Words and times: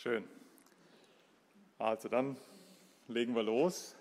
Schön. 0.00 0.22
Also 1.80 2.08
dann 2.08 2.36
legen 3.08 3.34
wir 3.34 3.42
los. 3.42 3.96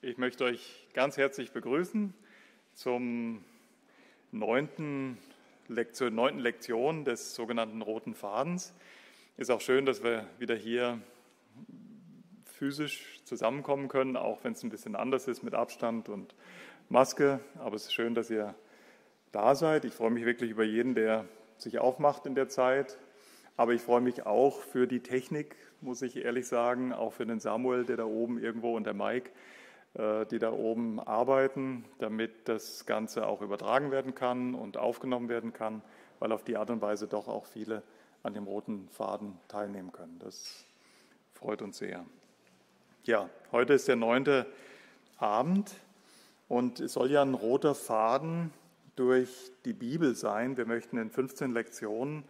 Ich 0.00 0.16
möchte 0.16 0.44
euch 0.44 0.86
ganz 0.94 1.16
herzlich 1.16 1.50
begrüßen 1.50 2.14
zum 2.74 3.44
neunten 4.30 5.18
Lektion, 5.66 6.14
neunten 6.14 6.38
Lektion 6.38 7.04
des 7.04 7.34
sogenannten 7.34 7.82
roten 7.82 8.14
Fadens. 8.14 8.72
Ist 9.38 9.50
auch 9.50 9.60
schön, 9.60 9.86
dass 9.86 10.04
wir 10.04 10.24
wieder 10.38 10.54
hier 10.54 11.00
physisch 12.44 13.20
zusammenkommen 13.24 13.88
können, 13.88 14.16
auch 14.16 14.44
wenn 14.44 14.52
es 14.52 14.62
ein 14.62 14.70
bisschen 14.70 14.94
anders 14.94 15.26
ist 15.26 15.42
mit 15.42 15.54
Abstand 15.54 16.08
und 16.08 16.32
Maske. 16.88 17.40
Aber 17.58 17.74
es 17.74 17.86
ist 17.86 17.92
schön, 17.92 18.14
dass 18.14 18.30
ihr 18.30 18.54
da 19.32 19.56
seid. 19.56 19.84
Ich 19.84 19.94
freue 19.94 20.10
mich 20.10 20.24
wirklich 20.24 20.52
über 20.52 20.62
jeden, 20.62 20.94
der 20.94 21.26
sich 21.58 21.80
aufmacht 21.80 22.24
in 22.26 22.36
der 22.36 22.48
Zeit, 22.48 23.00
aber 23.60 23.74
ich 23.74 23.82
freue 23.82 24.00
mich 24.00 24.24
auch 24.24 24.62
für 24.62 24.86
die 24.86 25.00
Technik, 25.00 25.54
muss 25.82 26.00
ich 26.00 26.16
ehrlich 26.16 26.48
sagen, 26.48 26.94
auch 26.94 27.12
für 27.12 27.26
den 27.26 27.40
Samuel, 27.40 27.84
der 27.84 27.98
da 27.98 28.06
oben 28.06 28.42
irgendwo 28.42 28.74
und 28.74 28.84
der 28.84 28.94
Mike, 28.94 29.30
äh, 29.92 30.24
die 30.24 30.38
da 30.38 30.50
oben 30.50 30.98
arbeiten, 30.98 31.84
damit 31.98 32.48
das 32.48 32.86
Ganze 32.86 33.26
auch 33.26 33.42
übertragen 33.42 33.90
werden 33.90 34.14
kann 34.14 34.54
und 34.54 34.78
aufgenommen 34.78 35.28
werden 35.28 35.52
kann, 35.52 35.82
weil 36.20 36.32
auf 36.32 36.42
die 36.42 36.56
Art 36.56 36.70
und 36.70 36.80
Weise 36.80 37.06
doch 37.06 37.28
auch 37.28 37.44
viele 37.44 37.82
an 38.22 38.32
dem 38.32 38.44
roten 38.44 38.88
Faden 38.88 39.38
teilnehmen 39.46 39.92
können. 39.92 40.18
Das 40.20 40.64
freut 41.34 41.60
uns 41.60 41.76
sehr. 41.76 42.06
Ja, 43.02 43.28
heute 43.52 43.74
ist 43.74 43.88
der 43.88 43.96
neunte 43.96 44.46
Abend 45.18 45.74
und 46.48 46.80
es 46.80 46.94
soll 46.94 47.10
ja 47.10 47.20
ein 47.20 47.34
roter 47.34 47.74
Faden 47.74 48.54
durch 48.96 49.52
die 49.66 49.74
Bibel 49.74 50.14
sein. 50.14 50.56
Wir 50.56 50.64
möchten 50.64 50.96
in 50.96 51.10
15 51.10 51.52
Lektionen 51.52 52.24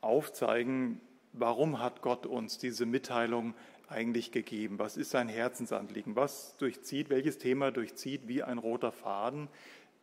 aufzeigen, 0.00 1.00
warum 1.32 1.80
hat 1.80 2.02
Gott 2.02 2.26
uns 2.26 2.58
diese 2.58 2.86
Mitteilung 2.86 3.54
eigentlich 3.88 4.32
gegeben? 4.32 4.78
Was 4.78 4.96
ist 4.96 5.10
sein 5.10 5.28
Herzensanliegen? 5.28 6.16
Was 6.16 6.56
durchzieht, 6.56 7.10
welches 7.10 7.38
Thema 7.38 7.70
durchzieht 7.70 8.28
wie 8.28 8.42
ein 8.42 8.58
roter 8.58 8.92
Faden 8.92 9.48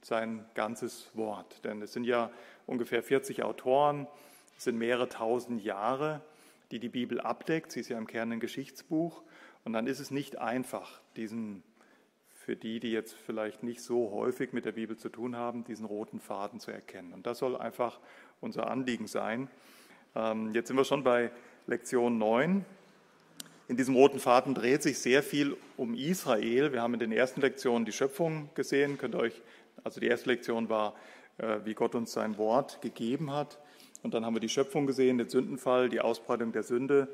sein 0.02 0.46
ganzes 0.54 1.10
Wort? 1.14 1.64
Denn 1.64 1.82
es 1.82 1.94
sind 1.94 2.04
ja 2.04 2.32
ungefähr 2.66 3.04
40 3.04 3.44
Autoren, 3.44 4.08
es 4.58 4.64
sind 4.64 4.78
mehrere 4.78 5.10
tausend 5.10 5.64
Jahre, 5.64 6.22
die 6.72 6.80
die 6.80 6.90
Bibel 6.90 7.20
abdeckt. 7.20 7.72
Sie 7.72 7.82
ist 7.82 7.90
ja 7.90 7.98
im 7.98 8.08
Kern 8.08 8.32
ein 8.32 8.40
Geschichtsbuch. 8.40 9.22
Und 9.64 9.74
dann 9.74 9.88
ist 9.88 10.00
es 10.00 10.12
nicht 10.12 10.38
einfach, 10.38 11.02
diesen, 11.16 11.64
für 12.30 12.56
die, 12.56 12.80
die 12.80 12.92
jetzt 12.92 13.14
vielleicht 13.14 13.64
nicht 13.64 13.82
so 13.82 14.12
häufig 14.12 14.54
mit 14.54 14.66
der 14.66 14.74
Bibel 14.74 14.98
zu 14.98 15.10
tun 15.10 15.36
haben, 15.36 15.64
diesen 15.64 15.86
roten 15.86 16.20
Faden 16.20 16.60
zu 16.60 16.72
erkennen. 16.72 17.14
Und 17.14 17.26
das 17.26 17.40
soll 17.40 17.58
einfach 17.58 18.00
unser 18.42 18.70
Anliegen 18.70 19.08
sein. 19.08 19.50
Ähm, 20.16 20.54
jetzt 20.54 20.68
sind 20.68 20.78
wir 20.78 20.86
schon 20.86 21.04
bei 21.04 21.30
Lektion 21.68 22.18
9. 22.18 22.66
In 23.68 23.78
diesem 23.78 23.96
roten 23.96 24.20
Faden 24.20 24.54
dreht 24.54 24.82
sich 24.82 25.00
sehr 25.00 25.22
viel 25.22 25.58
um 25.76 25.94
Israel. 25.94 26.72
Wir 26.72 26.82
haben 26.82 26.94
in 26.94 27.00
den 27.00 27.12
ersten 27.12 27.42
Lektionen 27.42 27.84
die 27.84 27.92
Schöpfung 27.92 28.50
gesehen. 28.56 28.98
Könnt 28.98 29.16
ihr 29.16 29.20
euch, 29.20 29.42
also 29.84 30.00
die 30.00 30.08
erste 30.08 30.30
Lektion 30.30 30.70
war, 30.70 30.96
äh, 31.38 31.60
wie 31.66 31.74
Gott 31.74 31.96
uns 31.96 32.14
sein 32.14 32.38
Wort 32.38 32.82
gegeben 32.82 33.34
hat. 33.34 33.60
Und 34.04 34.14
dann 34.14 34.26
haben 34.26 34.36
wir 34.36 34.40
die 34.40 34.50
Schöpfung 34.50 34.88
gesehen, 34.88 35.18
den 35.18 35.28
Sündenfall, 35.28 35.90
die 35.90 36.00
Ausbreitung 36.00 36.54
der 36.54 36.64
Sünde 36.64 37.10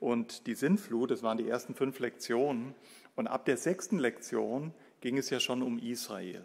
und 0.00 0.46
die 0.46 0.54
Sintflut. 0.54 1.10
Das 1.10 1.22
waren 1.22 1.36
die 1.36 1.48
ersten 1.48 1.74
fünf 1.74 1.98
Lektionen. 1.98 2.74
Und 3.16 3.26
ab 3.26 3.44
der 3.44 3.58
sechsten 3.58 3.98
Lektion 3.98 4.72
ging 5.02 5.18
es 5.18 5.28
ja 5.28 5.40
schon 5.40 5.62
um 5.62 5.78
Israel. 5.78 6.42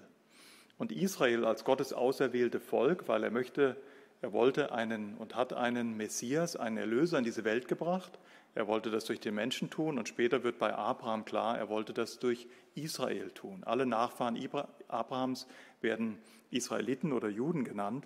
Und 0.77 0.91
Israel 0.91 1.45
als 1.45 1.63
Gottes 1.63 1.93
auserwählte 1.93 2.59
Volk, 2.59 3.07
weil 3.07 3.23
er 3.23 3.31
möchte 3.31 3.77
er 4.21 4.33
wollte 4.33 4.71
einen 4.71 5.15
und 5.17 5.35
hat 5.35 5.53
einen 5.53 5.97
Messias, 5.97 6.55
einen 6.55 6.77
Erlöser 6.77 7.17
in 7.17 7.23
diese 7.23 7.43
Welt 7.43 7.67
gebracht. 7.67 8.19
Er 8.53 8.67
wollte 8.67 8.91
das 8.91 9.05
durch 9.05 9.19
den 9.19 9.33
Menschen 9.33 9.69
tun 9.69 9.97
und 9.97 10.07
später 10.07 10.43
wird 10.43 10.59
bei 10.59 10.73
Abraham 10.75 11.25
klar, 11.25 11.57
er 11.57 11.69
wollte 11.69 11.93
das 11.93 12.19
durch 12.19 12.47
Israel 12.75 13.31
tun. 13.31 13.63
Alle 13.65 13.85
Nachfahren 13.85 14.37
Abrahams 14.87 15.47
werden 15.81 16.17
Israeliten 16.51 17.13
oder 17.13 17.29
Juden 17.29 17.63
genannt. 17.63 18.05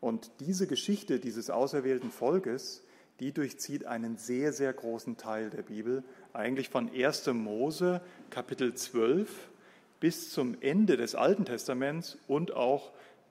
Und 0.00 0.32
diese 0.40 0.66
Geschichte 0.66 1.20
dieses 1.20 1.50
auserwählten 1.50 2.10
Volkes, 2.10 2.82
die 3.20 3.32
durchzieht 3.32 3.86
einen 3.86 4.16
sehr, 4.16 4.52
sehr 4.52 4.72
großen 4.72 5.16
Teil 5.16 5.50
der 5.50 5.62
Bibel, 5.62 6.02
eigentlich 6.32 6.70
von 6.70 6.90
1. 6.92 7.28
Mose 7.28 8.00
Kapitel 8.30 8.74
12 8.74 9.28
bis 10.00 10.32
zum 10.32 10.56
Ende 10.60 10.96
des 10.96 11.14
Alten 11.14 11.44
Testaments 11.44 12.18
und 12.26 12.52
auch 12.52 12.90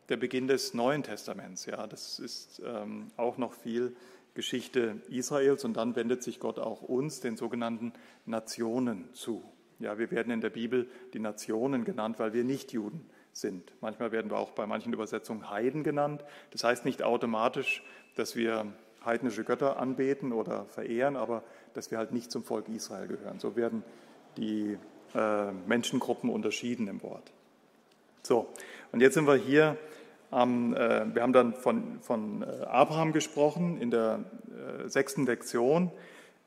der 0.09 0.17
Beginn 0.17 0.47
des 0.47 0.73
Neuen 0.73 1.03
Testaments. 1.03 1.65
Ja, 1.65 1.87
das 1.87 2.19
ist 2.19 2.61
ähm, 2.65 3.11
auch 3.17 3.37
noch 3.37 3.53
viel 3.53 3.95
Geschichte 4.33 5.01
Israels 5.09 5.65
und 5.65 5.75
dann 5.75 5.95
wendet 5.95 6.23
sich 6.23 6.39
Gott 6.39 6.59
auch 6.59 6.81
uns, 6.81 7.19
den 7.19 7.35
sogenannten 7.35 7.93
Nationen, 8.25 9.09
zu. 9.13 9.43
Ja, 9.79 9.97
wir 9.97 10.11
werden 10.11 10.31
in 10.31 10.41
der 10.41 10.51
Bibel 10.51 10.87
die 11.13 11.19
Nationen 11.19 11.83
genannt, 11.83 12.19
weil 12.19 12.33
wir 12.33 12.43
nicht 12.43 12.71
Juden 12.71 13.09
sind. 13.33 13.73
Manchmal 13.81 14.11
werden 14.11 14.29
wir 14.29 14.37
auch 14.37 14.51
bei 14.51 14.67
manchen 14.67 14.93
Übersetzungen 14.93 15.49
Heiden 15.49 15.83
genannt. 15.83 16.23
Das 16.51 16.63
heißt 16.63 16.85
nicht 16.85 17.03
automatisch, 17.03 17.83
dass 18.15 18.35
wir 18.35 18.67
heidnische 19.03 19.43
Götter 19.43 19.79
anbeten 19.79 20.31
oder 20.33 20.65
verehren, 20.65 21.15
aber 21.15 21.43
dass 21.73 21.91
wir 21.91 21.97
halt 21.97 22.11
nicht 22.11 22.31
zum 22.31 22.43
Volk 22.43 22.69
Israel 22.69 23.07
gehören. 23.07 23.39
So 23.39 23.55
werden 23.55 23.83
die 24.37 24.77
äh, 25.15 25.51
Menschengruppen 25.51 26.29
unterschieden 26.29 26.87
im 26.87 27.01
Wort. 27.01 27.31
So, 28.23 28.47
und 28.91 29.01
jetzt 29.01 29.15
sind 29.15 29.25
wir 29.25 29.35
hier 29.35 29.77
am, 30.29 30.75
äh, 30.75 31.13
wir 31.13 31.23
haben 31.23 31.33
dann 31.33 31.55
von, 31.55 31.99
von 32.01 32.43
äh, 32.43 32.65
Abraham 32.65 33.13
gesprochen 33.13 33.81
in 33.81 33.89
der 33.89 34.19
äh, 34.85 34.87
sechsten 34.87 35.25
Lektion, 35.25 35.91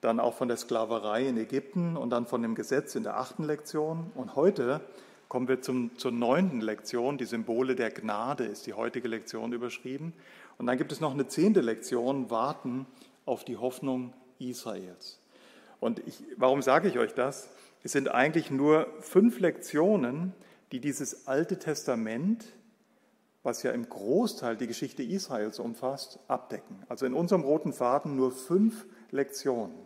dann 0.00 0.20
auch 0.20 0.34
von 0.34 0.46
der 0.46 0.56
Sklaverei 0.56 1.26
in 1.26 1.36
Ägypten 1.36 1.96
und 1.96 2.10
dann 2.10 2.26
von 2.26 2.42
dem 2.42 2.54
Gesetz 2.54 2.94
in 2.94 3.02
der 3.02 3.16
achten 3.18 3.42
Lektion. 3.42 4.12
Und 4.14 4.36
heute 4.36 4.82
kommen 5.28 5.48
wir 5.48 5.62
zum, 5.62 5.96
zur 5.98 6.12
neunten 6.12 6.60
Lektion. 6.60 7.18
Die 7.18 7.24
Symbole 7.24 7.74
der 7.74 7.90
Gnade 7.90 8.44
ist 8.44 8.66
die 8.66 8.74
heutige 8.74 9.08
Lektion 9.08 9.52
überschrieben. 9.52 10.12
Und 10.58 10.66
dann 10.66 10.78
gibt 10.78 10.92
es 10.92 11.00
noch 11.00 11.12
eine 11.12 11.26
zehnte 11.26 11.60
Lektion, 11.60 12.30
Warten 12.30 12.86
auf 13.26 13.44
die 13.44 13.56
Hoffnung 13.56 14.12
Israels. 14.38 15.18
Und 15.80 16.00
ich, 16.06 16.22
warum 16.36 16.62
sage 16.62 16.86
ich 16.86 16.98
euch 16.98 17.14
das? 17.14 17.48
Es 17.82 17.92
sind 17.92 18.08
eigentlich 18.08 18.50
nur 18.50 18.86
fünf 19.00 19.40
Lektionen, 19.40 20.32
die 20.74 20.80
dieses 20.80 21.28
Alte 21.28 21.58
Testament 21.58 22.44
was 23.44 23.62
ja 23.62 23.70
im 23.72 23.88
Großteil 23.88 24.56
die 24.56 24.66
Geschichte 24.66 25.02
Israels 25.02 25.58
umfasst, 25.58 26.18
abdecken. 26.28 26.82
Also 26.88 27.04
in 27.04 27.12
unserem 27.12 27.42
roten 27.42 27.74
Faden 27.74 28.16
nur 28.16 28.32
fünf 28.32 28.86
Lektionen. 29.10 29.76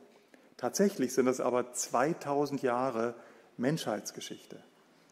Tatsächlich 0.57 1.13
sind 1.13 1.27
es 1.27 1.41
aber 1.41 1.73
2000 1.73 2.63
Jahre 2.63 3.17
Menschheitsgeschichte. 3.57 4.63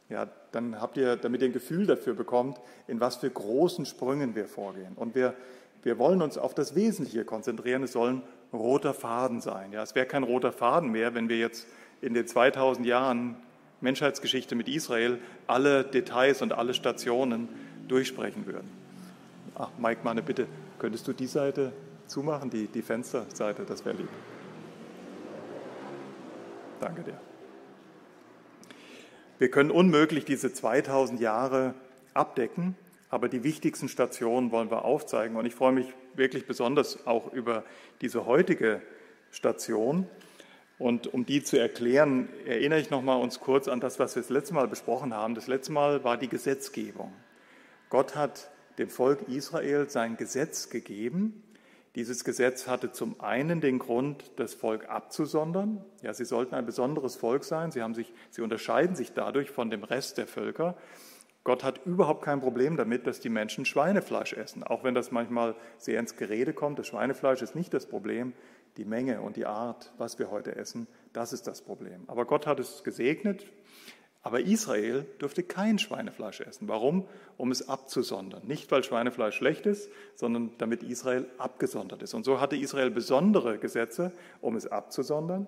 Ja, 0.08 0.28
dann 0.52 0.80
habt 0.80 0.96
ihr, 0.96 1.16
damit 1.16 1.42
ihr 1.42 1.48
ein 1.48 1.52
Gefühl 1.52 1.86
dafür 1.86 2.14
bekommt, 2.14 2.60
in 2.86 3.00
was 3.00 3.16
für 3.16 3.28
großen 3.28 3.84
Sprüngen 3.84 4.36
wir 4.36 4.46
vorgehen. 4.46 4.92
Und 4.94 5.16
wir, 5.16 5.34
wir 5.82 5.98
wollen 5.98 6.22
uns 6.22 6.38
auf 6.38 6.54
das 6.54 6.76
Wesentliche 6.76 7.24
konzentrieren. 7.24 7.82
Es 7.82 7.92
soll 7.92 8.10
ein 8.10 8.22
roter 8.52 8.94
Faden 8.94 9.40
sein. 9.40 9.72
Ja, 9.72 9.82
es 9.82 9.96
wäre 9.96 10.06
kein 10.06 10.22
roter 10.22 10.52
Faden 10.52 10.90
mehr, 10.90 11.14
wenn 11.14 11.28
wir 11.28 11.38
jetzt 11.38 11.66
in 12.00 12.14
den 12.14 12.28
2000 12.28 12.86
Jahren 12.86 13.36
Menschheitsgeschichte 13.80 14.54
mit 14.54 14.68
Israel 14.68 15.18
alle 15.46 15.84
Details 15.84 16.42
und 16.42 16.52
alle 16.52 16.74
Stationen 16.74 17.48
durchsprechen 17.88 18.46
würden. 18.46 18.70
Ach, 19.54 19.70
Mike, 19.78 20.00
meine 20.02 20.22
Bitte, 20.22 20.46
könntest 20.78 21.06
du 21.08 21.12
die 21.12 21.26
Seite 21.26 21.72
zumachen, 22.06 22.50
die, 22.50 22.66
die 22.66 22.82
Fensterseite, 22.82 23.64
das 23.64 23.84
wäre 23.84 23.96
lieb. 23.96 24.08
Danke 26.80 27.02
dir. 27.02 27.18
Wir 29.38 29.50
können 29.50 29.70
unmöglich 29.70 30.24
diese 30.24 30.52
2000 30.52 31.20
Jahre 31.20 31.74
abdecken, 32.14 32.74
aber 33.10 33.28
die 33.28 33.44
wichtigsten 33.44 33.88
Stationen 33.88 34.50
wollen 34.50 34.70
wir 34.70 34.84
aufzeigen. 34.84 35.36
Und 35.36 35.46
ich 35.46 35.54
freue 35.54 35.72
mich 35.72 35.86
wirklich 36.14 36.46
besonders 36.46 37.06
auch 37.06 37.32
über 37.32 37.64
diese 38.00 38.26
heutige 38.26 38.82
Station. 39.30 40.06
Und 40.78 41.12
um 41.12 41.24
die 41.24 41.42
zu 41.42 41.58
erklären, 41.58 42.28
erinnere 42.44 42.80
ich 42.80 42.90
nochmal 42.90 43.20
uns 43.20 43.40
kurz 43.40 43.66
an 43.66 43.80
das, 43.80 43.98
was 43.98 44.14
wir 44.14 44.22
das 44.22 44.30
letzte 44.30 44.54
Mal 44.54 44.68
besprochen 44.68 45.14
haben. 45.14 45.34
Das 45.34 45.46
letzte 45.46 45.72
Mal 45.72 46.04
war 46.04 46.18
die 46.18 46.28
Gesetzgebung. 46.28 47.12
Gott 47.88 48.14
hat 48.14 48.50
dem 48.78 48.90
Volk 48.90 49.28
Israel 49.28 49.88
sein 49.88 50.16
Gesetz 50.16 50.68
gegeben. 50.68 51.42
Dieses 51.94 52.24
Gesetz 52.24 52.66
hatte 52.66 52.92
zum 52.92 53.20
einen 53.22 53.62
den 53.62 53.78
Grund, 53.78 54.32
das 54.36 54.52
Volk 54.52 54.86
abzusondern. 54.90 55.82
Ja, 56.02 56.12
sie 56.12 56.26
sollten 56.26 56.54
ein 56.54 56.66
besonderes 56.66 57.16
Volk 57.16 57.44
sein. 57.44 57.70
Sie, 57.70 57.80
haben 57.80 57.94
sich, 57.94 58.12
sie 58.28 58.42
unterscheiden 58.42 58.96
sich 58.96 59.14
dadurch 59.14 59.50
von 59.50 59.70
dem 59.70 59.82
Rest 59.82 60.18
der 60.18 60.26
Völker. 60.26 60.76
Gott 61.42 61.64
hat 61.64 61.86
überhaupt 61.86 62.22
kein 62.22 62.40
Problem 62.40 62.76
damit, 62.76 63.06
dass 63.06 63.20
die 63.20 63.28
Menschen 63.30 63.64
Schweinefleisch 63.64 64.34
essen, 64.34 64.62
auch 64.62 64.84
wenn 64.84 64.94
das 64.94 65.10
manchmal 65.10 65.54
sehr 65.78 66.00
ins 66.00 66.16
Gerede 66.16 66.52
kommt. 66.52 66.78
Das 66.78 66.88
Schweinefleisch 66.88 67.40
ist 67.40 67.54
nicht 67.54 67.72
das 67.72 67.86
Problem, 67.86 68.34
die 68.76 68.84
Menge 68.84 69.20
und 69.20 69.36
die 69.36 69.46
Art, 69.46 69.92
was 69.98 70.18
wir 70.18 70.30
heute 70.30 70.54
essen, 70.56 70.86
das 71.12 71.32
ist 71.32 71.46
das 71.46 71.62
Problem. 71.62 72.04
Aber 72.08 72.24
Gott 72.24 72.46
hat 72.46 72.60
es 72.60 72.84
gesegnet 72.84 73.46
Aber 74.22 74.40
Israel 74.40 75.06
durfte 75.18 75.44
kein 75.44 75.78
Schweinefleisch 75.78 76.40
essen. 76.40 76.66
Warum? 76.66 77.06
Um 77.36 77.52
es 77.52 77.68
abzusondern. 77.68 78.44
Nicht, 78.44 78.72
weil 78.72 78.82
Schweinefleisch 78.82 79.36
schlecht 79.36 79.66
ist, 79.66 79.88
sondern 80.16 80.50
damit 80.58 80.82
Israel 80.82 81.26
abgesondert 81.38 82.02
ist. 82.02 82.12
Und 82.12 82.24
so 82.24 82.40
hatte 82.40 82.56
Israel 82.56 82.90
besondere 82.90 83.56
Gesetze, 83.58 84.10
um 84.40 84.56
es 84.56 84.66
abzusondern. 84.66 85.46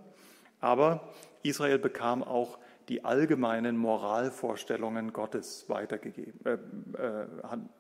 Aber 0.60 1.08
Israel 1.42 1.80
bekam 1.80 2.22
auch 2.22 2.58
die 2.88 3.04
allgemeinen 3.04 3.76
Moralvorstellungen 3.76 5.12
Gottes 5.12 5.68
weitergegeben, 5.68 6.40
äh, 6.44 6.52
äh, 6.52 7.26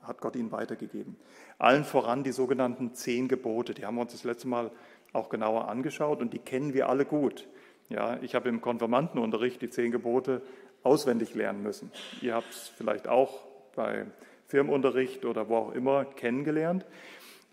hat 0.02 0.20
Gott 0.20 0.34
ihnen 0.34 0.50
weitergegeben. 0.50 1.16
Allen 1.58 1.84
voran 1.84 2.24
die 2.24 2.32
sogenannten 2.32 2.94
zehn 2.94 3.28
Gebote. 3.28 3.72
Die 3.72 3.86
haben 3.86 3.94
wir 3.94 4.02
uns 4.02 4.12
das 4.12 4.24
letzte 4.24 4.48
Mal 4.48 4.70
auch 5.12 5.28
genauer 5.28 5.68
angeschaut 5.68 6.20
und 6.20 6.32
die 6.32 6.38
kennen 6.38 6.74
wir 6.74 6.88
alle 6.88 7.04
gut. 7.04 7.46
Ja, 7.88 8.18
ich 8.22 8.34
habe 8.34 8.48
im 8.48 8.60
Konfirmandenunterricht 8.60 9.62
die 9.62 9.70
zehn 9.70 9.90
Gebote 9.90 10.42
auswendig 10.82 11.34
lernen 11.34 11.62
müssen. 11.62 11.90
Ihr 12.20 12.34
habt 12.34 12.50
es 12.50 12.68
vielleicht 12.68 13.08
auch 13.08 13.46
bei 13.74 14.06
Firmenunterricht 14.46 15.24
oder 15.24 15.48
wo 15.48 15.56
auch 15.56 15.72
immer 15.72 16.04
kennengelernt. 16.04 16.84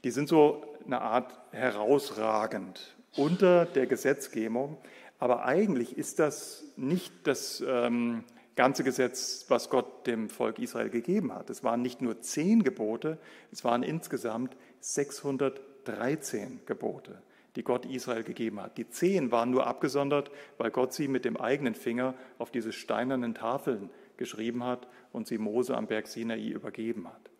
Die 0.03 0.11
sind 0.11 0.27
so 0.27 0.63
eine 0.85 1.01
Art 1.01 1.33
herausragend 1.51 2.95
unter 3.15 3.65
der 3.65 3.87
Gesetzgebung. 3.87 4.77
Aber 5.19 5.45
eigentlich 5.45 5.97
ist 5.97 6.19
das 6.19 6.65
nicht 6.75 7.25
das 7.25 7.63
ähm, 7.65 8.25
ganze 8.55 8.83
Gesetz, 8.83 9.45
was 9.47 9.69
Gott 9.69 10.05
dem 10.05 10.29
Volk 10.29 10.59
Israel 10.59 10.89
gegeben 10.89 11.33
hat. 11.33 11.49
Es 11.49 11.63
waren 11.63 11.81
nicht 11.81 12.01
nur 12.01 12.21
zehn 12.21 12.63
Gebote, 12.63 13.17
es 13.51 13.63
waren 13.63 13.83
insgesamt 13.83 14.55
613 14.81 16.61
Gebote 16.65 17.21
die 17.55 17.63
Gott 17.63 17.85
Israel 17.85 18.23
gegeben 18.23 18.61
hat. 18.61 18.77
Die 18.77 18.89
zehn 18.89 19.31
waren 19.31 19.51
nur 19.51 19.67
abgesondert, 19.67 20.31
weil 20.57 20.71
Gott 20.71 20.93
sie 20.93 21.07
mit 21.07 21.25
dem 21.25 21.37
eigenen 21.37 21.75
Finger 21.75 22.15
auf 22.37 22.51
diese 22.51 22.71
steinernen 22.71 23.33
Tafeln 23.33 23.89
geschrieben 24.17 24.63
hat 24.63 24.87
und 25.11 25.27
sie 25.27 25.37
Mose 25.37 25.75
am 25.75 25.87
Berg 25.87 26.07
Sinai 26.07 26.47
übergeben 26.47 27.07
hat. 27.07 27.31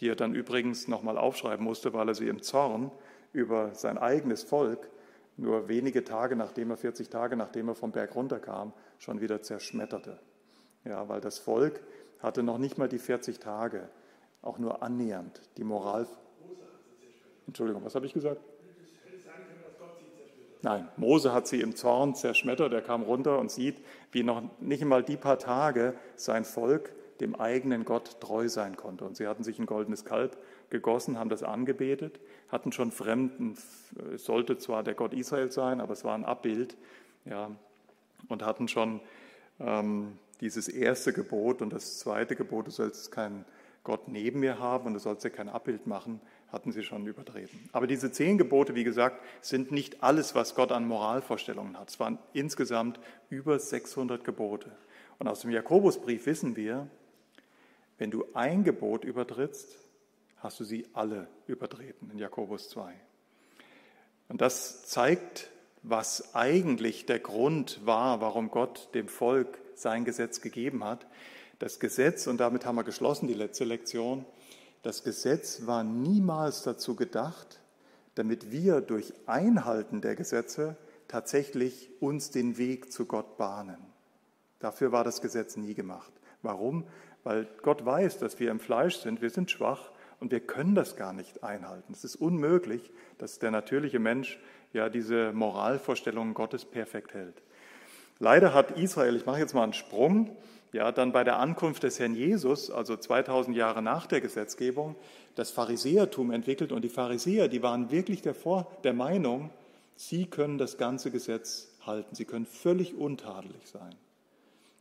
Die 0.00 0.08
er 0.08 0.16
dann 0.16 0.34
übrigens 0.34 0.88
nochmal 0.88 1.18
aufschreiben 1.18 1.64
musste, 1.64 1.92
weil 1.92 2.08
er 2.08 2.14
sie 2.14 2.28
im 2.28 2.42
Zorn 2.42 2.90
über 3.32 3.74
sein 3.74 3.98
eigenes 3.98 4.42
Volk 4.42 4.88
nur 5.36 5.68
wenige 5.68 6.02
Tage 6.04 6.34
nachdem 6.34 6.70
er, 6.70 6.76
40 6.76 7.10
Tage 7.10 7.36
nachdem 7.36 7.68
er 7.68 7.74
vom 7.74 7.92
Berg 7.92 8.14
runterkam, 8.14 8.72
schon 8.98 9.20
wieder 9.20 9.40
zerschmetterte. 9.40 10.18
Ja, 10.84 11.08
weil 11.08 11.20
das 11.20 11.38
Volk 11.38 11.80
hatte 12.18 12.42
noch 12.42 12.58
nicht 12.58 12.76
mal 12.76 12.88
die 12.88 12.98
40 12.98 13.38
Tage, 13.38 13.88
auch 14.42 14.58
nur 14.58 14.82
annähernd 14.82 15.40
die 15.56 15.64
Moral. 15.64 16.06
Entschuldigung, 17.46 17.84
was 17.84 17.94
habe 17.94 18.06
ich 18.06 18.12
gesagt? 18.12 18.40
Nein, 20.62 20.88
Mose 20.96 21.32
hat 21.32 21.46
sie 21.46 21.60
im 21.60 21.76
Zorn 21.76 22.14
zerschmettert. 22.14 22.72
Er 22.72 22.82
kam 22.82 23.02
runter 23.02 23.38
und 23.38 23.50
sieht, 23.50 23.80
wie 24.10 24.22
noch 24.22 24.42
nicht 24.60 24.82
einmal 24.82 25.02
die 25.02 25.16
paar 25.16 25.38
Tage 25.38 25.94
sein 26.16 26.44
Volk 26.44 26.92
dem 27.20 27.34
eigenen 27.34 27.84
Gott 27.84 28.20
treu 28.20 28.48
sein 28.48 28.76
konnte. 28.76 29.04
Und 29.04 29.16
sie 29.16 29.26
hatten 29.26 29.44
sich 29.44 29.58
ein 29.58 29.66
goldenes 29.66 30.04
Kalb 30.04 30.36
gegossen, 30.70 31.18
haben 31.18 31.30
das 31.30 31.42
angebetet, 31.42 32.20
hatten 32.48 32.72
schon 32.72 32.92
Fremden, 32.92 33.56
es 34.14 34.24
sollte 34.24 34.58
zwar 34.58 34.82
der 34.82 34.94
Gott 34.94 35.14
Israel 35.14 35.50
sein, 35.50 35.80
aber 35.80 35.92
es 35.92 36.04
war 36.04 36.14
ein 36.14 36.24
Abbild, 36.24 36.76
ja, 37.24 37.50
und 38.28 38.44
hatten 38.44 38.68
schon 38.68 39.00
ähm, 39.60 40.18
dieses 40.40 40.68
erste 40.68 41.12
Gebot 41.12 41.62
und 41.62 41.72
das 41.72 41.98
zweite 41.98 42.36
Gebot, 42.36 42.66
du 42.66 42.70
sollst 42.70 43.10
keinen 43.10 43.44
Gott 43.84 44.08
neben 44.08 44.40
mir 44.40 44.58
haben 44.58 44.86
und 44.86 44.94
du 44.94 45.00
sollst 45.00 45.24
dir 45.24 45.30
kein 45.30 45.48
Abbild 45.48 45.86
machen, 45.86 46.20
hatten 46.52 46.72
sie 46.72 46.82
schon 46.82 47.06
übertreten. 47.06 47.68
Aber 47.72 47.86
diese 47.86 48.10
zehn 48.10 48.38
Gebote, 48.38 48.74
wie 48.74 48.84
gesagt, 48.84 49.22
sind 49.42 49.70
nicht 49.70 50.02
alles, 50.02 50.34
was 50.34 50.54
Gott 50.54 50.72
an 50.72 50.86
Moralvorstellungen 50.86 51.78
hat. 51.78 51.90
Es 51.90 52.00
waren 52.00 52.18
insgesamt 52.32 52.98
über 53.28 53.58
600 53.58 54.24
Gebote. 54.24 54.72
Und 55.18 55.28
aus 55.28 55.40
dem 55.40 55.50
Jakobusbrief 55.50 56.26
wissen 56.26 56.56
wir, 56.56 56.88
wenn 57.98 58.10
du 58.10 58.24
ein 58.34 58.64
Gebot 58.64 59.04
übertrittst, 59.04 59.76
hast 60.38 60.60
du 60.60 60.64
sie 60.64 60.86
alle 60.92 61.28
übertreten 61.46 62.10
in 62.10 62.18
Jakobus 62.18 62.68
2. 62.70 62.94
Und 64.28 64.40
das 64.40 64.86
zeigt, 64.86 65.50
was 65.82 66.34
eigentlich 66.34 67.06
der 67.06 67.18
Grund 67.18 67.80
war, 67.84 68.20
warum 68.20 68.50
Gott 68.50 68.94
dem 68.94 69.08
Volk 69.08 69.58
sein 69.74 70.04
Gesetz 70.04 70.40
gegeben 70.40 70.84
hat. 70.84 71.06
Das 71.58 71.80
Gesetz, 71.80 72.26
und 72.26 72.38
damit 72.38 72.64
haben 72.64 72.76
wir 72.76 72.84
geschlossen 72.84 73.26
die 73.26 73.34
letzte 73.34 73.64
Lektion, 73.64 74.24
das 74.82 75.02
Gesetz 75.02 75.66
war 75.66 75.84
niemals 75.84 76.62
dazu 76.62 76.94
gedacht, 76.94 77.60
damit 78.14 78.50
wir 78.50 78.80
durch 78.80 79.12
Einhalten 79.26 80.00
der 80.00 80.16
Gesetze 80.16 80.76
tatsächlich 81.08 81.90
uns 82.00 82.30
den 82.30 82.58
Weg 82.58 82.92
zu 82.92 83.06
Gott 83.06 83.36
bahnen. 83.38 83.78
Dafür 84.58 84.92
war 84.92 85.04
das 85.04 85.20
Gesetz 85.20 85.56
nie 85.56 85.74
gemacht. 85.74 86.12
Warum? 86.42 86.84
Weil 87.24 87.48
Gott 87.62 87.84
weiß, 87.84 88.18
dass 88.18 88.38
wir 88.40 88.50
im 88.50 88.60
Fleisch 88.60 88.96
sind, 88.96 89.22
wir 89.22 89.30
sind 89.30 89.50
schwach 89.50 89.90
und 90.20 90.32
wir 90.32 90.40
können 90.40 90.74
das 90.74 90.96
gar 90.96 91.12
nicht 91.12 91.42
einhalten. 91.42 91.92
Es 91.92 92.04
ist 92.04 92.16
unmöglich, 92.16 92.90
dass 93.18 93.38
der 93.38 93.50
natürliche 93.50 93.98
Mensch 93.98 94.40
ja 94.72 94.88
diese 94.88 95.32
Moralvorstellungen 95.32 96.34
Gottes 96.34 96.64
perfekt 96.64 97.14
hält. 97.14 97.42
Leider 98.18 98.52
hat 98.52 98.72
Israel, 98.72 99.16
ich 99.16 99.26
mache 99.26 99.38
jetzt 99.38 99.54
mal 99.54 99.62
einen 99.62 99.72
Sprung, 99.72 100.36
ja, 100.72 100.92
dann 100.92 101.12
bei 101.12 101.24
der 101.24 101.38
Ankunft 101.38 101.82
des 101.82 101.98
Herrn 101.98 102.14
Jesus, 102.14 102.70
also 102.70 102.96
2000 102.96 103.56
Jahre 103.56 103.82
nach 103.82 104.06
der 104.06 104.20
Gesetzgebung, 104.20 104.96
das 105.34 105.50
Pharisäertum 105.50 106.30
entwickelt. 106.30 106.72
Und 106.72 106.82
die 106.82 106.88
Pharisäer, 106.88 107.48
die 107.48 107.62
waren 107.62 107.90
wirklich 107.90 108.22
der, 108.22 108.34
der 108.84 108.92
Meinung, 108.92 109.50
sie 109.96 110.26
können 110.26 110.58
das 110.58 110.76
ganze 110.76 111.10
Gesetz 111.10 111.68
halten, 111.86 112.14
sie 112.14 112.24
können 112.24 112.46
völlig 112.46 112.94
untadelig 112.94 113.66
sein. 113.66 113.94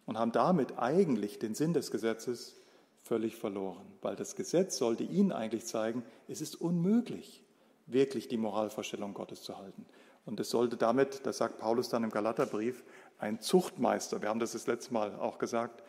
Und 0.05 0.17
haben 0.17 0.31
damit 0.31 0.77
eigentlich 0.77 1.39
den 1.39 1.55
Sinn 1.55 1.73
des 1.73 1.91
Gesetzes 1.91 2.55
völlig 3.03 3.35
verloren, 3.35 3.85
weil 4.01 4.15
das 4.15 4.35
Gesetz 4.35 4.77
sollte 4.77 5.03
ihnen 5.03 5.31
eigentlich 5.31 5.65
zeigen, 5.65 6.03
es 6.27 6.41
ist 6.41 6.59
unmöglich, 6.59 7.43
wirklich 7.85 8.27
die 8.27 8.37
Moralvorstellung 8.37 9.13
Gottes 9.13 9.43
zu 9.43 9.57
halten. 9.57 9.85
Und 10.25 10.41
es 10.41 10.49
sollte 10.49 10.75
damit, 10.75 11.25
das 11.25 11.37
sagt 11.37 11.59
Paulus 11.59 11.87
dann 11.87 12.03
im 12.03 12.09
Galaterbrief, 12.09 12.83
ein 13.19 13.41
Zuchtmeister, 13.41 14.21
wir 14.21 14.29
haben 14.29 14.39
das 14.39 14.51
das 14.51 14.67
letzte 14.67 14.93
Mal 14.93 15.15
auch 15.15 15.37
gesagt, 15.39 15.83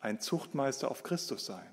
ein 0.00 0.20
Zuchtmeister 0.20 0.90
auf 0.90 1.02
Christus 1.02 1.46
sein. 1.46 1.66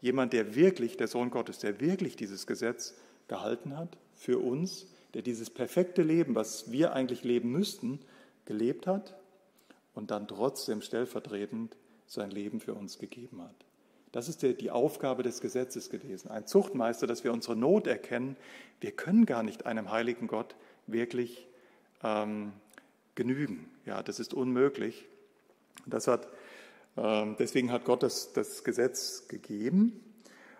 Jemand, 0.00 0.32
der 0.32 0.54
wirklich, 0.54 0.96
der 0.96 1.08
Sohn 1.08 1.30
Gottes, 1.30 1.58
der 1.58 1.80
wirklich 1.80 2.16
dieses 2.16 2.46
Gesetz 2.46 2.94
gehalten 3.28 3.76
hat 3.76 3.96
für 4.14 4.38
uns, 4.38 4.86
der 5.14 5.22
dieses 5.22 5.50
perfekte 5.50 6.02
Leben, 6.02 6.34
was 6.34 6.70
wir 6.70 6.92
eigentlich 6.92 7.24
leben 7.24 7.50
müssten, 7.50 8.00
gelebt 8.44 8.86
hat 8.86 9.16
und 9.94 10.10
dann 10.10 10.26
trotzdem 10.26 10.80
stellvertretend 10.80 11.76
sein 12.06 12.30
Leben 12.30 12.60
für 12.60 12.74
uns 12.74 12.98
gegeben 12.98 13.42
hat. 13.42 13.54
Das 14.10 14.28
ist 14.28 14.42
die 14.42 14.70
Aufgabe 14.70 15.22
des 15.22 15.40
Gesetzes 15.40 15.88
gewesen. 15.88 16.30
Ein 16.30 16.46
Zuchtmeister, 16.46 17.06
dass 17.06 17.24
wir 17.24 17.32
unsere 17.32 17.56
Not 17.56 17.86
erkennen. 17.86 18.36
Wir 18.80 18.92
können 18.92 19.24
gar 19.24 19.42
nicht 19.42 19.64
einem 19.64 19.90
heiligen 19.90 20.26
Gott 20.26 20.54
wirklich 20.86 21.46
ähm, 22.02 22.52
genügen. 23.14 23.70
Ja, 23.86 24.02
das 24.02 24.20
ist 24.20 24.34
unmöglich. 24.34 25.06
Das 25.86 26.06
hat, 26.06 26.28
äh, 26.96 27.26
deswegen 27.38 27.72
hat 27.72 27.84
Gott 27.84 28.02
das, 28.02 28.32
das 28.32 28.64
Gesetz 28.64 29.28
gegeben. 29.28 30.00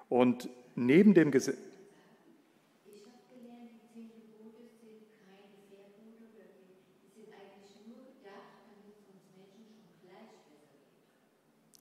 Und 0.09 0.49
neben 0.75 1.15
dem 1.15 1.31
Gesetz. 1.31 1.59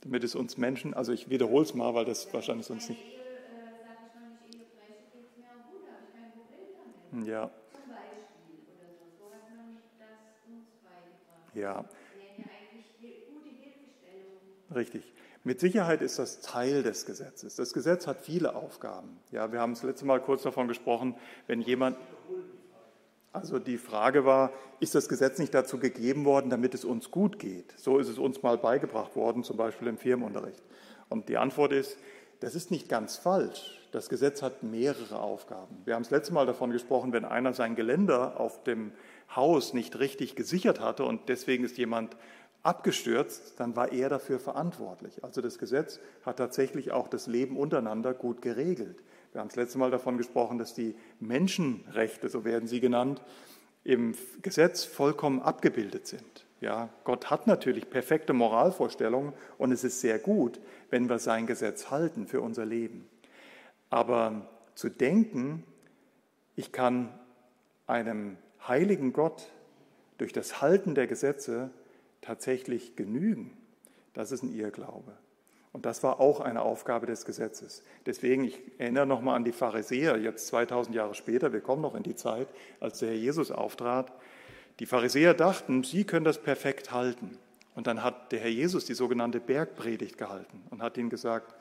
damit 0.01 0.23
es 0.23 0.35
uns 0.35 0.57
Menschen, 0.57 0.93
also 0.93 1.13
ich 1.13 1.29
wiederhole 1.29 1.63
es 1.63 1.73
mal, 1.73 1.93
weil 1.93 2.05
das 2.05 2.33
wahrscheinlich 2.33 2.65
sonst 2.65 2.89
nicht. 2.89 3.01
Ja. 7.25 7.51
Ja. 11.53 11.85
Richtig. 14.73 15.03
Mit 15.43 15.59
Sicherheit 15.59 16.01
ist 16.01 16.19
das 16.19 16.41
Teil 16.41 16.83
des 16.83 17.05
Gesetzes. 17.05 17.55
Das 17.55 17.73
Gesetz 17.73 18.05
hat 18.05 18.21
viele 18.21 18.55
Aufgaben. 18.55 19.19
Ja, 19.31 19.51
wir 19.51 19.59
haben 19.59 19.73
das 19.73 19.83
letzte 19.83 20.05
Mal 20.05 20.21
kurz 20.21 20.43
davon 20.43 20.67
gesprochen, 20.67 21.15
wenn 21.47 21.61
jemand. 21.61 21.97
Also 23.33 23.59
die 23.59 23.77
Frage 23.77 24.25
war, 24.25 24.51
ist 24.79 24.93
das 24.93 25.07
Gesetz 25.07 25.39
nicht 25.39 25.53
dazu 25.53 25.79
gegeben 25.79 26.25
worden, 26.25 26.49
damit 26.49 26.73
es 26.73 26.83
uns 26.83 27.11
gut 27.11 27.39
geht? 27.39 27.73
So 27.77 27.97
ist 27.97 28.09
es 28.09 28.17
uns 28.17 28.43
mal 28.43 28.57
beigebracht 28.57 29.15
worden, 29.15 29.43
zum 29.43 29.57
Beispiel 29.57 29.87
im 29.87 29.97
Firmenunterricht. 29.97 30.61
Und 31.07 31.29
die 31.29 31.37
Antwort 31.37 31.71
ist, 31.71 31.97
das 32.41 32.55
ist 32.55 32.71
nicht 32.71 32.89
ganz 32.89 33.17
falsch. 33.17 33.79
Das 33.91 34.09
Gesetz 34.09 34.41
hat 34.41 34.63
mehrere 34.63 35.19
Aufgaben. 35.19 35.81
Wir 35.85 35.95
haben 35.95 36.03
das 36.03 36.11
letzte 36.11 36.33
Mal 36.33 36.45
davon 36.45 36.71
gesprochen, 36.71 37.13
wenn 37.13 37.25
einer 37.25 37.53
sein 37.53 37.75
Geländer 37.75 38.39
auf 38.39 38.63
dem 38.63 38.91
Haus 39.35 39.73
nicht 39.73 39.99
richtig 39.99 40.35
gesichert 40.35 40.79
hatte 40.79 41.05
und 41.05 41.29
deswegen 41.29 41.63
ist 41.63 41.77
jemand 41.77 42.15
abgestürzt, 42.63 43.59
dann 43.59 43.75
war 43.75 43.91
er 43.91 44.09
dafür 44.09 44.39
verantwortlich. 44.39 45.23
Also 45.23 45.41
das 45.41 45.57
Gesetz 45.57 45.99
hat 46.25 46.37
tatsächlich 46.37 46.91
auch 46.91 47.07
das 47.07 47.27
Leben 47.27 47.57
untereinander 47.57 48.13
gut 48.13 48.41
geregelt. 48.41 49.01
Wir 49.31 49.41
haben 49.41 49.47
das 49.47 49.55
letzte 49.55 49.77
Mal 49.77 49.91
davon 49.91 50.17
gesprochen, 50.17 50.57
dass 50.57 50.73
die 50.73 50.95
Menschenrechte, 51.19 52.29
so 52.29 52.43
werden 52.43 52.67
sie 52.67 52.79
genannt, 52.79 53.21
im 53.83 54.15
Gesetz 54.41 54.83
vollkommen 54.83 55.41
abgebildet 55.41 56.05
sind. 56.05 56.45
Ja, 56.59 56.89
Gott 57.05 57.31
hat 57.31 57.47
natürlich 57.47 57.89
perfekte 57.89 58.33
Moralvorstellungen 58.33 59.33
und 59.57 59.71
es 59.71 59.83
ist 59.83 60.01
sehr 60.01 60.19
gut, 60.19 60.59
wenn 60.91 61.09
wir 61.09 61.17
sein 61.17 61.47
Gesetz 61.47 61.89
halten 61.89 62.27
für 62.27 62.41
unser 62.41 62.65
Leben. 62.65 63.09
Aber 63.89 64.47
zu 64.75 64.89
denken, 64.89 65.63
ich 66.55 66.71
kann 66.71 67.09
einem 67.87 68.37
heiligen 68.67 69.13
Gott 69.13 69.49
durch 70.17 70.33
das 70.33 70.61
Halten 70.61 70.95
der 70.95 71.07
Gesetze 71.07 71.71
tatsächlich 72.21 72.95
genügen, 72.95 73.57
das 74.13 74.31
ist 74.31 74.43
ein 74.43 74.53
Irrglaube. 74.53 75.17
Und 75.73 75.85
das 75.85 76.03
war 76.03 76.19
auch 76.19 76.41
eine 76.41 76.61
Aufgabe 76.61 77.05
des 77.05 77.25
Gesetzes. 77.25 77.81
Deswegen, 78.05 78.43
ich 78.43 78.61
erinnere 78.77 79.05
nochmal 79.05 79.37
an 79.37 79.45
die 79.45 79.53
Pharisäer, 79.53 80.17
jetzt 80.17 80.47
2000 80.47 80.95
Jahre 80.95 81.15
später, 81.15 81.53
wir 81.53 81.61
kommen 81.61 81.81
noch 81.81 81.95
in 81.95 82.03
die 82.03 82.15
Zeit, 82.15 82.49
als 82.81 82.99
der 82.99 83.09
Herr 83.09 83.17
Jesus 83.17 83.51
auftrat. 83.51 84.11
Die 84.79 84.85
Pharisäer 84.85 85.33
dachten, 85.33 85.83
sie 85.83 86.03
können 86.03 86.25
das 86.25 86.41
perfekt 86.41 86.91
halten. 86.91 87.37
Und 87.73 87.87
dann 87.87 88.03
hat 88.03 88.33
der 88.33 88.41
Herr 88.41 88.49
Jesus 88.49 88.83
die 88.83 88.93
sogenannte 88.93 89.39
Bergpredigt 89.39 90.17
gehalten 90.17 90.61
und 90.71 90.81
hat 90.81 90.97
ihnen 90.97 91.09
gesagt, 91.09 91.55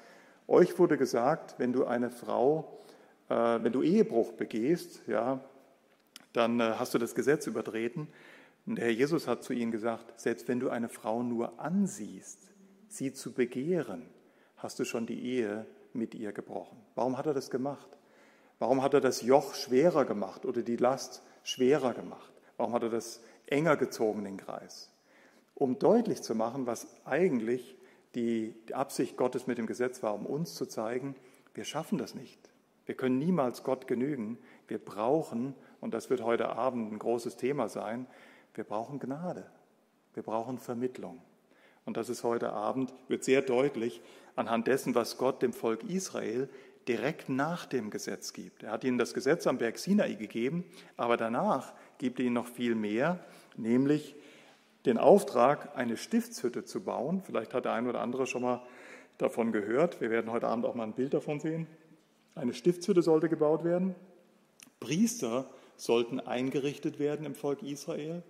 euch 0.49 0.77
wurde 0.79 0.97
gesagt, 0.97 1.55
wenn 1.59 1.73
du 1.73 1.85
eine 1.85 2.11
Frau, 2.11 2.81
äh, 3.29 3.35
wenn 3.35 3.73
du 3.73 3.83
Ehebruch 3.83 4.33
begehst, 4.33 5.03
ja, 5.07 5.39
dann 6.33 6.61
äh, 6.61 6.75
hast 6.79 6.95
du 6.95 6.99
das 6.99 7.15
Gesetz 7.15 7.47
übertreten. 7.47 8.09
Und 8.67 8.77
der 8.77 8.87
Herr 8.87 8.93
Jesus 8.93 9.27
hat 9.27 9.43
zu 9.43 9.53
ihnen 9.53 9.73
gesagt, 9.73 10.19
selbst 10.21 10.49
wenn 10.49 10.61
du 10.61 10.69
eine 10.69 10.89
Frau 10.89 11.23
nur 11.23 11.61
ansiehst, 11.61 12.51
sie 12.89 13.13
zu 13.13 13.33
begehren, 13.33 14.07
hast 14.57 14.79
du 14.79 14.85
schon 14.85 15.07
die 15.07 15.23
Ehe 15.23 15.67
mit 15.93 16.15
ihr 16.15 16.33
gebrochen. 16.33 16.79
Warum 16.95 17.17
hat 17.17 17.27
er 17.27 17.35
das 17.35 17.51
gemacht? 17.51 17.99
Warum 18.59 18.83
hat 18.83 18.95
er 18.95 19.01
das 19.01 19.23
Joch 19.23 19.55
schwerer 19.55 20.05
gemacht 20.05 20.45
oder 20.45 20.63
die 20.63 20.77
Last 20.77 21.23
schwerer 21.43 21.95
gemacht? 21.95 22.33
Warum 22.57 22.75
hat 22.75 22.83
er 22.83 22.91
das 22.91 23.23
enger 23.47 23.77
gezogen, 23.77 24.25
den 24.25 24.37
Kreis? 24.37 24.91
Um 25.55 25.79
deutlich 25.79 26.23
zu 26.23 26.35
machen, 26.35 26.67
was 26.67 26.87
eigentlich 27.05 27.77
die, 28.15 28.55
Absicht 28.73 29.17
Gottes 29.17 29.47
mit 29.47 29.59
dem 29.59 29.67
Gesetz 29.67 30.03
war, 30.03 30.15
um 30.15 30.27
uns 30.27 30.55
zu 30.55 30.67
zeigen, 30.67 31.17
wir 31.55 31.65
schaffen 31.65 31.99
das 31.99 32.15
nicht. 32.15 32.39
Wir 32.87 32.95
können 32.97 33.19
niemals 33.19 33.63
Gott 33.63 33.87
genügen. 33.87 34.39
Wir 34.69 34.79
brauchen, 34.79 35.55
und 35.81 35.95
das 35.95 36.11
wird 36.11 36.23
heute 36.23 36.51
Abend 36.51 36.93
ein 36.93 36.99
großes 36.99 37.37
Thema 37.37 37.69
sein, 37.69 38.07
wir 38.55 38.65
brauchen 38.65 38.99
Gnade. 38.99 39.47
Wir 40.15 40.23
brauchen 40.23 40.59
Vermittlung. 40.59 41.21
Und 41.85 41.97
das 41.97 42.09
ist 42.09 42.25
heute 42.25 42.53
Abend, 42.53 42.93
wird 43.09 43.25
sehr 43.25 43.43
deutlich 43.43 44.01
anhand 44.37 44.67
dessen, 44.67 44.95
was 44.95 45.19
Gott 45.19 45.43
dem 45.43 45.53
Volk 45.53 45.85
Israel 45.85 46.49
direkt 46.89 47.29
nach 47.29 47.67
dem 47.67 47.91
Gesetz 47.91 48.33
gibt. 48.33 48.63
Er 48.63 48.73
hat 48.73 48.85
ihnen 48.85 48.99
das 48.99 49.15
Gesetz 49.15 49.47
am 49.47 49.59
Berg 49.59 49.79
Sinai 49.79 50.15
gegeben, 50.15 50.65
aber 50.97 51.17
danach 51.17 51.73
gibt 51.99 52.19
er 52.19 52.27
ihnen 52.27 52.35
noch 52.35 52.49
viel 52.49 52.75
mehr, 52.75 53.21
nämlich 53.57 54.17
den 54.87 54.99
Auftrag, 54.99 55.77
eine 55.77 55.97
Stiftshütte 55.97 56.65
zu 56.65 56.83
bauen. 56.83 57.23
Vielleicht 57.25 57.55
hat 57.55 57.67
der 57.67 57.73
ein 57.73 57.87
oder 57.87 58.01
andere 58.01 58.27
schon 58.27 58.43
mal 58.43 58.63
davon 59.19 59.53
gehört. 59.53 60.01
Wir 60.01 60.11
werden 60.11 60.33
heute 60.33 60.49
Abend 60.49 60.65
auch 60.65 60.75
mal 60.75 60.85
ein 60.85 60.95
Bild 60.95 61.15
davon 61.15 61.39
sehen. 61.39 61.67
Eine 62.35 62.55
Stiftshütte 62.55 63.03
sollte 63.03 63.29
gebaut 63.29 63.65
werden. 63.65 63.95
Priester 64.81 65.51
sollten 65.81 66.21
eingerichtet 66.21 66.99
werden 66.99 67.27
im 67.27 67.35
Volk 67.35 67.63
Israel 67.63 68.23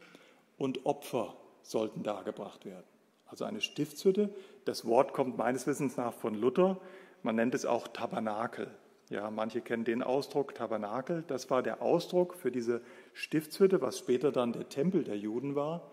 und 0.59 0.87
Opfer 0.87 1.37
sollten 1.63 2.03
dargebracht 2.03 2.65
werden 2.65 2.91
also 3.31 3.45
eine 3.45 3.61
Stiftshütte. 3.61 4.31
Das 4.65 4.85
Wort 4.85 5.13
kommt 5.13 5.39
meines 5.39 5.67
Wissens 5.67 5.97
nach 5.97 6.13
von 6.13 6.35
Luther. 6.35 6.79
Man 7.23 7.37
nennt 7.37 7.55
es 7.55 7.65
auch 7.65 7.89
Tabernakel. 7.89 8.71
Ja, 9.09 9.31
manche 9.31 9.61
kennen 9.61 9.85
den 9.85 10.03
Ausdruck 10.03 10.55
Tabernakel. 10.55 11.25
Das 11.27 11.51
war 11.51 11.63
der 11.63 11.83
Ausdruck 11.83 12.35
für 12.35 12.51
diese 12.51 12.81
Stiftshütte, 13.13 13.81
was 13.81 13.99
später 13.99 14.33
dann 14.33 14.53
der 14.53 14.69
Tempel 14.69 15.05
der 15.05 15.17
Juden 15.17 15.55
war. 15.55 15.91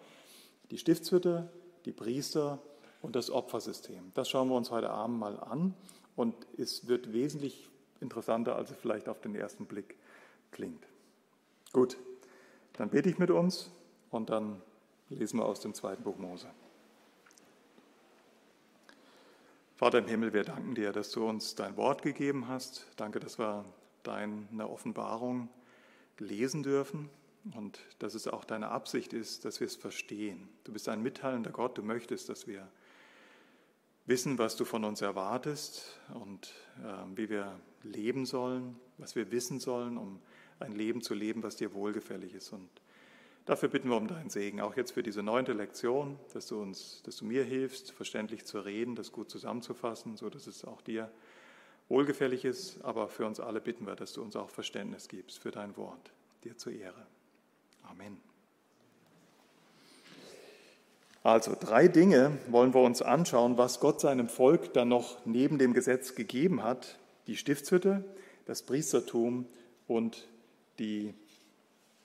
Die 0.72 0.78
Stiftshütte, 0.78 1.50
die 1.86 1.92
Priester 1.92 2.60
und 3.02 3.16
das 3.16 3.32
Opfersystem. 3.32 4.12
Das 4.14 4.30
schauen 4.30 4.50
wir 4.50 4.56
uns 4.56 4.72
heute 4.72 4.90
Abend 4.90 5.20
mal 5.20 5.40
an 5.40 5.74
und 6.16 6.36
es 6.58 6.88
wird 6.88 7.14
wesentlich 7.14 7.70
interessanter, 8.02 8.56
als 8.56 8.72
es 8.72 8.78
vielleicht 8.78 9.10
auf 9.10 9.22
den 9.22 9.36
ersten 9.36 9.66
Blick 9.66 9.96
klingt. 10.52 10.86
Gut, 11.78 11.96
dann 12.74 12.90
bete 12.90 13.08
ich 13.08 13.20
mit 13.20 13.30
uns 13.30 13.70
und 14.10 14.32
dann 14.32 14.64
lesen 15.10 15.38
wir 15.38 15.46
aus 15.46 15.60
dem 15.60 15.76
zweiten 15.76 16.02
Buch 16.02 16.18
Mose. 16.18 16.48
Vater 19.76 20.00
im 20.00 20.08
Himmel, 20.08 20.34
wir 20.34 20.44
danken 20.44 20.74
dir, 20.74 20.92
dass 20.92 21.12
du 21.12 21.30
uns 21.30 21.54
dein 21.54 21.78
Wort 21.78 22.02
gegeben 22.02 22.48
hast. 22.48 22.88
Danke, 22.96 23.20
dass 23.20 23.38
wir 23.38 23.64
deine 24.02 24.68
Offenbarung 24.68 25.50
lesen 26.18 26.64
dürfen 26.64 27.12
und 27.56 27.80
dass 28.00 28.16
es 28.16 28.28
auch 28.28 28.44
deine 28.44 28.70
Absicht 28.70 29.14
ist, 29.14 29.46
dass 29.46 29.60
wir 29.60 29.68
es 29.68 29.76
verstehen. 29.76 30.50
Du 30.64 30.74
bist 30.74 30.90
ein 30.90 31.04
mitteilender 31.04 31.52
Gott, 31.52 31.78
du 31.78 31.84
möchtest, 31.84 32.28
dass 32.28 32.48
wir 32.48 32.68
wissen, 34.08 34.40
was 34.40 34.56
du 34.56 34.66
von 34.66 34.84
uns 34.84 35.02
erwartest 35.02 36.00
und 36.16 36.56
äh, 36.84 37.16
wie 37.16 37.30
wir 37.30 37.60
leben 37.84 38.26
sollen, 38.26 38.80
was 38.98 39.16
wir 39.16 39.32
wissen 39.32 39.60
sollen, 39.60 40.00
um 40.00 40.20
ein 40.60 40.74
Leben 40.74 41.02
zu 41.02 41.14
leben, 41.14 41.44
was 41.44 41.56
dir 41.56 41.74
wohlgefällig 41.74 42.34
ist. 42.34 42.52
Und 42.52 42.70
Dafür 43.48 43.70
bitten 43.70 43.90
wir 43.90 43.96
um 43.96 44.10
deinen 44.10 44.30
Segen, 44.30 44.60
auch 44.60 44.76
jetzt 44.76 44.92
für 44.92 45.04
diese 45.04 45.24
neunte 45.24 45.54
Lektion, 45.54 46.20
dass 46.34 46.48
du 46.48 46.62
uns, 46.62 47.02
dass 47.06 47.16
du 47.16 47.24
mir 47.24 47.46
hilfst, 47.46 47.94
verständlich 47.94 48.44
zu 48.44 48.60
reden, 48.60 48.94
das 48.94 49.14
gut 49.14 49.30
zusammenzufassen, 49.30 50.18
so 50.18 50.30
dass 50.30 50.48
es 50.48 50.66
auch 50.66 50.82
dir 50.82 51.10
wohlgefällig 51.88 52.44
ist. 52.44 52.84
Aber 52.84 53.08
für 53.08 53.26
uns 53.26 53.40
alle 53.40 53.62
bitten 53.62 53.88
wir, 53.88 53.96
dass 53.96 54.12
du 54.12 54.22
uns 54.22 54.36
auch 54.36 54.50
Verständnis 54.50 55.08
gibst 55.08 55.40
für 55.40 55.52
dein 55.52 55.78
Wort. 55.78 56.12
Dir 56.44 56.58
zur 56.58 56.74
Ehre. 56.74 57.08
Amen. 57.84 58.18
Also 61.24 61.56
drei 61.58 61.88
Dinge 61.88 62.38
wollen 62.50 62.74
wir 62.74 62.82
uns 62.82 63.02
anschauen, 63.02 63.58
was 63.58 63.80
Gott 63.80 64.02
seinem 64.02 64.28
Volk 64.28 64.74
dann 64.74 64.90
noch 64.90 65.26
neben 65.26 65.58
dem 65.58 65.74
Gesetz 65.74 66.16
gegeben 66.16 66.64
hat. 66.64 67.00
Die 67.28 67.38
Stiftshütte, 67.38 68.04
das 68.46 68.62
Priestertum 68.64 69.46
und 69.88 70.28
die 70.80 71.14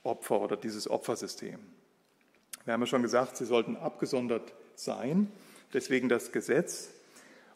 Opfer 0.02 0.41
oder 0.41 0.57
dieses 0.57 0.91
Opfersystem. 0.91 1.59
Wir 2.64 2.75
haben 2.75 2.81
ja 2.81 2.87
schon 2.87 3.02
gesagt, 3.02 3.37
sie 3.37 3.45
sollten 3.45 3.76
abgesondert 3.76 4.52
sein, 4.75 5.31
deswegen 5.73 6.09
das 6.09 6.33
Gesetz. 6.33 6.91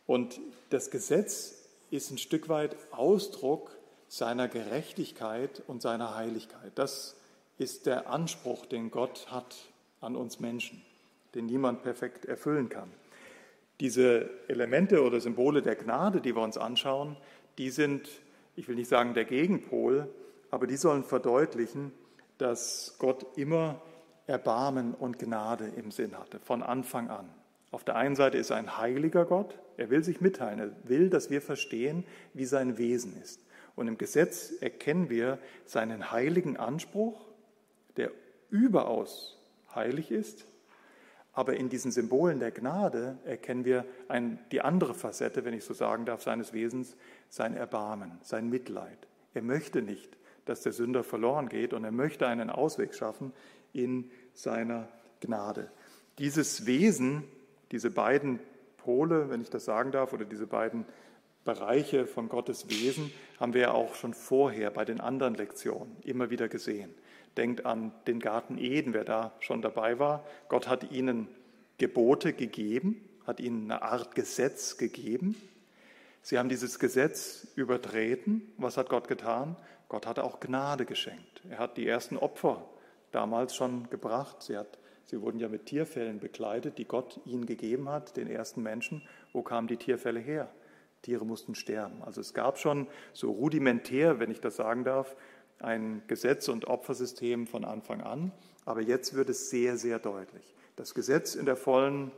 Und 0.07 0.41
das 0.71 0.91
Gesetz 0.91 1.55
ist 1.91 2.11
ein 2.11 2.19
Stück 2.19 2.49
weit 2.49 2.77
Ausdruck 2.91 3.71
seiner 4.09 4.49
Gerechtigkeit 4.49 5.63
und 5.67 5.83
seiner 5.83 6.15
Heiligkeit. 6.15 6.73
Das 6.75 7.17
ist 7.59 7.87
der 7.87 8.11
Anspruch, 8.11 8.67
den 8.67 8.91
Gott 8.91 9.31
hat 9.31 9.57
an 10.01 10.17
uns 10.17 10.41
Menschen, 10.41 10.83
den 11.35 11.47
niemand 11.47 11.83
perfekt 11.83 12.25
erfüllen 12.25 12.69
kann. 12.69 12.91
Diese 13.81 14.31
Elemente 14.49 15.03
oder 15.03 15.21
Symbole 15.21 15.63
der 15.63 15.77
Gnade, 15.77 16.21
die 16.21 16.35
wir 16.35 16.43
uns 16.43 16.57
anschauen, 16.57 17.17
die 17.59 17.71
sind, 17.71 18.09
ich 18.55 18.69
will 18.69 18.77
nicht 18.77 18.89
sagen 18.89 19.15
der 19.15 19.25
Gegenpol, 19.25 20.09
aber 20.51 20.67
die 20.67 20.77
sollen 20.77 21.05
verdeutlichen, 21.05 21.93
dass 22.39 22.97
Gott 22.99 23.27
immer 23.37 23.81
Erbarmen 24.27 24.95
und 24.95 25.19
Gnade 25.19 25.71
im 25.77 25.91
Sinn 25.91 26.19
hatte, 26.19 26.39
von 26.41 26.63
Anfang 26.63 27.09
an. 27.09 27.29
Auf 27.71 27.85
der 27.85 27.97
einen 27.97 28.17
Seite 28.17 28.39
ist 28.39 28.51
er 28.51 28.57
ein 28.57 28.79
heiliger 28.79 29.25
Gott, 29.25 29.59
er 29.77 29.91
will 29.91 30.03
sich 30.03 30.21
mitteilen, 30.21 30.59
er 30.59 30.89
will, 30.89 31.11
dass 31.11 31.31
wir 31.31 31.43
verstehen, 31.43 32.05
wie 32.35 32.45
sein 32.45 32.79
Wesen 32.79 33.21
ist. 33.23 33.41
Und 33.75 33.89
im 33.89 33.99
Gesetz 33.99 34.53
erkennen 34.61 35.11
wir 35.11 35.39
seinen 35.65 36.11
heiligen 36.11 36.57
Anspruch, 36.57 37.27
der 37.97 38.11
überaus 38.51 39.39
heilig 39.75 40.11
ist, 40.11 40.47
aber 41.37 41.57
in 41.57 41.69
diesen 41.69 41.91
Symbolen 41.91 42.39
der 42.39 42.51
Gnade 42.51 43.19
erkennen 43.27 43.67
wir 43.67 43.85
ein, 44.09 44.39
die 44.53 44.63
andere 44.63 44.95
Facette, 44.95 45.45
wenn 45.45 45.53
ich 45.53 45.65
so 45.65 45.75
sagen 45.75 46.07
darf, 46.07 46.23
seines 46.23 46.55
Wesens, 46.55 46.97
sein 47.29 47.55
Erbarmen, 47.55 48.19
sein 48.23 48.49
Mitleid. 48.49 49.07
Er 49.35 49.43
möchte 49.43 49.83
nicht, 49.83 50.17
dass 50.47 50.63
der 50.63 50.73
Sünder 50.73 51.05
verloren 51.05 51.49
geht 51.49 51.75
und 51.75 51.85
er 51.85 51.93
möchte 51.93 52.27
einen 52.27 52.51
Ausweg 52.51 52.95
schaffen 52.95 53.33
in 53.73 54.11
seiner 54.33 54.89
Gnade. 55.21 55.71
Dieses 56.19 56.67
Wesen, 56.67 57.25
diese 57.73 57.91
beiden 57.91 58.41
Pole, 58.79 59.29
wenn 59.29 59.43
ich 59.43 59.51
das 59.51 59.65
sagen 59.65 59.93
darf, 59.93 60.13
oder 60.13 60.25
diese 60.25 60.47
beiden 60.47 60.87
Bereiche 61.45 62.07
von 62.07 62.29
Gottes 62.29 62.69
Wesen 62.71 63.13
haben 63.39 63.55
wir 63.55 63.61
ja 63.63 63.71
auch 63.73 63.95
schon 63.95 64.15
vorher 64.15 64.71
bei 64.71 64.85
den 64.85 65.01
anderen 65.01 65.35
Lektionen 65.35 65.97
immer 66.03 66.31
wieder 66.31 66.49
gesehen. 66.49 66.95
Denkt 67.37 67.67
an 67.67 67.93
den 68.07 68.19
Garten 68.19 68.59
Eden, 68.59 68.95
wer 68.95 69.05
da 69.05 69.33
schon 69.41 69.63
dabei 69.63 69.99
war. 69.99 70.25
Gott 70.49 70.69
hat 70.69 70.91
ihnen 70.91 71.29
Gebote 71.79 72.33
gegeben, 72.33 73.01
hat 73.27 73.41
ihnen 73.41 73.71
eine 73.71 73.83
Art 73.83 74.15
Gesetz 74.15 74.79
gegeben. 74.79 75.37
Sie 76.23 76.39
haben 76.39 76.49
dieses 76.49 76.79
Gesetz 76.79 77.47
übertreten. 77.55 78.43
Was 78.59 78.77
hat 78.77 78.89
Gott 78.89 79.07
getan? 79.07 79.57
Gott 79.89 80.07
hatte 80.07 80.25
auch 80.25 80.41
Gnade 80.41 80.85
geschenkt. 80.85 81.43
Er 81.49 81.59
hat 81.59 81.77
die 81.77 81.87
ersten 81.87 82.17
Opfer 82.17 82.65
damals 83.13 83.55
schon 83.55 83.89
gebracht. 83.91 84.43
Sie, 84.43 84.57
hat, 84.57 84.79
sie 85.05 85.21
wurden 85.21 85.39
ja 85.39 85.49
mit 85.49 85.67
Tierfällen 85.67 86.19
bekleidet, 86.19 86.79
die 86.79 86.87
Gott 86.87 87.21
ihnen 87.25 87.47
gegeben 87.47 87.89
hat, 87.89 88.17
den 88.17 88.29
ersten 88.29 88.63
Menschen. 88.63 89.03
Wo 89.33 89.43
kamen 89.43 89.69
die 89.69 89.77
Tierfälle 89.77 90.21
her? 90.21 90.51
Tiere 91.03 91.25
mussten 91.25 91.55
sterben. 91.55 92.03
Also 92.03 92.21
es 92.21 92.35
gab 92.35 92.59
schon 92.59 92.89
so 93.13 93.31
rudimentär, 93.31 94.19
wenn 94.19 94.31
ich 94.31 94.41
das 94.41 94.57
sagen 94.57 94.83
darf, 94.83 95.15
ein 95.61 96.03
Gesetz- 96.09 96.49
und 96.49 96.67
Opfersystem 96.67 97.47
von 97.47 97.65
Anfang 97.65 98.03
an, 98.03 98.33
aber 98.65 98.83
jetzt 98.83 99.15
wird 99.15 99.31
es 99.31 99.49
sehr, 99.51 99.77
sehr 99.77 99.99
deutlich. 99.99 100.55
Das 100.75 100.95
Gesetz 100.95 101.35
in 101.35 101.47
der 101.47 101.57
vollen 101.57 102.11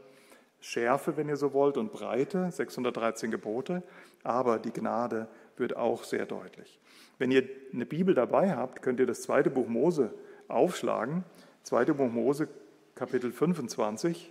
Schärfe, 0.61 1.17
wenn 1.17 1.29
ihr 1.29 1.37
so 1.37 1.53
wollt, 1.53 1.77
und 1.77 1.93
Breite, 1.93 2.51
613 2.51 3.31
Gebote, 3.31 3.83
aber 4.25 4.59
die 4.59 4.73
Gnade 4.73 5.29
wird 5.57 5.77
auch 5.77 6.03
sehr 6.03 6.27
deutlich. 6.27 6.81
Wenn 7.19 7.31
ihr 7.31 7.49
eine 7.73 7.87
Bibel 7.87 8.15
dabei 8.15 8.55
habt, 8.55 8.83
könnt 8.83 9.01
ihr 9.01 9.07
das 9.07 9.23
zweite 9.23 9.51
Buch 9.51 9.69
Mose 9.69 10.15
aufschlagen. 10.47 11.25
Zweite 11.63 11.95
Buch 11.95 12.11
Mose, 12.11 12.49
Kapitel 12.95 13.33
25, 13.33 14.31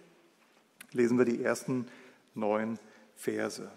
lesen 0.93 1.17
wir 1.17 1.25
die 1.25 1.43
ersten 1.43 1.87
neun 2.33 2.79
Verse. 3.15 3.69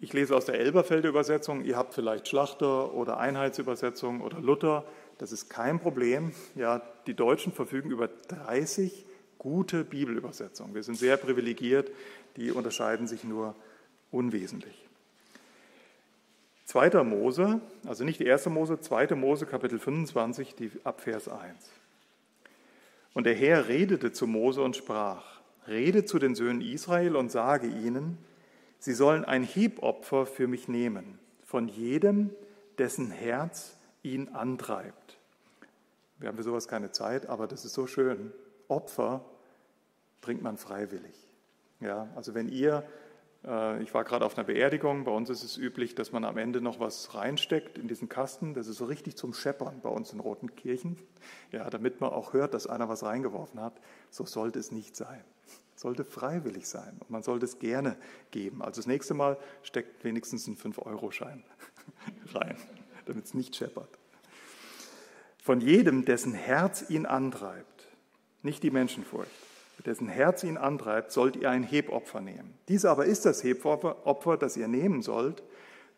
Ich 0.00 0.12
lese 0.12 0.36
aus 0.36 0.44
der 0.44 0.58
Elberfelder 0.58 1.08
Übersetzung. 1.08 1.64
Ihr 1.64 1.76
habt 1.76 1.94
vielleicht 1.94 2.28
Schlachter 2.28 2.92
oder 2.94 3.18
Einheitsübersetzung 3.18 4.20
oder 4.20 4.40
Luther. 4.40 4.84
Das 5.18 5.32
ist 5.32 5.48
kein 5.48 5.78
Problem. 5.78 6.32
Ja, 6.54 6.82
die 7.06 7.14
Deutschen 7.14 7.52
verfügen 7.52 7.90
über 7.90 8.08
30 8.28 9.06
gute 9.38 9.84
Bibelübersetzungen. 9.84 10.74
Wir 10.74 10.82
sind 10.82 10.96
sehr 10.96 11.16
privilegiert. 11.16 11.90
Die 12.36 12.50
unterscheiden 12.50 13.06
sich 13.06 13.24
nur 13.24 13.54
unwesentlich. 14.10 14.83
2. 16.64 17.02
Mose, 17.04 17.60
also 17.86 18.04
nicht 18.04 18.20
die 18.20 18.30
1. 18.30 18.46
Mose, 18.46 18.80
2. 18.80 19.14
Mose, 19.14 19.46
Kapitel 19.46 19.78
25, 19.78 20.54
die, 20.54 20.70
ab 20.84 21.00
Vers 21.00 21.28
1. 21.28 21.70
Und 23.12 23.24
der 23.24 23.34
Herr 23.34 23.68
redete 23.68 24.12
zu 24.12 24.26
Mose 24.26 24.62
und 24.62 24.76
sprach, 24.76 25.40
rede 25.68 26.04
zu 26.04 26.18
den 26.18 26.34
Söhnen 26.34 26.60
Israel 26.60 27.16
und 27.16 27.30
sage 27.30 27.66
ihnen, 27.66 28.18
sie 28.78 28.94
sollen 28.94 29.24
ein 29.24 29.44
Hebopfer 29.44 30.26
für 30.26 30.46
mich 30.46 30.68
nehmen, 30.68 31.18
von 31.44 31.68
jedem, 31.68 32.30
dessen 32.78 33.10
Herz 33.10 33.76
ihn 34.02 34.28
antreibt. 34.30 35.18
Wir 36.18 36.28
haben 36.28 36.36
für 36.36 36.42
sowas 36.42 36.68
keine 36.68 36.90
Zeit, 36.92 37.26
aber 37.26 37.46
das 37.46 37.64
ist 37.64 37.74
so 37.74 37.86
schön. 37.86 38.32
Opfer 38.68 39.24
bringt 40.20 40.42
man 40.42 40.56
freiwillig. 40.56 41.14
Ja, 41.80 42.08
also 42.16 42.34
wenn 42.34 42.48
ihr 42.48 42.84
ich 43.82 43.92
war 43.92 44.04
gerade 44.04 44.24
auf 44.24 44.38
einer 44.38 44.46
Beerdigung. 44.46 45.04
Bei 45.04 45.10
uns 45.10 45.28
ist 45.28 45.44
es 45.44 45.58
üblich, 45.58 45.94
dass 45.94 46.12
man 46.12 46.24
am 46.24 46.38
Ende 46.38 46.62
noch 46.62 46.80
was 46.80 47.14
reinsteckt 47.14 47.76
in 47.76 47.88
diesen 47.88 48.08
Kasten. 48.08 48.54
Das 48.54 48.68
ist 48.68 48.78
so 48.78 48.86
richtig 48.86 49.16
zum 49.16 49.34
Scheppern 49.34 49.80
bei 49.82 49.90
uns 49.90 50.14
in 50.14 50.20
Roten 50.20 50.56
Kirchen. 50.56 50.96
Ja, 51.52 51.68
damit 51.68 52.00
man 52.00 52.10
auch 52.10 52.32
hört, 52.32 52.54
dass 52.54 52.66
einer 52.66 52.88
was 52.88 53.02
reingeworfen 53.02 53.60
hat. 53.60 53.74
So 54.08 54.24
sollte 54.24 54.58
es 54.58 54.72
nicht 54.72 54.96
sein. 54.96 55.22
Es 55.76 55.82
sollte 55.82 56.04
freiwillig 56.06 56.66
sein 56.66 56.96
und 57.00 57.10
man 57.10 57.22
sollte 57.22 57.44
es 57.44 57.58
gerne 57.58 57.98
geben. 58.30 58.62
Also 58.62 58.80
das 58.80 58.86
nächste 58.86 59.12
Mal 59.12 59.36
steckt 59.62 60.04
wenigstens 60.04 60.46
ein 60.46 60.56
5-Euro-Schein 60.56 61.44
rein, 62.34 62.56
damit 63.04 63.26
es 63.26 63.34
nicht 63.34 63.56
scheppert. 63.56 63.98
Von 65.42 65.60
jedem, 65.60 66.06
dessen 66.06 66.32
Herz 66.32 66.88
ihn 66.88 67.04
antreibt, 67.04 67.88
nicht 68.42 68.62
die 68.62 68.70
Menschenfurcht 68.70 69.30
dessen 69.82 70.08
Herz 70.08 70.44
ihn 70.44 70.56
antreibt, 70.56 71.10
sollt 71.12 71.36
ihr 71.36 71.50
ein 71.50 71.62
Hebopfer 71.62 72.20
nehmen. 72.20 72.54
Dies 72.68 72.84
aber 72.84 73.06
ist 73.06 73.24
das 73.26 73.42
Hebopfer, 73.42 74.36
das 74.36 74.56
ihr 74.56 74.68
nehmen 74.68 75.02
sollt, 75.02 75.42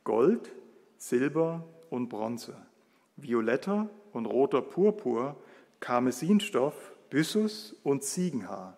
Gold, 0.05 0.53
Silber 0.99 1.65
und 1.91 2.09
Bronze, 2.09 2.57
violetter 3.17 3.89
und 4.13 4.27
roter 4.27 4.63
Purpur, 4.63 5.37
Karmesinstoff, 5.81 6.75
Byssus 7.11 7.77
und 7.83 8.03
Ziegenhaar, 8.03 8.77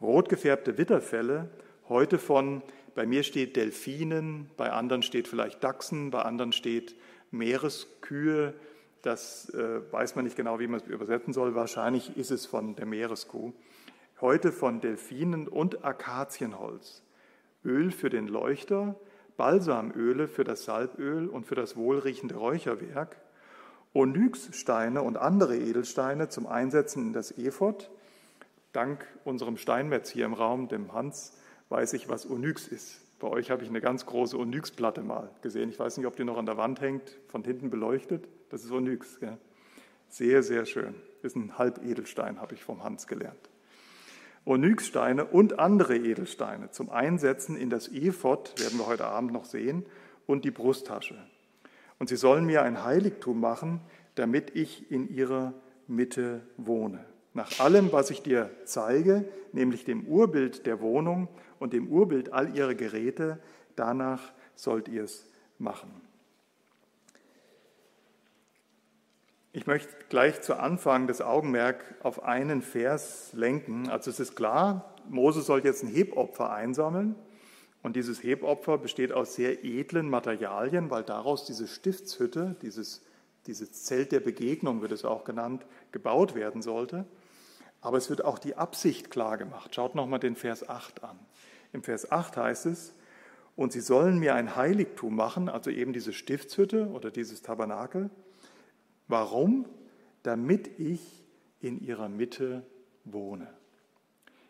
rot 0.00 0.28
gefärbte 0.28 0.78
Witterfelle, 0.78 1.50
heute 1.88 2.18
von, 2.18 2.62
bei 2.94 3.06
mir 3.06 3.22
steht 3.22 3.56
Delfinen, 3.56 4.50
bei 4.56 4.70
anderen 4.70 5.02
steht 5.02 5.28
vielleicht 5.28 5.62
Dachsen, 5.62 6.10
bei 6.10 6.22
anderen 6.22 6.52
steht 6.52 6.94
Meereskühe, 7.30 8.54
das 9.02 9.50
äh, 9.50 9.80
weiß 9.92 10.16
man 10.16 10.24
nicht 10.24 10.36
genau, 10.36 10.58
wie 10.58 10.66
man 10.66 10.80
es 10.80 10.86
übersetzen 10.86 11.32
soll. 11.32 11.54
Wahrscheinlich 11.54 12.16
ist 12.16 12.30
es 12.30 12.46
von 12.46 12.74
der 12.74 12.86
Meereskuh 12.86 13.52
heute 14.20 14.52
von 14.52 14.80
Delfinen 14.80 15.46
und 15.46 15.84
Akazienholz, 15.84 17.02
Öl 17.64 17.90
für 17.90 18.10
den 18.10 18.26
Leuchter, 18.26 18.96
Balsamöle 19.36 20.26
für 20.26 20.44
das 20.44 20.64
Salböl 20.64 21.28
und 21.28 21.46
für 21.46 21.54
das 21.54 21.76
wohlriechende 21.76 22.34
Räucherwerk, 22.34 23.16
Onyxsteine 23.94 25.02
und 25.02 25.16
andere 25.16 25.56
Edelsteine 25.56 26.28
zum 26.28 26.46
Einsetzen 26.46 27.06
in 27.06 27.12
das 27.12 27.30
Ephod. 27.38 27.90
Dank 28.72 29.06
unserem 29.24 29.56
Steinmetz 29.56 30.10
hier 30.10 30.26
im 30.26 30.34
Raum, 30.34 30.68
dem 30.68 30.92
Hans, 30.92 31.38
weiß 31.68 31.92
ich, 31.92 32.08
was 32.08 32.28
Onyx 32.28 32.66
ist. 32.68 33.00
Bei 33.20 33.28
euch 33.28 33.50
habe 33.50 33.62
ich 33.62 33.68
eine 33.68 33.80
ganz 33.80 34.06
große 34.06 34.38
Onyxplatte 34.38 35.02
mal 35.02 35.30
gesehen. 35.42 35.70
Ich 35.70 35.78
weiß 35.78 35.96
nicht, 35.96 36.06
ob 36.06 36.16
die 36.16 36.24
noch 36.24 36.36
an 36.36 36.46
der 36.46 36.56
Wand 36.56 36.80
hängt, 36.80 37.18
von 37.28 37.42
hinten 37.44 37.70
beleuchtet. 37.70 38.28
Das 38.50 38.64
ist 38.64 38.70
Onyx. 38.70 39.20
Gell? 39.20 39.38
Sehr, 40.08 40.42
sehr 40.42 40.66
schön. 40.66 40.94
Ist 41.22 41.36
ein 41.36 41.58
Halbedelstein, 41.58 42.40
habe 42.40 42.54
ich 42.54 42.62
vom 42.62 42.84
Hans 42.84 43.06
gelernt. 43.06 43.50
Onyxsteine 44.48 45.26
und 45.26 45.58
andere 45.58 45.96
Edelsteine 45.96 46.70
zum 46.70 46.88
Einsetzen 46.88 47.56
in 47.56 47.68
das 47.68 47.88
Ephod, 47.88 48.54
werden 48.58 48.78
wir 48.78 48.86
heute 48.86 49.04
Abend 49.04 49.32
noch 49.32 49.44
sehen, 49.44 49.84
und 50.26 50.44
die 50.44 50.50
Brusttasche. 50.50 51.16
Und 51.98 52.08
sie 52.08 52.16
sollen 52.16 52.46
mir 52.46 52.62
ein 52.62 52.82
Heiligtum 52.82 53.40
machen, 53.40 53.80
damit 54.14 54.56
ich 54.56 54.90
in 54.90 55.14
ihrer 55.14 55.52
Mitte 55.86 56.42
wohne. 56.56 57.04
Nach 57.34 57.60
allem, 57.60 57.92
was 57.92 58.10
ich 58.10 58.22
dir 58.22 58.50
zeige, 58.64 59.28
nämlich 59.52 59.84
dem 59.84 60.06
Urbild 60.06 60.66
der 60.66 60.80
Wohnung 60.80 61.28
und 61.58 61.72
dem 61.72 61.88
Urbild 61.88 62.32
all 62.32 62.56
ihrer 62.56 62.74
Geräte, 62.74 63.38
danach 63.76 64.32
sollt 64.54 64.88
ihr 64.88 65.04
es 65.04 65.30
machen. 65.58 66.07
Ich 69.52 69.66
möchte 69.66 69.88
gleich 70.10 70.42
zu 70.42 70.56
Anfang 70.56 71.06
das 71.06 71.22
Augenmerk 71.22 71.82
auf 72.02 72.22
einen 72.22 72.60
Vers 72.60 73.30
lenken. 73.32 73.88
Also 73.88 74.10
es 74.10 74.20
ist 74.20 74.36
klar, 74.36 74.94
Mose 75.08 75.40
soll 75.40 75.64
jetzt 75.64 75.82
ein 75.82 75.88
Hebopfer 75.88 76.52
einsammeln. 76.52 77.14
Und 77.82 77.96
dieses 77.96 78.22
Hebopfer 78.22 78.76
besteht 78.76 79.10
aus 79.10 79.36
sehr 79.36 79.64
edlen 79.64 80.10
Materialien, 80.10 80.90
weil 80.90 81.02
daraus 81.02 81.46
diese 81.46 81.66
Stiftshütte, 81.66 82.56
dieses, 82.60 83.00
dieses 83.46 83.84
Zelt 83.84 84.12
der 84.12 84.20
Begegnung 84.20 84.82
wird 84.82 84.92
es 84.92 85.06
auch 85.06 85.24
genannt, 85.24 85.64
gebaut 85.92 86.34
werden 86.34 86.60
sollte. 86.60 87.06
Aber 87.80 87.96
es 87.96 88.10
wird 88.10 88.24
auch 88.26 88.38
die 88.38 88.54
Absicht 88.54 89.10
klar 89.10 89.38
gemacht. 89.38 89.74
Schaut 89.74 89.94
nochmal 89.94 90.20
den 90.20 90.36
Vers 90.36 90.68
8 90.68 91.04
an. 91.04 91.18
Im 91.72 91.82
Vers 91.82 92.12
8 92.12 92.36
heißt 92.36 92.66
es, 92.66 92.92
und 93.56 93.72
sie 93.72 93.80
sollen 93.80 94.18
mir 94.18 94.34
ein 94.34 94.56
Heiligtum 94.56 95.16
machen, 95.16 95.48
also 95.48 95.70
eben 95.70 95.94
diese 95.94 96.12
Stiftshütte 96.12 96.88
oder 96.88 97.10
dieses 97.10 97.40
Tabernakel, 97.40 98.10
Warum? 99.08 99.66
Damit 100.22 100.78
ich 100.78 101.24
in 101.60 101.80
ihrer 101.80 102.08
Mitte 102.08 102.62
wohne. 103.04 103.48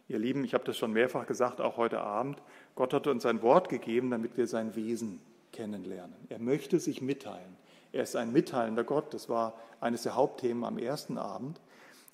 Ihr 0.09 0.19
Lieben, 0.19 0.45
ich 0.45 0.55
habe 0.55 0.65
das 0.65 0.77
schon 0.77 0.93
mehrfach 0.93 1.27
gesagt, 1.27 1.61
auch 1.61 1.77
heute 1.77 2.01
Abend, 2.01 2.43
Gott 2.75 2.93
hat 2.93 3.07
uns 3.07 3.27
ein 3.27 3.43
Wort 3.43 3.69
gegeben, 3.69 4.11
damit 4.11 4.37
wir 4.37 4.47
sein 4.47 4.75
Wesen 4.75 5.21
kennenlernen. 5.53 6.17
Er 6.29 6.39
möchte 6.39 6.81
sich 6.81 7.03
mitteilen. 7.03 7.57
Er 7.93 8.03
ist 8.03 8.17
ein 8.17 8.33
mitteilender 8.33 8.85
Gott. 8.85 9.13
Das 9.15 9.29
war 9.29 9.59
eines 9.81 10.03
der 10.03 10.15
Hauptthemen 10.15 10.65
am 10.65 10.79
ersten 10.79 11.19
Abend. 11.19 11.61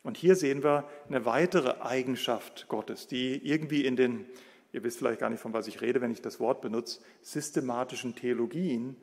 Und 0.03 0.17
hier 0.17 0.37
sehen 0.37 0.63
wir 0.63 0.85
eine 1.09 1.25
weitere 1.25 1.81
Eigenschaft 1.81 2.67
Gottes, 2.69 3.07
die 3.07 3.37
irgendwie 3.47 3.87
in 3.87 3.97
den, 3.97 4.27
ihr 4.73 4.83
wisst 4.85 4.99
vielleicht 4.99 5.21
gar 5.21 5.31
nicht, 5.31 5.41
von 5.41 5.53
was 5.53 5.67
ich 5.67 5.81
rede, 5.81 6.01
wenn 6.01 6.11
ich 6.11 6.21
das 6.21 6.41
Wort 6.41 6.61
benutze, 6.61 7.01
systematischen 7.23 8.15
Theologien 8.15 8.97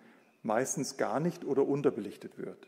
meistens 0.44 0.98
gar 0.98 1.20
nicht 1.20 1.44
oder 1.44 1.66
unterbelichtet 1.66 2.38
wird. 2.38 2.68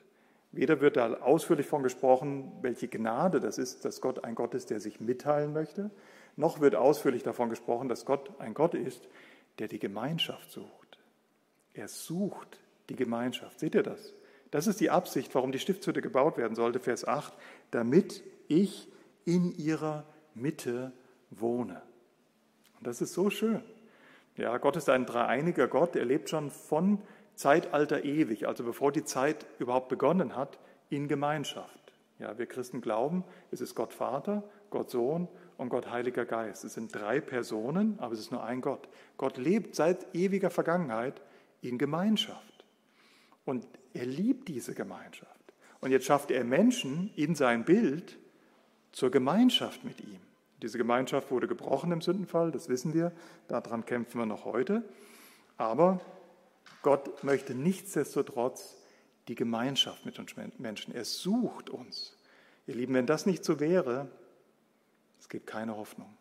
Weder 0.54 0.82
wird 0.82 0.98
da 0.98 1.16
ausführlich 1.16 1.66
von 1.66 1.82
gesprochen, 1.82 2.52
welche 2.62 2.88
Gnade 2.88 3.40
das 3.40 3.58
ist, 3.58 3.86
dass 3.86 4.02
Gott 4.02 4.24
ein 4.24 4.36
Gott 4.36 4.54
ist, 4.54 4.70
der 4.70 4.80
sich 4.80 5.02
mitteilen 5.02 5.52
möchte, 5.52 5.90
noch 6.36 6.62
wird 6.62 6.76
ausführlich 6.76 7.24
davon 7.24 7.50
gesprochen, 7.50 7.90
dass 7.90 8.06
Gott 8.06 8.32
ein 8.40 8.54
Gott 8.54 8.76
ist, 8.76 9.08
der 9.58 9.68
die 9.68 9.80
Gemeinschaft 9.80 10.52
sucht. 10.52 11.00
Er 11.74 11.88
sucht 11.88 12.60
die 12.90 12.96
Gemeinschaft. 12.96 13.60
Seht 13.60 13.74
ihr 13.74 13.82
das? 13.82 14.14
Das 14.52 14.68
ist 14.68 14.80
die 14.80 14.92
Absicht, 14.92 15.34
warum 15.34 15.52
die 15.52 15.60
Stiftshütte 15.60 16.04
gebaut 16.04 16.38
werden 16.38 16.56
sollte, 16.56 16.80
Vers 16.80 17.08
8, 17.08 17.34
damit 17.72 18.22
ich 18.48 18.88
in 19.26 19.52
ihrer 19.58 20.06
Mitte 20.36 20.92
wohne. 21.32 21.82
Und 22.78 22.86
das 22.86 23.02
ist 23.02 23.14
so 23.14 23.32
schön. 23.32 23.64
Ja, 24.38 24.58
Gott 24.60 24.76
ist 24.76 24.90
ein 24.90 25.08
dreieiniger 25.08 25.68
Gott, 25.68 25.96
er 25.96 26.06
lebt 26.06 26.30
schon 26.30 26.52
von 26.52 27.02
Zeitalter 27.36 28.04
ewig, 28.04 28.48
also 28.48 28.64
bevor 28.64 28.92
die 28.92 29.04
Zeit 29.04 29.46
überhaupt 29.60 29.90
begonnen 29.90 30.36
hat, 30.36 30.60
in 30.90 31.08
Gemeinschaft. 31.08 31.94
Ja, 32.20 32.38
wir 32.38 32.46
Christen 32.46 32.82
glauben, 32.82 33.24
es 33.52 33.60
ist 33.60 33.76
Gott 33.76 33.94
Vater, 33.94 34.44
Gott 34.70 34.90
Sohn 34.90 35.28
und 35.58 35.70
Gott 35.70 35.90
Heiliger 35.90 36.26
Geist. 36.26 36.64
Es 36.64 36.76
sind 36.76 36.94
drei 36.94 37.20
Personen, 37.20 37.98
aber 38.00 38.14
es 38.14 38.20
ist 38.20 38.32
nur 38.32 38.44
ein 38.44 38.62
Gott. 38.62 38.88
Gott 39.18 39.38
lebt 39.38 39.76
seit 39.76 40.14
ewiger 40.16 40.50
Vergangenheit 40.50 41.22
in 41.62 41.78
Gemeinschaft. 41.78 42.66
Und 43.46 43.68
er 43.94 44.06
liebt 44.06 44.48
diese 44.48 44.74
Gemeinschaft. 44.74 45.32
Und 45.82 45.92
jetzt 45.92 46.06
schafft 46.06 46.32
er 46.32 46.44
Menschen 46.44 47.12
in 47.16 47.36
sein 47.36 47.66
Bild 47.66 48.18
zur 48.92 49.12
Gemeinschaft 49.12 49.84
mit 49.84 50.00
ihm. 50.00 50.22
Diese 50.62 50.78
Gemeinschaft 50.78 51.30
wurde 51.30 51.48
gebrochen 51.48 51.92
im 51.92 52.00
Sündenfall, 52.00 52.52
das 52.52 52.70
wissen 52.70 52.94
wir, 52.94 53.12
daran 53.50 53.86
kämpfen 53.86 54.20
wir 54.20 54.26
noch 54.26 54.46
heute. 54.46 54.84
Aber 55.58 56.00
Gott 56.84 57.24
möchte 57.24 57.56
nichtsdestotrotz 57.56 58.76
die 59.28 59.36
Gemeinschaft 59.36 60.06
mit 60.06 60.20
uns 60.20 60.36
Menschen. 60.60 60.94
Er 60.94 61.06
sucht 61.06 61.70
uns. 61.70 62.16
Ihr 62.68 62.76
Lieben, 62.76 62.94
wenn 62.94 63.08
das 63.08 63.26
nicht 63.26 63.44
so 63.44 63.60
wäre, 63.60 64.10
es 65.20 65.30
gibt 65.30 65.48
keine 65.48 65.76
Hoffnung. 65.76 66.14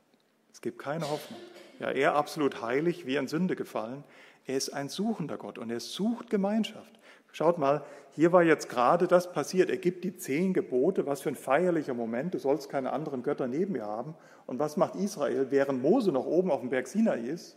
Es 0.53 0.61
gibt 0.61 0.79
keine 0.79 1.11
Hoffnung. 1.11 1.39
Ja, 1.81 1.91
er 1.91 2.15
absolut 2.15 2.63
heilig, 2.63 3.07
wie 3.07 3.17
in 3.17 3.27
Sünde 3.27 3.57
gefallen. 3.57 4.05
Er 4.47 4.57
ist 4.57 4.71
ein 4.71 4.89
suchender 4.89 5.37
Gott 5.37 5.59
und 5.59 5.71
er 5.71 5.81
sucht 5.81 6.31
Gemeinschaft. 6.31 6.99
Schaut 7.33 7.59
mal, 7.59 7.85
hier 8.13 8.31
war 8.33 8.43
jetzt 8.43 8.69
gerade 8.69 9.09
das 9.09 9.33
passiert. 9.33 9.71
Er 9.71 9.79
gibt 9.79 10.05
die 10.05 10.17
zehn 10.17 10.53
Gebote, 10.53 11.07
was 11.07 11.23
für 11.23 11.31
ein 11.31 11.37
feierlicher 11.37 11.95
Moment. 11.95 12.35
Du 12.35 12.39
sollst 12.39 12.69
keine 12.69 12.93
anderen 12.93 13.23
Götter 13.23 13.49
neben 13.49 13.73
mir 13.73 13.87
haben. 13.87 14.15
Und 14.47 14.59
was 14.59 14.77
macht 14.77 14.97
Israel, 14.97 15.51
während 15.51 15.83
Mose 15.83 16.13
noch 16.13 16.27
oben 16.27 16.51
auf 16.51 16.61
dem 16.61 16.71
Berg 16.71 16.87
Sinai 16.87 17.21
ist? 17.21 17.57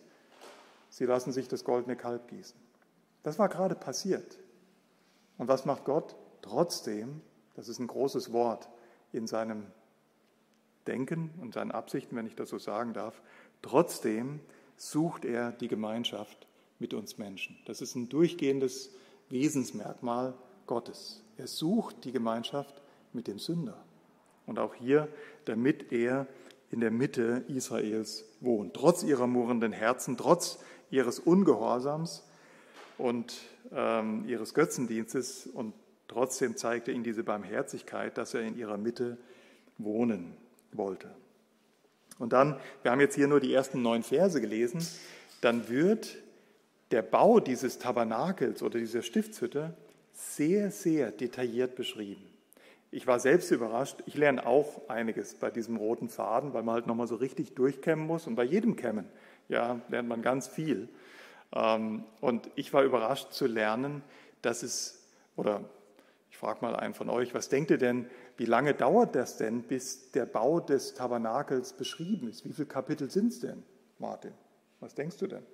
Sie 0.90 1.06
lassen 1.06 1.34
sich 1.34 1.48
das 1.48 1.66
goldene 1.66 1.98
Kalb 1.98 2.30
gießen. 2.30 2.65
Das 3.26 3.40
war 3.40 3.50
gerade 3.50 3.74
passiert. 3.74 4.38
Und 5.40 5.48
was 5.48 5.66
macht 5.66 5.84
Gott? 5.84 6.16
Trotzdem, 6.44 7.22
das 7.56 7.70
ist 7.70 7.80
ein 7.80 7.88
großes 7.88 8.32
Wort 8.34 8.70
in 9.14 9.26
seinem 9.26 9.66
Denken 10.86 11.32
und 11.42 11.56
seinen 11.56 11.72
Absichten, 11.72 12.16
wenn 12.16 12.28
ich 12.28 12.36
das 12.36 12.50
so 12.50 12.60
sagen 12.60 12.94
darf, 12.94 13.20
trotzdem 13.64 14.42
sucht 14.78 15.26
er 15.26 15.52
die 15.52 15.68
Gemeinschaft 15.68 16.46
mit 16.78 16.94
uns 16.94 17.18
Menschen. 17.18 17.58
Das 17.66 17.82
ist 17.82 17.96
ein 17.96 18.10
durchgehendes 18.10 18.92
Wesensmerkmal 19.30 20.36
Gottes. 20.68 21.24
Er 21.38 21.48
sucht 21.48 22.06
die 22.06 22.12
Gemeinschaft 22.12 22.80
mit 23.12 23.26
dem 23.26 23.40
Sünder. 23.40 23.84
Und 24.46 24.60
auch 24.60 24.76
hier, 24.76 25.08
damit 25.46 25.92
er 25.92 26.28
in 26.70 26.80
der 26.80 26.92
Mitte 26.92 27.44
Israels 27.48 28.24
wohnt. 28.40 28.76
Trotz 28.76 29.02
ihrer 29.02 29.26
murrenden 29.26 29.72
Herzen, 29.72 30.16
trotz 30.16 30.60
ihres 30.92 31.18
Ungehorsams 31.18 32.22
und 32.98 33.36
ähm, 33.74 34.26
ihres 34.28 34.54
Götzendienstes. 34.54 35.48
Und 35.48 35.74
trotzdem 36.08 36.56
zeigt 36.56 36.88
er 36.88 36.94
ihnen 36.94 37.04
diese 37.04 37.24
Barmherzigkeit, 37.24 38.18
dass 38.18 38.34
er 38.34 38.42
in 38.42 38.58
ihrer 38.58 38.78
Mitte 38.78 39.18
wohnen 39.78 40.36
wollte. 40.72 41.10
Und 42.18 42.34
dann, 42.34 42.58
wir 42.82 42.92
haben 42.92 43.02
jetzt 43.02 43.16
hier 43.16 43.28
nur 43.28 43.40
die 43.40 43.54
ersten 43.54 43.82
neun 43.82 44.04
Verse 44.04 44.40
gelesen, 44.40 44.86
dann 45.42 45.68
wird 45.70 46.18
der 46.92 47.02
Bau 47.02 47.40
dieses 47.40 47.78
Tabernakels 47.78 48.64
oder 48.64 48.80
dieser 48.80 49.02
Stiftshütte 49.02 49.74
sehr, 50.14 50.72
sehr 50.72 51.12
detailliert 51.12 51.76
beschrieben. 51.76 52.24
Ich 52.92 53.06
war 53.08 53.20
selbst 53.20 53.52
überrascht. 53.52 54.04
Ich 54.06 54.16
lerne 54.16 54.46
auch 54.46 54.88
einiges 54.88 55.36
bei 55.36 55.52
diesem 55.52 55.76
roten 55.76 56.08
Faden, 56.08 56.54
weil 56.54 56.64
man 56.64 56.76
halt 56.76 56.88
nochmal 56.88 57.08
so 57.08 57.16
richtig 57.16 57.54
durchkämmen 57.54 58.08
muss. 58.08 58.26
Und 58.28 58.36
bei 58.36 58.46
jedem 58.46 58.78
Kämmen 58.78 59.06
ja, 59.50 59.82
lernt 59.90 60.08
man 60.08 60.22
ganz 60.22 60.48
viel. 60.48 60.88
Ähm, 61.54 62.04
und 62.22 62.50
ich 62.56 62.74
war 62.74 62.84
überrascht 62.84 63.32
zu 63.32 63.48
lernen, 63.48 64.04
dass 64.42 64.64
es, 64.64 65.08
oder 65.36 65.62
ich 66.30 66.38
frage 66.38 66.60
mal 66.62 66.76
einen 66.76 66.94
von 66.94 67.10
euch, 67.10 67.34
was 67.34 67.50
denkt 67.50 67.72
ihr 67.72 67.78
denn, 67.78 68.10
wie 68.38 68.46
lange 68.46 68.74
dauert 68.74 69.16
das 69.16 69.38
denn, 69.38 69.64
bis 69.64 70.12
der 70.12 70.26
Bau 70.26 70.60
des 70.60 70.94
Tabernakels 70.94 71.74
beschrieben 71.74 72.28
ist? 72.28 72.46
Wie 72.46 72.52
viele 72.52 72.68
Kapitel 72.68 73.10
sind 73.10 73.32
es 73.32 73.40
denn, 73.40 73.64
Martin? 74.00 74.34
Was 74.80 74.94
denkst 74.94 75.18
du 75.18 75.28
denn? 75.28 75.46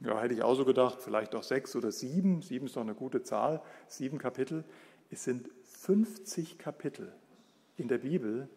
Ja, 0.00 0.20
hätte 0.20 0.34
ich 0.34 0.42
auch 0.42 0.54
so 0.54 0.64
gedacht, 0.64 0.98
vielleicht 1.00 1.34
auch 1.34 1.44
sechs 1.44 1.76
oder 1.76 1.92
sieben. 1.92 2.42
Sieben 2.42 2.66
ist 2.66 2.76
doch 2.76 2.82
eine 2.82 2.94
gute 2.94 3.22
Zahl. 3.22 3.62
Sieben 3.86 4.18
Kapitel. 4.18 4.64
Es 5.10 5.24
sind 5.24 5.48
50 5.62 6.58
Kapitel 6.58 7.12
in 7.76 7.88
der 7.88 7.98
Bibel, 7.98 8.48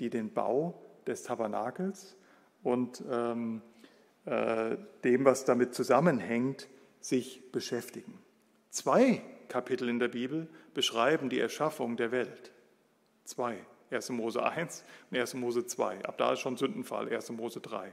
die 0.00 0.10
den 0.10 0.32
Bau 0.32 0.74
des 1.06 1.22
Tabernakels 1.22 2.16
und 2.62 3.02
ähm, 3.10 3.62
äh, 3.77 3.77
dem, 5.04 5.24
was 5.24 5.44
damit 5.44 5.74
zusammenhängt, 5.74 6.68
sich 7.00 7.50
beschäftigen. 7.52 8.18
Zwei 8.70 9.22
Kapitel 9.48 9.88
in 9.88 9.98
der 9.98 10.08
Bibel 10.08 10.48
beschreiben 10.74 11.30
die 11.30 11.40
Erschaffung 11.40 11.96
der 11.96 12.12
Welt. 12.12 12.52
Zwei. 13.24 13.58
1. 13.90 14.10
Mose 14.10 14.42
1 14.42 14.84
und 15.10 15.18
1. 15.18 15.34
Mose 15.34 15.66
2. 15.66 16.04
Ab 16.04 16.18
da 16.18 16.32
ist 16.32 16.40
schon 16.40 16.56
Sündenfall, 16.56 17.08
1. 17.08 17.30
Mose 17.30 17.60
3. 17.60 17.92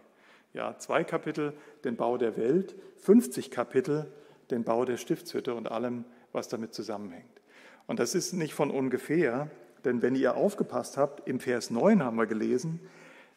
Ja, 0.54 0.78
zwei 0.78 1.04
Kapitel 1.04 1.54
den 1.84 1.96
Bau 1.96 2.18
der 2.18 2.38
Welt, 2.38 2.76
50 2.98 3.52
Kapitel 3.52 4.12
den 4.52 4.64
Bau 4.64 4.86
der 4.86 4.98
Stiftshütte 4.98 5.54
und 5.54 5.70
allem, 5.70 6.06
was 6.32 6.48
damit 6.48 6.74
zusammenhängt. 6.74 7.42
Und 7.88 8.00
das 8.00 8.16
ist 8.16 8.34
nicht 8.34 8.54
von 8.54 8.72
ungefähr, 8.72 9.50
denn 9.84 10.02
wenn 10.02 10.16
ihr 10.16 10.36
aufgepasst 10.36 10.98
habt, 10.98 11.28
im 11.28 11.40
Vers 11.40 11.70
9 11.72 12.04
haben 12.04 12.18
wir 12.18 12.26
gelesen, 12.26 12.80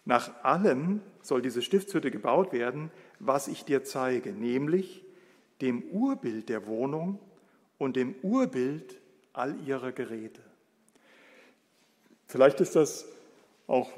nach 0.08 0.42
allem 0.42 1.02
soll 1.20 1.42
diese 1.42 1.60
Stiftshütte 1.60 2.10
gebaut 2.10 2.54
werden, 2.54 2.90
was 3.18 3.46
ich 3.46 3.66
dir 3.66 3.84
zeige, 3.84 4.32
nämlich 4.32 5.04
dem 5.60 5.82
Urbild 5.82 6.48
der 6.48 6.66
Wohnung 6.66 7.18
und 7.76 7.94
dem 7.94 8.14
Urbild 8.22 8.98
all 9.34 9.54
ihrer 9.66 9.92
Geräte. 9.92 10.40
Vielleicht 12.26 12.58
ist 12.60 12.74
das 12.74 13.06
auch 13.66 13.90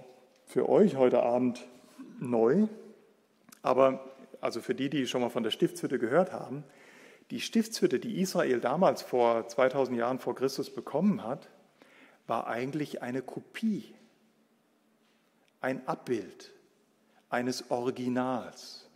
für 0.47 0.69
euch 0.69 0.97
heute 0.97 1.23
Abend 1.23 1.65
neu, 2.19 2.67
aber 3.63 4.05
also 4.41 4.61
für 4.61 4.75
die, 4.75 4.91
die 4.91 5.07
schon 5.07 5.21
mal 5.21 5.31
von 5.31 5.45
der 5.45 5.53
Stiftshütte 5.53 6.01
gehört 6.01 6.33
haben, 6.33 6.65
die 7.31 7.41
Stiftshütte, 7.41 8.01
die 8.01 8.21
Israel 8.21 8.59
damals 8.59 9.03
vor 9.03 9.47
2000 9.47 9.97
Jahren 9.97 10.19
vor 10.19 10.35
Christus 10.35 10.71
bekommen 10.71 11.23
hat, 11.23 11.49
war 12.27 12.49
eigentlich 12.49 13.01
eine 13.01 13.23
Kopie, 13.23 13.95
ein 15.61 15.87
Abbild 15.87 16.53
eines 17.29 17.71
Originals. 17.71 18.89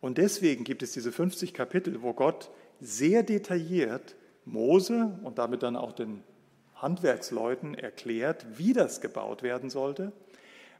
Und 0.00 0.18
deswegen 0.18 0.64
gibt 0.64 0.82
es 0.82 0.92
diese 0.92 1.12
50 1.12 1.54
Kapitel, 1.54 2.02
wo 2.02 2.12
Gott 2.12 2.50
sehr 2.80 3.22
detailliert 3.22 4.16
Mose 4.44 5.18
und 5.22 5.38
damit 5.38 5.62
dann 5.62 5.76
auch 5.76 5.92
den 5.92 6.22
Handwerksleuten 6.74 7.74
erklärt, 7.74 8.44
wie 8.58 8.72
das 8.72 9.00
gebaut 9.00 9.42
werden 9.42 9.70
sollte, 9.70 10.12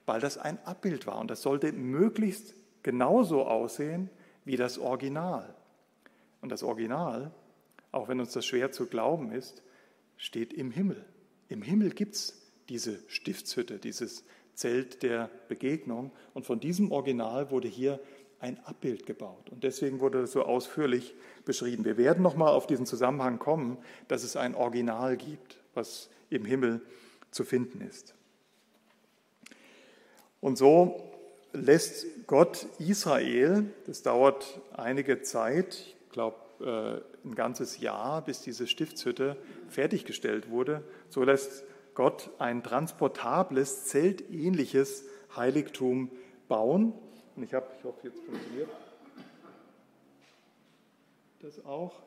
weil 0.05 0.21
das 0.21 0.37
ein 0.37 0.59
Abbild 0.67 1.07
war 1.07 1.19
und 1.19 1.31
das 1.31 1.41
sollte 1.41 1.73
möglichst 1.73 2.55
genauso 2.83 3.47
aussehen 3.47 4.11
wie 4.45 4.57
das 4.57 4.79
Original. 4.79 5.55
Und 6.43 6.51
das 6.51 6.63
Original, 6.63 7.31
auch 7.91 8.09
wenn 8.09 8.21
uns 8.21 8.33
das 8.33 8.45
schwer 8.45 8.71
zu 8.71 8.87
glauben 8.87 9.33
ist, 9.33 9.63
steht 10.19 10.53
im 10.53 10.71
Himmel. 10.71 11.03
Im 11.49 11.63
Himmel 11.63 11.91
gibt 11.91 12.17
es 12.17 12.43
diese 12.69 12.99
Stiftshütte, 13.09 13.79
dieses 13.79 14.25
Zelt 14.55 15.03
der 15.03 15.31
Begegnung. 15.49 16.13
Und 16.33 16.47
von 16.47 16.61
diesem 16.61 16.93
Original 16.93 17.51
wurde 17.51 17.69
hier 17.69 18.01
ein 18.41 18.59
Abbild 18.65 19.07
gebaut. 19.07 19.51
Und 19.51 19.65
deswegen 19.65 20.01
wurde 20.01 20.21
das 20.21 20.33
so 20.33 20.43
ausführlich 20.43 21.15
beschrieben. 21.45 21.85
Wir 21.85 21.97
werden 21.97 22.23
nochmal 22.23 22.53
auf 22.53 22.67
diesen 22.67 22.87
Zusammenhang 22.87 23.39
kommen, 23.39 23.79
dass 24.09 24.23
es 24.23 24.37
ein 24.37 24.55
Original 24.55 25.17
gibt, 25.17 25.61
was 25.73 26.11
im 26.31 26.45
Himmel 26.45 26.83
zu 27.31 27.45
finden 27.45 27.81
ist. 27.81 28.15
Und 30.41 30.59
so 30.59 31.11
lässt 31.55 32.27
Gott 32.27 32.67
Israel, 32.79 33.65
das 33.87 34.03
dauert 34.03 34.61
einige 34.77 35.23
Zeit, 35.23 35.97
ich 36.07 36.11
glaube 36.11 36.37
äh, 36.61 37.27
ein 37.27 37.35
ganzes 37.35 37.81
Jahr, 37.81 38.23
bis 38.23 38.43
diese 38.43 38.67
Stiftshütte 38.67 39.37
fertiggestellt 39.69 40.51
wurde, 40.51 40.83
so 41.09 41.23
lässt 41.23 41.65
Gott 41.95 42.31
ein 42.39 42.63
transportables, 42.63 43.87
zeltähnliches 43.87 45.05
Heiligtum 45.37 46.11
bauen. 46.49 46.93
Und 47.37 47.43
ich 47.43 47.55
habe, 47.55 47.67
ich 47.79 47.85
hoffe, 47.85 48.09
jetzt 48.09 48.21
funktioniert 48.21 48.69
das 51.45 51.65
auch. 51.65 52.01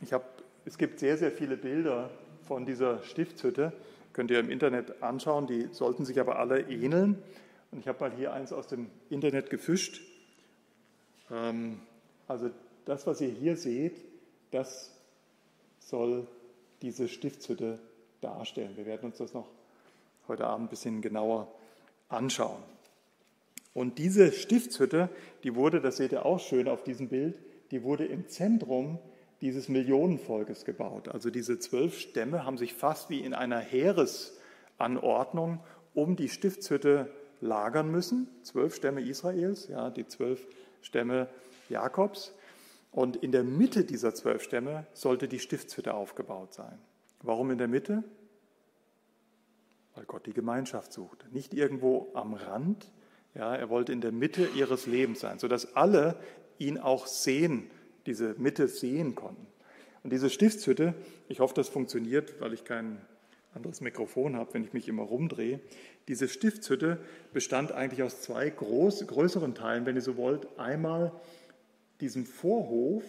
Ich 0.00 0.12
habe, 0.12 0.24
es 0.64 0.76
gibt 0.76 0.98
sehr, 0.98 1.16
sehr 1.16 1.30
viele 1.30 1.56
Bilder 1.56 2.10
von 2.42 2.66
dieser 2.66 3.02
Stiftshütte. 3.04 3.72
Könnt 4.12 4.30
ihr 4.30 4.40
im 4.40 4.50
Internet 4.50 5.02
anschauen, 5.02 5.46
die 5.46 5.68
sollten 5.72 6.04
sich 6.04 6.18
aber 6.18 6.38
alle 6.38 6.62
ähneln. 6.62 7.22
Und 7.70 7.78
ich 7.78 7.88
habe 7.88 8.00
mal 8.00 8.12
hier 8.12 8.32
eins 8.32 8.52
aus 8.52 8.66
dem 8.66 8.90
Internet 9.08 9.50
gefischt. 9.50 10.00
Ähm, 11.30 11.80
also 12.26 12.50
das, 12.84 13.06
was 13.06 13.20
ihr 13.20 13.28
hier 13.28 13.56
seht, 13.56 14.04
das 14.50 14.92
soll 15.78 16.26
diese 16.82 17.08
Stiftshütte 17.08 17.78
darstellen. 18.24 18.76
Wir 18.76 18.86
werden 18.86 19.06
uns 19.06 19.18
das 19.18 19.34
noch 19.34 19.48
heute 20.26 20.46
Abend 20.46 20.66
ein 20.66 20.70
bisschen 20.70 21.02
genauer 21.02 21.48
anschauen. 22.08 22.62
Und 23.74 23.98
diese 23.98 24.32
Stiftshütte, 24.32 25.10
die 25.42 25.54
wurde, 25.54 25.80
das 25.80 25.96
seht 25.96 26.12
ihr 26.12 26.24
auch 26.24 26.40
schön 26.40 26.68
auf 26.68 26.84
diesem 26.84 27.08
Bild, 27.08 27.38
die 27.70 27.82
wurde 27.82 28.06
im 28.06 28.28
Zentrum 28.28 28.98
dieses 29.40 29.68
Millionenvolkes 29.68 30.64
gebaut. 30.64 31.08
Also 31.08 31.30
diese 31.30 31.58
zwölf 31.58 31.98
Stämme 31.98 32.46
haben 32.46 32.56
sich 32.56 32.72
fast 32.72 33.10
wie 33.10 33.20
in 33.20 33.34
einer 33.34 33.58
Heeresanordnung 33.58 35.60
um 35.92 36.16
die 36.16 36.28
Stiftshütte 36.28 37.10
lagern 37.40 37.90
müssen. 37.90 38.28
Zwölf 38.42 38.76
Stämme 38.76 39.02
Israels, 39.02 39.68
ja, 39.68 39.90
die 39.90 40.06
zwölf 40.06 40.46
Stämme 40.82 41.28
Jakobs. 41.68 42.32
Und 42.92 43.16
in 43.16 43.32
der 43.32 43.42
Mitte 43.42 43.84
dieser 43.84 44.14
zwölf 44.14 44.42
Stämme 44.42 44.86
sollte 44.92 45.26
die 45.26 45.40
Stiftshütte 45.40 45.94
aufgebaut 45.94 46.54
sein. 46.54 46.78
Warum 47.24 47.50
in 47.50 47.58
der 47.58 47.68
Mitte? 47.68 48.04
Weil 49.94 50.04
Gott 50.04 50.26
die 50.26 50.34
Gemeinschaft 50.34 50.92
sucht. 50.92 51.26
Nicht 51.32 51.54
irgendwo 51.54 52.10
am 52.12 52.34
Rand. 52.34 52.92
Ja, 53.34 53.56
er 53.56 53.70
wollte 53.70 53.92
in 53.92 54.02
der 54.02 54.12
Mitte 54.12 54.46
ihres 54.54 54.86
Lebens 54.86 55.20
sein, 55.20 55.38
sodass 55.38 55.74
alle 55.74 56.16
ihn 56.58 56.78
auch 56.78 57.06
sehen, 57.06 57.70
diese 58.06 58.34
Mitte 58.38 58.68
sehen 58.68 59.14
konnten. 59.14 59.46
Und 60.02 60.12
diese 60.12 60.28
Stiftshütte, 60.28 60.94
ich 61.28 61.40
hoffe, 61.40 61.54
das 61.54 61.68
funktioniert, 61.70 62.40
weil 62.40 62.52
ich 62.52 62.64
kein 62.64 63.00
anderes 63.54 63.80
Mikrofon 63.80 64.36
habe, 64.36 64.52
wenn 64.52 64.64
ich 64.64 64.74
mich 64.74 64.86
immer 64.88 65.04
rumdrehe. 65.04 65.60
Diese 66.08 66.28
Stiftshütte 66.28 66.98
bestand 67.32 67.72
eigentlich 67.72 68.02
aus 68.02 68.20
zwei 68.20 68.50
groß, 68.50 69.06
größeren 69.06 69.54
Teilen, 69.54 69.86
wenn 69.86 69.96
ihr 69.96 70.02
so 70.02 70.18
wollt. 70.18 70.46
Einmal 70.58 71.12
diesem 72.00 72.26
Vorhof, 72.26 73.04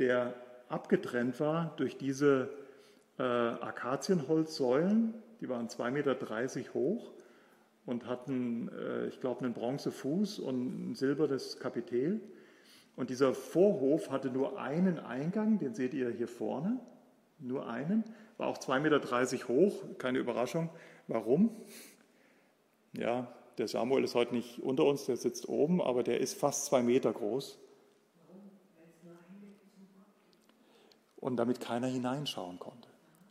der 0.00 0.34
abgetrennt 0.68 1.38
war 1.38 1.74
durch 1.76 1.96
diese 1.96 2.50
äh, 3.18 3.22
Akazienholzsäulen, 3.22 5.14
die 5.40 5.48
waren 5.48 5.68
2,30 5.68 5.90
Meter 5.90 6.74
hoch 6.74 7.12
und 7.86 8.06
hatten, 8.06 8.68
äh, 8.68 9.06
ich 9.06 9.20
glaube, 9.20 9.44
einen 9.44 9.54
Bronzefuß 9.54 10.38
und 10.40 10.90
ein 10.90 10.94
silbernes 10.94 11.58
Kapitel. 11.58 12.20
Und 12.96 13.10
dieser 13.10 13.34
Vorhof 13.34 14.10
hatte 14.10 14.30
nur 14.30 14.58
einen 14.58 14.98
Eingang, 14.98 15.58
den 15.58 15.74
seht 15.74 15.94
ihr 15.94 16.10
hier 16.10 16.28
vorne, 16.28 16.80
nur 17.38 17.68
einen, 17.68 18.04
war 18.38 18.48
auch 18.48 18.58
2,30 18.58 18.80
Meter 18.80 19.48
hoch, 19.48 19.84
keine 19.98 20.18
Überraschung. 20.18 20.70
Warum? 21.06 21.50
Ja, 22.92 23.32
der 23.58 23.68
Samuel 23.68 24.04
ist 24.04 24.14
heute 24.14 24.34
nicht 24.34 24.58
unter 24.60 24.84
uns, 24.84 25.06
der 25.06 25.16
sitzt 25.16 25.48
oben, 25.48 25.80
aber 25.80 26.02
der 26.02 26.20
ist 26.20 26.38
fast 26.38 26.66
zwei 26.66 26.82
Meter 26.82 27.12
groß. 27.12 27.58
Und 31.16 31.36
damit 31.36 31.60
keiner 31.60 31.86
hineinschauen 31.86 32.58
konnte. 32.58 32.85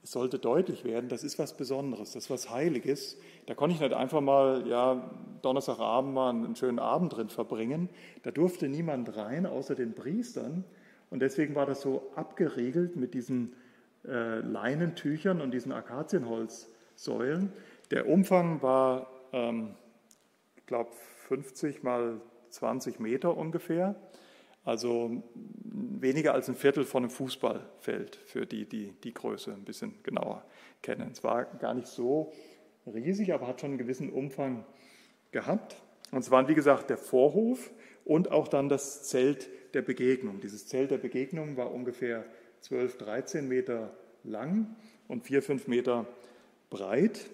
Es 0.06 0.12
sollte 0.12 0.38
deutlich 0.38 0.84
werden, 0.84 1.10
das 1.10 1.24
ist 1.24 1.40
was 1.40 1.58
Besonderes, 1.58 2.14
das 2.14 2.26
ist 2.26 2.30
was 2.30 2.52
Heiliges. 2.52 3.18
Da 3.48 3.56
konnte 3.56 3.74
ich 3.74 3.82
nicht 3.82 3.92
einfach 3.92 4.22
mal, 4.22 4.68
ja, 4.68 5.10
Donnerstagabend 5.42 6.14
mal 6.14 6.30
einen 6.30 6.56
schönen 6.56 6.78
Abend 6.78 7.16
drin 7.16 7.30
verbringen. 7.30 7.90
Da 8.22 8.30
durfte 8.30 8.70
niemand 8.70 9.18
rein, 9.18 9.48
außer 9.48 9.74
den 9.74 9.96
Priestern. 9.96 10.64
Und 11.10 11.22
deswegen 11.22 11.56
war 11.56 11.66
das 11.66 11.82
so 11.82 12.04
abgeriegelt 12.16 12.96
mit 12.96 13.16
diesen 13.16 13.56
äh, 14.08 14.42
Leinentüchern 14.42 15.42
und 15.42 15.50
diesen 15.50 15.72
Akazienholzsäulen. 15.72 17.52
Der 17.90 18.08
Umfang 18.08 18.62
war, 18.62 19.10
ähm, 19.34 19.74
ich 20.56 20.68
glaube, 20.68 20.92
50 21.30 21.82
mal 21.82 22.22
20 22.52 23.00
Meter 23.00 23.36
ungefähr. 23.36 23.96
Also 24.66 25.24
weniger 25.64 26.34
als 26.34 26.50
ein 26.50 26.56
Viertel 26.56 26.84
von 26.84 27.04
einem 27.04 27.12
Fußballfeld 27.12 28.16
für 28.26 28.46
die, 28.48 28.66
die 28.66 28.94
die 29.04 29.14
Größe 29.14 29.54
ein 29.54 29.64
bisschen 29.64 29.94
genauer 30.02 30.44
kennen. 30.82 31.12
Es 31.12 31.24
war 31.24 31.46
gar 31.46 31.76
nicht 31.76 31.88
so 31.88 32.34
riesig, 32.88 33.34
aber 33.34 33.48
hat 33.48 33.62
schon 33.62 33.72
einen 33.72 33.78
gewissen 33.78 34.12
Umfang 34.12 34.66
gehabt. 35.32 35.76
Und 36.12 36.20
es 36.20 36.32
waren, 36.32 36.48
wie 36.48 36.56
gesagt, 36.56 36.90
der 36.90 36.98
Vorhof 36.98 37.72
und 38.06 38.32
auch 38.32 38.48
dann 38.48 38.68
das 38.68 39.04
Zelt 39.04 39.50
der 39.74 39.82
Begegnung. 39.84 40.40
Dieses 40.42 40.68
Zelt 40.68 40.92
der 40.92 40.98
Begegnung 40.98 41.58
war 41.58 41.72
ungefähr 41.72 42.26
12, 42.62 42.98
13 42.98 43.48
Meter 43.48 43.96
lang 44.24 44.76
und 45.08 45.24
4, 45.26 45.44
5 45.44 45.68
Meter 45.68 46.08
breit. 46.70 47.30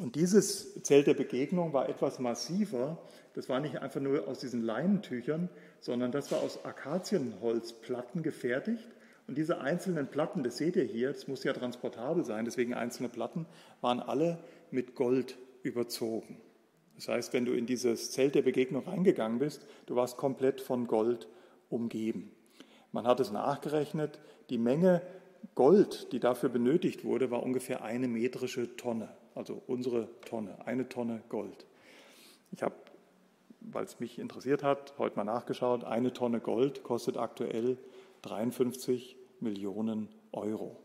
Und 0.00 0.16
dieses 0.16 0.82
Zelt 0.82 1.06
der 1.06 1.14
Begegnung 1.14 1.72
war 1.72 1.88
etwas 1.88 2.18
massiver. 2.18 2.98
Das 3.34 3.48
war 3.48 3.60
nicht 3.60 3.78
einfach 3.78 4.00
nur 4.00 4.28
aus 4.28 4.40
diesen 4.40 4.62
Leinentüchern, 4.62 5.48
sondern 5.84 6.12
das 6.12 6.32
war 6.32 6.40
aus 6.40 6.64
Akazienholzplatten 6.64 8.22
gefertigt. 8.22 8.88
Und 9.26 9.36
diese 9.36 9.60
einzelnen 9.60 10.06
Platten, 10.06 10.42
das 10.42 10.56
seht 10.56 10.76
ihr 10.76 10.84
hier, 10.84 11.12
das 11.12 11.28
muss 11.28 11.44
ja 11.44 11.52
transportabel 11.52 12.24
sein, 12.24 12.46
deswegen 12.46 12.72
einzelne 12.72 13.10
Platten, 13.10 13.44
waren 13.82 14.00
alle 14.00 14.38
mit 14.70 14.94
Gold 14.94 15.36
überzogen. 15.62 16.40
Das 16.94 17.08
heißt, 17.08 17.34
wenn 17.34 17.44
du 17.44 17.52
in 17.52 17.66
dieses 17.66 18.12
Zelt 18.12 18.34
der 18.34 18.40
Begegnung 18.40 18.84
reingegangen 18.84 19.38
bist, 19.38 19.66
du 19.84 19.94
warst 19.94 20.16
komplett 20.16 20.62
von 20.62 20.86
Gold 20.86 21.28
umgeben. 21.68 22.30
Man 22.92 23.06
hat 23.06 23.20
es 23.20 23.30
nachgerechnet, 23.30 24.20
die 24.48 24.58
Menge 24.58 25.02
Gold, 25.54 26.12
die 26.12 26.20
dafür 26.20 26.48
benötigt 26.48 27.04
wurde, 27.04 27.30
war 27.30 27.42
ungefähr 27.42 27.84
eine 27.84 28.08
metrische 28.08 28.74
Tonne, 28.76 29.10
also 29.34 29.62
unsere 29.66 30.08
Tonne, 30.22 30.66
eine 30.66 30.88
Tonne 30.88 31.22
Gold. 31.28 31.66
Ich 32.52 32.62
habe, 32.62 32.74
weil 33.70 33.84
es 33.84 34.00
mich 34.00 34.18
interessiert 34.18 34.62
hat, 34.62 34.94
heute 34.98 35.16
mal 35.16 35.24
nachgeschaut, 35.24 35.84
eine 35.84 36.12
Tonne 36.12 36.40
Gold 36.40 36.82
kostet 36.82 37.16
aktuell 37.16 37.78
53 38.22 39.16
Millionen 39.40 40.08
Euro. 40.32 40.80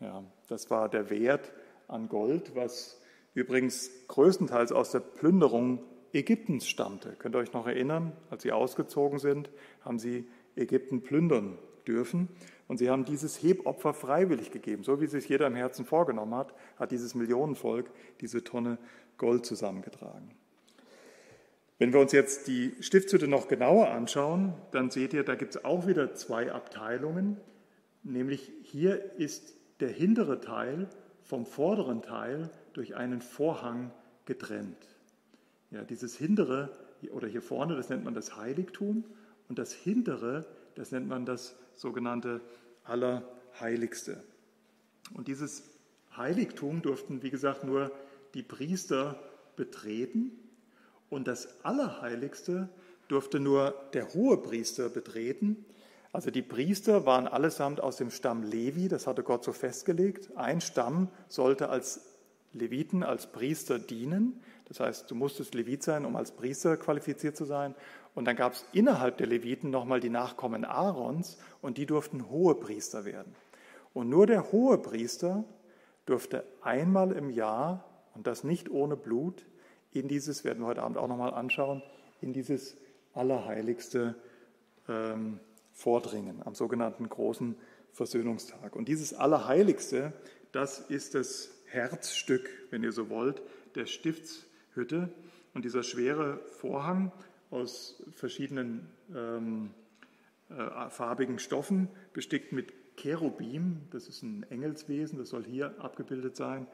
Ja, 0.00 0.24
das 0.48 0.70
war 0.70 0.88
der 0.88 1.10
Wert 1.10 1.52
an 1.88 2.08
Gold, 2.08 2.54
was 2.54 3.00
übrigens 3.34 3.90
größtenteils 4.08 4.72
aus 4.72 4.90
der 4.90 5.00
Plünderung 5.00 5.80
Ägyptens 6.12 6.66
stammte. 6.66 7.14
Könnt 7.18 7.36
ihr 7.36 7.38
euch 7.38 7.52
noch 7.52 7.66
erinnern, 7.66 8.12
als 8.30 8.42
sie 8.42 8.52
ausgezogen 8.52 9.18
sind, 9.18 9.50
haben 9.84 9.98
sie 9.98 10.26
Ägypten 10.56 11.02
plündern 11.02 11.58
dürfen. 11.86 12.28
Und 12.66 12.78
sie 12.78 12.90
haben 12.90 13.04
dieses 13.04 13.42
Hebopfer 13.42 13.94
freiwillig 13.94 14.50
gegeben. 14.50 14.84
So 14.84 15.00
wie 15.00 15.06
sich 15.06 15.28
jeder 15.28 15.46
im 15.46 15.56
Herzen 15.56 15.84
vorgenommen 15.84 16.34
hat, 16.34 16.54
hat 16.76 16.92
dieses 16.92 17.14
Millionenvolk 17.14 17.90
diese 18.20 18.44
Tonne 18.44 18.78
Gold 19.18 19.44
zusammengetragen. 19.44 20.30
Wenn 21.80 21.94
wir 21.94 22.00
uns 22.00 22.12
jetzt 22.12 22.46
die 22.46 22.74
Stiftshütte 22.80 23.26
noch 23.26 23.48
genauer 23.48 23.88
anschauen, 23.88 24.52
dann 24.70 24.90
seht 24.90 25.14
ihr, 25.14 25.24
da 25.24 25.34
gibt 25.34 25.56
es 25.56 25.64
auch 25.64 25.86
wieder 25.86 26.12
zwei 26.12 26.52
Abteilungen. 26.52 27.38
Nämlich 28.02 28.52
hier 28.64 29.14
ist 29.18 29.54
der 29.80 29.88
hintere 29.88 30.42
Teil 30.42 30.90
vom 31.22 31.46
vorderen 31.46 32.02
Teil 32.02 32.50
durch 32.74 32.96
einen 32.96 33.22
Vorhang 33.22 33.92
getrennt. 34.26 34.76
Ja, 35.70 35.82
dieses 35.82 36.14
hintere 36.14 36.70
oder 37.12 37.26
hier 37.26 37.40
vorne, 37.40 37.76
das 37.76 37.88
nennt 37.88 38.04
man 38.04 38.12
das 38.12 38.36
Heiligtum 38.36 39.04
und 39.48 39.58
das 39.58 39.72
hintere, 39.72 40.44
das 40.74 40.92
nennt 40.92 41.08
man 41.08 41.24
das 41.24 41.56
sogenannte 41.72 42.42
Allerheiligste. 42.84 44.22
Und 45.14 45.28
dieses 45.28 45.62
Heiligtum 46.14 46.82
durften, 46.82 47.22
wie 47.22 47.30
gesagt, 47.30 47.64
nur 47.64 47.90
die 48.34 48.42
Priester 48.42 49.18
betreten 49.56 50.32
und 51.10 51.28
das 51.28 51.64
Allerheiligste 51.64 52.68
durfte 53.08 53.40
nur 53.40 53.74
der 53.92 54.14
Hohepriester 54.14 54.88
betreten. 54.88 55.64
Also 56.12 56.30
die 56.30 56.42
Priester 56.42 57.06
waren 57.06 57.28
allesamt 57.28 57.80
aus 57.80 57.96
dem 57.96 58.10
Stamm 58.10 58.42
Levi, 58.42 58.88
das 58.88 59.06
hatte 59.06 59.22
Gott 59.22 59.44
so 59.44 59.52
festgelegt. 59.52 60.30
Ein 60.36 60.60
Stamm 60.60 61.08
sollte 61.28 61.68
als 61.68 62.00
Leviten, 62.52 63.02
als 63.02 63.30
Priester 63.30 63.78
dienen. 63.78 64.40
Das 64.66 64.80
heißt, 64.80 65.10
du 65.10 65.14
musstest 65.14 65.54
Levit 65.54 65.82
sein, 65.82 66.04
um 66.04 66.16
als 66.16 66.32
Priester 66.32 66.76
qualifiziert 66.76 67.36
zu 67.36 67.44
sein. 67.44 67.74
Und 68.14 68.24
dann 68.24 68.36
gab 68.36 68.54
es 68.54 68.64
innerhalb 68.72 69.18
der 69.18 69.26
Leviten 69.26 69.70
nochmal 69.70 70.00
die 70.00 70.10
Nachkommen 70.10 70.64
Aarons 70.64 71.38
und 71.60 71.78
die 71.78 71.86
durften 71.86 72.28
Hohepriester 72.28 73.04
werden. 73.04 73.34
Und 73.92 74.08
nur 74.08 74.26
der 74.26 74.50
Hohepriester 74.52 75.44
durfte 76.06 76.44
einmal 76.62 77.12
im 77.12 77.30
Jahr, 77.30 77.84
und 78.14 78.26
das 78.26 78.42
nicht 78.42 78.68
ohne 78.68 78.96
Blut, 78.96 79.46
in 79.92 80.08
dieses, 80.08 80.44
werden 80.44 80.60
wir 80.60 80.66
heute 80.66 80.82
Abend 80.82 80.98
auch 80.98 81.08
nochmal 81.08 81.34
anschauen, 81.34 81.82
in 82.20 82.32
dieses 82.32 82.76
Allerheiligste 83.12 84.14
ähm, 84.88 85.40
vordringen, 85.72 86.42
am 86.44 86.54
sogenannten 86.54 87.08
großen 87.08 87.56
Versöhnungstag. 87.92 88.76
Und 88.76 88.88
dieses 88.88 89.14
Allerheiligste, 89.14 90.12
das 90.52 90.78
ist 90.78 91.14
das 91.14 91.50
Herzstück, 91.66 92.48
wenn 92.70 92.82
ihr 92.82 92.92
so 92.92 93.08
wollt, 93.08 93.42
der 93.74 93.86
Stiftshütte. 93.86 95.10
Und 95.54 95.64
dieser 95.64 95.82
schwere 95.82 96.38
Vorhang 96.60 97.12
aus 97.50 98.02
verschiedenen 98.12 98.88
ähm, 99.14 99.70
äh, 100.48 100.88
farbigen 100.90 101.38
Stoffen, 101.38 101.88
bestickt 102.12 102.52
mit 102.52 102.72
Cherubim, 102.96 103.80
das 103.90 104.08
ist 104.08 104.22
ein 104.22 104.44
Engelswesen, 104.50 105.18
das 105.18 105.30
soll 105.30 105.44
hier 105.44 105.74
abgebildet 105.78 106.36
sein, 106.36 106.66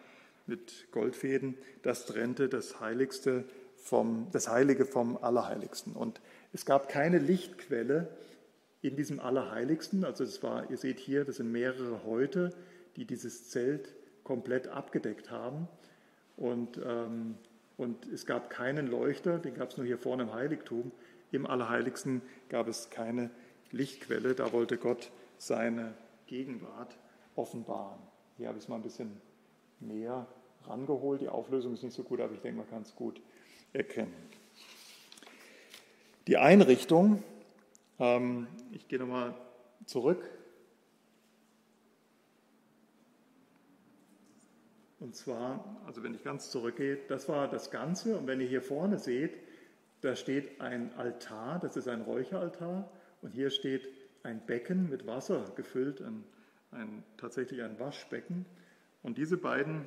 mit 0.47 0.89
Goldfäden, 0.93 1.57
das 1.83 2.07
trennte 2.07 2.49
das 2.49 2.81
Heiligste 2.81 3.45
vom, 3.77 4.29
das 4.33 4.49
Heilige 4.49 4.85
vom 4.85 5.17
Allerheiligsten. 5.17 5.93
Und 5.93 6.21
es 6.53 6.65
gab 6.65 6.89
keine 6.89 7.19
Lichtquelle 7.19 8.17
in 8.83 8.97
diesem 8.97 9.21
Allerheiligsten. 9.21 10.05
Also 10.05 10.25
es 10.25 10.43
war, 10.43 10.71
ihr 10.71 10.77
seht 10.77 10.99
hier, 10.99 11.25
das 11.25 11.37
sind 11.37 11.51
mehrere 11.51 12.05
Häute, 12.05 12.53
die 12.97 13.05
dieses 13.05 13.51
Zelt 13.51 13.95
komplett 14.25 14.69
abgedeckt 14.69 15.31
haben. 15.31 15.69
Und 16.37 16.81
ähm, 16.85 17.37
und 17.77 18.07
es 18.07 18.25
gab 18.25 18.49
keinen 18.51 18.87
Leuchter, 18.87 19.39
den 19.39 19.55
gab 19.55 19.71
es 19.71 19.77
nur 19.77 19.87
hier 19.87 19.99
vorne 19.99 20.25
im 20.25 20.33
Heiligtum. 20.33 20.93
Im 21.31 21.47
Allerheiligsten 21.47 22.23
gab 22.49 22.69
es 22.69 22.91
keine 22.91 23.31
Lichtquelle, 23.71 24.35
da 24.35 24.53
wollte 24.53 24.79
Gott 24.79 25.11
seine 25.39 25.95
Gegenwart 26.27 26.97
offenbaren. 27.35 28.01
Hier 28.39 28.49
habe 28.49 28.57
ich 28.57 28.65
es 28.65 28.69
mal 28.69 28.77
ein 28.77 28.83
bisschen 28.83 29.21
näher 29.81 30.27
rangeholt. 30.68 31.20
Die 31.20 31.29
Auflösung 31.29 31.74
ist 31.74 31.83
nicht 31.83 31.94
so 31.94 32.02
gut, 32.02 32.20
aber 32.20 32.33
ich 32.33 32.40
denke, 32.40 32.59
man 32.59 32.70
kann 32.70 32.83
es 32.83 32.94
gut 32.94 33.20
erkennen. 33.72 34.14
Die 36.26 36.37
Einrichtung, 36.37 37.22
ähm, 37.98 38.46
ich 38.72 38.88
gehe 38.88 38.98
nochmal 38.98 39.35
zurück 39.85 40.29
Und 45.07 45.14
zwar, 45.14 45.64
also 45.87 46.02
wenn 46.02 46.14
ich 46.14 46.24
ganz 46.24 46.50
zurückgehe, 46.50 46.98
das 47.09 47.29
war 47.29 47.48
das 47.48 47.70
Ganze. 47.70 48.16
Und 48.16 48.26
wenn 48.26 48.40
ihr 48.40 48.48
hier 48.48 48.61
vorne 48.61 48.98
seht, 48.98 49.37
da 50.00 50.16
steht 50.16 50.61
ein 50.61 50.92
Altar, 50.94 51.61
das 51.61 51.76
ist 51.76 51.87
ein 51.87 52.00
Räucheraltar. 52.02 52.90
Und 53.22 53.31
hier 53.31 53.50
steht 53.50 53.88
ein 54.24 54.44
Becken 54.44 54.88
mit 54.88 55.07
Wasser 55.07 55.52
gefüllt, 55.55 56.00
ein, 56.00 56.24
ein, 56.72 57.05
tatsächlich 57.18 57.62
ein 57.62 57.79
Waschbecken. 57.79 58.46
Und 59.05 59.16
diese 59.16 59.37
beiden 59.37 59.87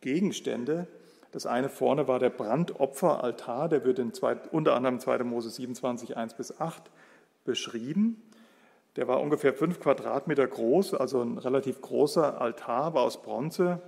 Gegenstände, 0.00 0.86
das 1.32 1.46
eine 1.46 1.68
vorne 1.68 2.08
war 2.08 2.18
der 2.18 2.30
Brandopferaltar, 2.30 3.68
der 3.68 3.84
wird 3.84 3.98
in 3.98 4.14
zwei, 4.14 4.36
unter 4.50 4.74
anderem 4.74 4.98
2. 4.98 5.24
Mose 5.24 5.50
27, 5.50 6.16
1 6.16 6.34
bis 6.34 6.60
8 6.60 6.90
beschrieben. 7.44 8.22
Der 8.96 9.08
war 9.08 9.20
ungefähr 9.20 9.52
fünf 9.52 9.78
Quadratmeter 9.80 10.46
groß, 10.46 10.94
also 10.94 11.22
ein 11.22 11.38
relativ 11.38 11.80
großer 11.80 12.40
Altar, 12.40 12.94
war 12.94 13.02
aus 13.02 13.22
Bronze, 13.22 13.80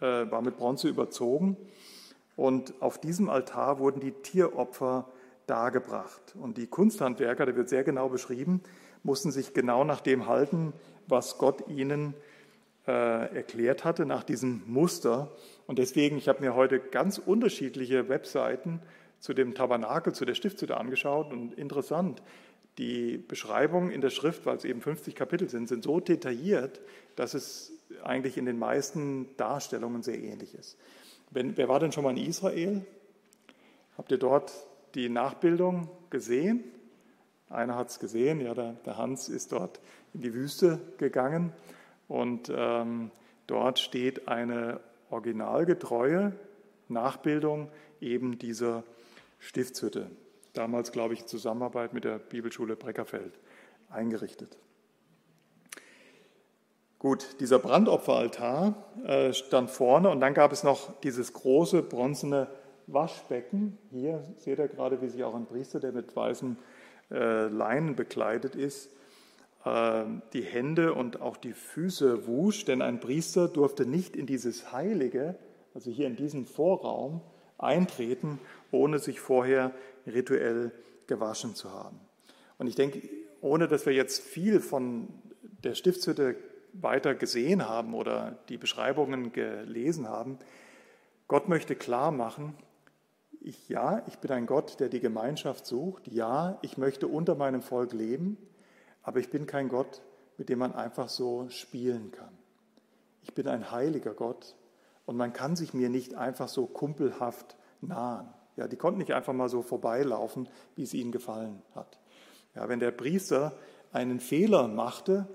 äh, 0.00 0.30
war 0.30 0.42
mit 0.42 0.56
Bronze 0.56 0.88
überzogen. 0.88 1.56
Und 2.36 2.74
auf 2.80 2.98
diesem 2.98 3.28
Altar 3.28 3.78
wurden 3.78 4.00
die 4.00 4.12
Tieropfer 4.12 5.08
dargebracht. 5.46 6.34
Und 6.40 6.58
die 6.58 6.66
Kunsthandwerker, 6.66 7.46
der 7.46 7.56
wird 7.56 7.68
sehr 7.68 7.84
genau 7.84 8.08
beschrieben, 8.08 8.62
mussten 9.02 9.30
sich 9.30 9.54
genau 9.54 9.84
nach 9.84 10.00
dem 10.00 10.26
halten, 10.26 10.72
was 11.06 11.38
Gott 11.38 11.68
ihnen 11.68 12.14
erklärt 12.90 13.84
hatte, 13.84 14.06
nach 14.06 14.24
diesem 14.24 14.62
Muster. 14.66 15.32
Und 15.66 15.78
deswegen, 15.78 16.16
ich 16.16 16.28
habe 16.28 16.40
mir 16.40 16.54
heute 16.54 16.78
ganz 16.78 17.18
unterschiedliche 17.18 18.08
Webseiten 18.08 18.80
zu 19.18 19.34
dem 19.34 19.54
Tabernakel, 19.54 20.12
zu 20.12 20.24
der 20.24 20.34
Stiftshütte 20.34 20.76
angeschaut 20.76 21.32
und 21.32 21.54
interessant, 21.54 22.22
die 22.78 23.16
Beschreibungen 23.16 23.90
in 23.90 24.02
der 24.02 24.10
Schrift, 24.10 24.46
weil 24.46 24.56
es 24.56 24.64
eben 24.64 24.82
50 24.82 25.14
Kapitel 25.14 25.48
sind, 25.48 25.68
sind 25.68 25.82
so 25.82 25.98
detailliert, 25.98 26.80
dass 27.16 27.34
es 27.34 27.72
eigentlich 28.04 28.36
in 28.36 28.44
den 28.44 28.58
meisten 28.58 29.34
Darstellungen 29.36 30.02
sehr 30.02 30.18
ähnlich 30.18 30.54
ist. 30.54 30.76
Wenn, 31.30 31.56
wer 31.56 31.68
war 31.68 31.80
denn 31.80 31.92
schon 31.92 32.04
mal 32.04 32.16
in 32.16 32.24
Israel? 32.24 32.84
Habt 33.96 34.10
ihr 34.10 34.18
dort 34.18 34.52
die 34.94 35.08
Nachbildung 35.08 35.88
gesehen? 36.10 36.64
Einer 37.48 37.76
hat 37.76 37.90
es 37.90 37.98
gesehen, 37.98 38.40
ja, 38.40 38.54
der, 38.54 38.72
der, 38.84 38.98
Hans 38.98 39.28
ist 39.28 39.52
dort 39.52 39.80
in 40.12 40.20
die 40.20 40.34
Wüste 40.34 40.80
gegangen 40.98 41.52
und 42.08 42.52
ähm, 42.54 43.10
dort 43.46 43.78
steht 43.78 44.28
eine 44.28 44.80
originalgetreue 45.10 46.32
Nachbildung 46.88 47.70
eben 48.00 48.38
dieser 48.38 48.84
Stiftshütte. 49.38 50.10
Damals, 50.52 50.92
glaube 50.92 51.14
ich, 51.14 51.20
in 51.20 51.26
Zusammenarbeit 51.26 51.92
mit 51.92 52.04
der 52.04 52.18
Bibelschule 52.18 52.76
Breckerfeld 52.76 53.38
eingerichtet. 53.90 54.56
Gut, 56.98 57.36
dieser 57.40 57.58
Brandopferaltar 57.58 58.74
äh, 59.04 59.32
stand 59.32 59.70
vorne 59.70 60.08
und 60.08 60.20
dann 60.20 60.32
gab 60.32 60.50
es 60.52 60.64
noch 60.64 60.98
dieses 61.00 61.34
große 61.34 61.82
bronzene 61.82 62.48
Waschbecken. 62.86 63.76
Hier 63.90 64.24
seht 64.38 64.58
ihr 64.58 64.68
gerade, 64.68 65.02
wie 65.02 65.08
sich 65.08 65.22
auch 65.22 65.34
ein 65.34 65.46
Priester, 65.46 65.78
der 65.78 65.92
mit 65.92 66.16
weißen 66.16 66.56
äh, 67.10 67.48
Leinen 67.48 67.96
bekleidet 67.96 68.56
ist, 68.56 68.90
die 70.32 70.42
Hände 70.42 70.94
und 70.94 71.20
auch 71.20 71.36
die 71.36 71.52
Füße 71.52 72.28
wusch, 72.28 72.64
denn 72.66 72.82
ein 72.82 73.00
Priester 73.00 73.48
durfte 73.48 73.84
nicht 73.84 74.14
in 74.14 74.26
dieses 74.26 74.72
Heilige, 74.72 75.36
also 75.74 75.90
hier 75.90 76.06
in 76.06 76.14
diesen 76.14 76.46
Vorraum, 76.46 77.20
eintreten, 77.58 78.38
ohne 78.70 79.00
sich 79.00 79.18
vorher 79.18 79.72
rituell 80.06 80.70
gewaschen 81.08 81.54
zu 81.54 81.72
haben. 81.72 81.98
Und 82.58 82.68
ich 82.68 82.76
denke, 82.76 83.02
ohne 83.40 83.66
dass 83.66 83.86
wir 83.86 83.92
jetzt 83.92 84.22
viel 84.22 84.60
von 84.60 85.08
der 85.64 85.74
Stiftshütte 85.74 86.36
weiter 86.72 87.14
gesehen 87.14 87.68
haben 87.68 87.94
oder 87.94 88.38
die 88.48 88.58
Beschreibungen 88.58 89.32
gelesen 89.32 90.08
haben, 90.08 90.38
Gott 91.28 91.48
möchte 91.48 91.74
klar 91.74 92.12
machen, 92.12 92.54
ich, 93.40 93.68
ja, 93.68 94.02
ich 94.06 94.18
bin 94.18 94.30
ein 94.30 94.46
Gott, 94.46 94.80
der 94.80 94.88
die 94.88 95.00
Gemeinschaft 95.00 95.66
sucht. 95.66 96.08
Ja, 96.08 96.58
ich 96.62 96.78
möchte 96.78 97.06
unter 97.06 97.36
meinem 97.36 97.62
Volk 97.62 97.92
leben, 97.92 98.36
aber 99.06 99.20
ich 99.20 99.30
bin 99.30 99.46
kein 99.46 99.68
Gott, 99.68 100.02
mit 100.36 100.48
dem 100.48 100.58
man 100.58 100.74
einfach 100.74 101.08
so 101.08 101.48
spielen 101.48 102.10
kann. 102.10 102.36
Ich 103.22 103.32
bin 103.34 103.46
ein 103.46 103.70
heiliger 103.70 104.12
Gott 104.12 104.56
und 105.06 105.16
man 105.16 105.32
kann 105.32 105.54
sich 105.54 105.72
mir 105.72 105.88
nicht 105.88 106.16
einfach 106.16 106.48
so 106.48 106.66
kumpelhaft 106.66 107.56
nahen. 107.80 108.28
Ja, 108.56 108.66
die 108.66 108.76
konnten 108.76 108.98
nicht 108.98 109.14
einfach 109.14 109.32
mal 109.32 109.48
so 109.48 109.62
vorbeilaufen, 109.62 110.48
wie 110.74 110.82
es 110.82 110.92
ihnen 110.92 111.12
gefallen 111.12 111.62
hat. 111.74 112.00
Ja, 112.56 112.68
wenn 112.68 112.80
der 112.80 112.90
Priester 112.90 113.56
einen 113.92 114.18
Fehler 114.18 114.66
machte, 114.66 115.28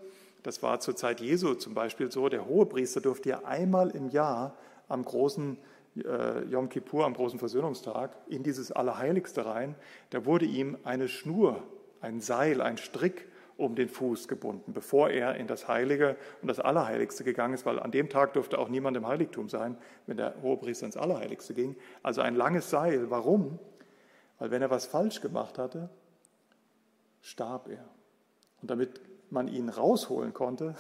das 0.44 0.62
war 0.62 0.82
zur 0.82 0.98
Zeit 0.98 1.22
Jesu 1.22 1.54
zum 1.54 1.74
Beispiel 1.74 2.12
so, 2.12 2.28
der 2.28 2.46
hohe 2.48 2.66
Priester 2.66 3.00
durfte 3.00 3.30
ja 3.30 3.46
einmal 3.46 3.92
im 3.92 4.10
Jahr 4.10 4.58
am 4.90 5.06
großen 5.06 5.58
äh, 5.96 6.44
Yom 6.46 6.68
Kippur 6.68 7.06
am 7.06 7.14
großen 7.14 7.40
Versöhnungstag 7.40 8.18
in 8.28 8.44
dieses 8.44 8.74
Allerheiligste 8.74 9.46
rein, 9.46 9.76
da 10.10 10.26
wurde 10.26 10.46
ihm 10.46 10.78
eine 10.84 11.08
Schnur, 11.08 11.64
ein 12.02 12.20
Seil, 12.20 12.60
ein 12.62 12.78
Strick 12.78 13.31
um 13.62 13.76
den 13.76 13.90
Fuß 13.90 14.28
gebunden, 14.28 14.74
bevor 14.74 15.10
er 15.10 15.36
in 15.36 15.48
das 15.48 15.68
Heilige 15.68 16.18
und 16.42 16.48
das 16.48 16.60
Allerheiligste 16.60 17.24
gegangen 17.24 17.54
ist, 17.54 17.66
weil 17.66 17.80
an 17.80 17.92
dem 17.92 18.10
Tag 18.10 18.34
durfte 18.34 18.58
auch 18.58 18.70
niemand 18.70 18.98
im 18.98 19.08
Heiligtum 19.08 19.50
sein, 19.50 19.78
wenn 20.08 20.18
der 20.18 20.36
Hohepriester 20.42 20.86
ins 20.86 20.98
Allerheiligste 20.98 21.54
ging. 21.54 21.76
Also 22.04 22.22
ein 22.22 22.36
langes 22.36 22.70
Seil. 22.70 23.10
Warum? 23.10 23.60
Weil 24.40 24.52
wenn 24.52 24.62
er 24.62 24.72
was 24.72 24.86
falsch 24.86 25.22
gemacht 25.22 25.58
hatte, 25.60 25.90
starb 27.22 27.70
er. 27.70 27.86
Und 28.62 28.72
damit 28.72 29.00
man 29.30 29.48
ihn 29.48 29.70
rausholen 29.70 30.34
konnte, 30.34 30.76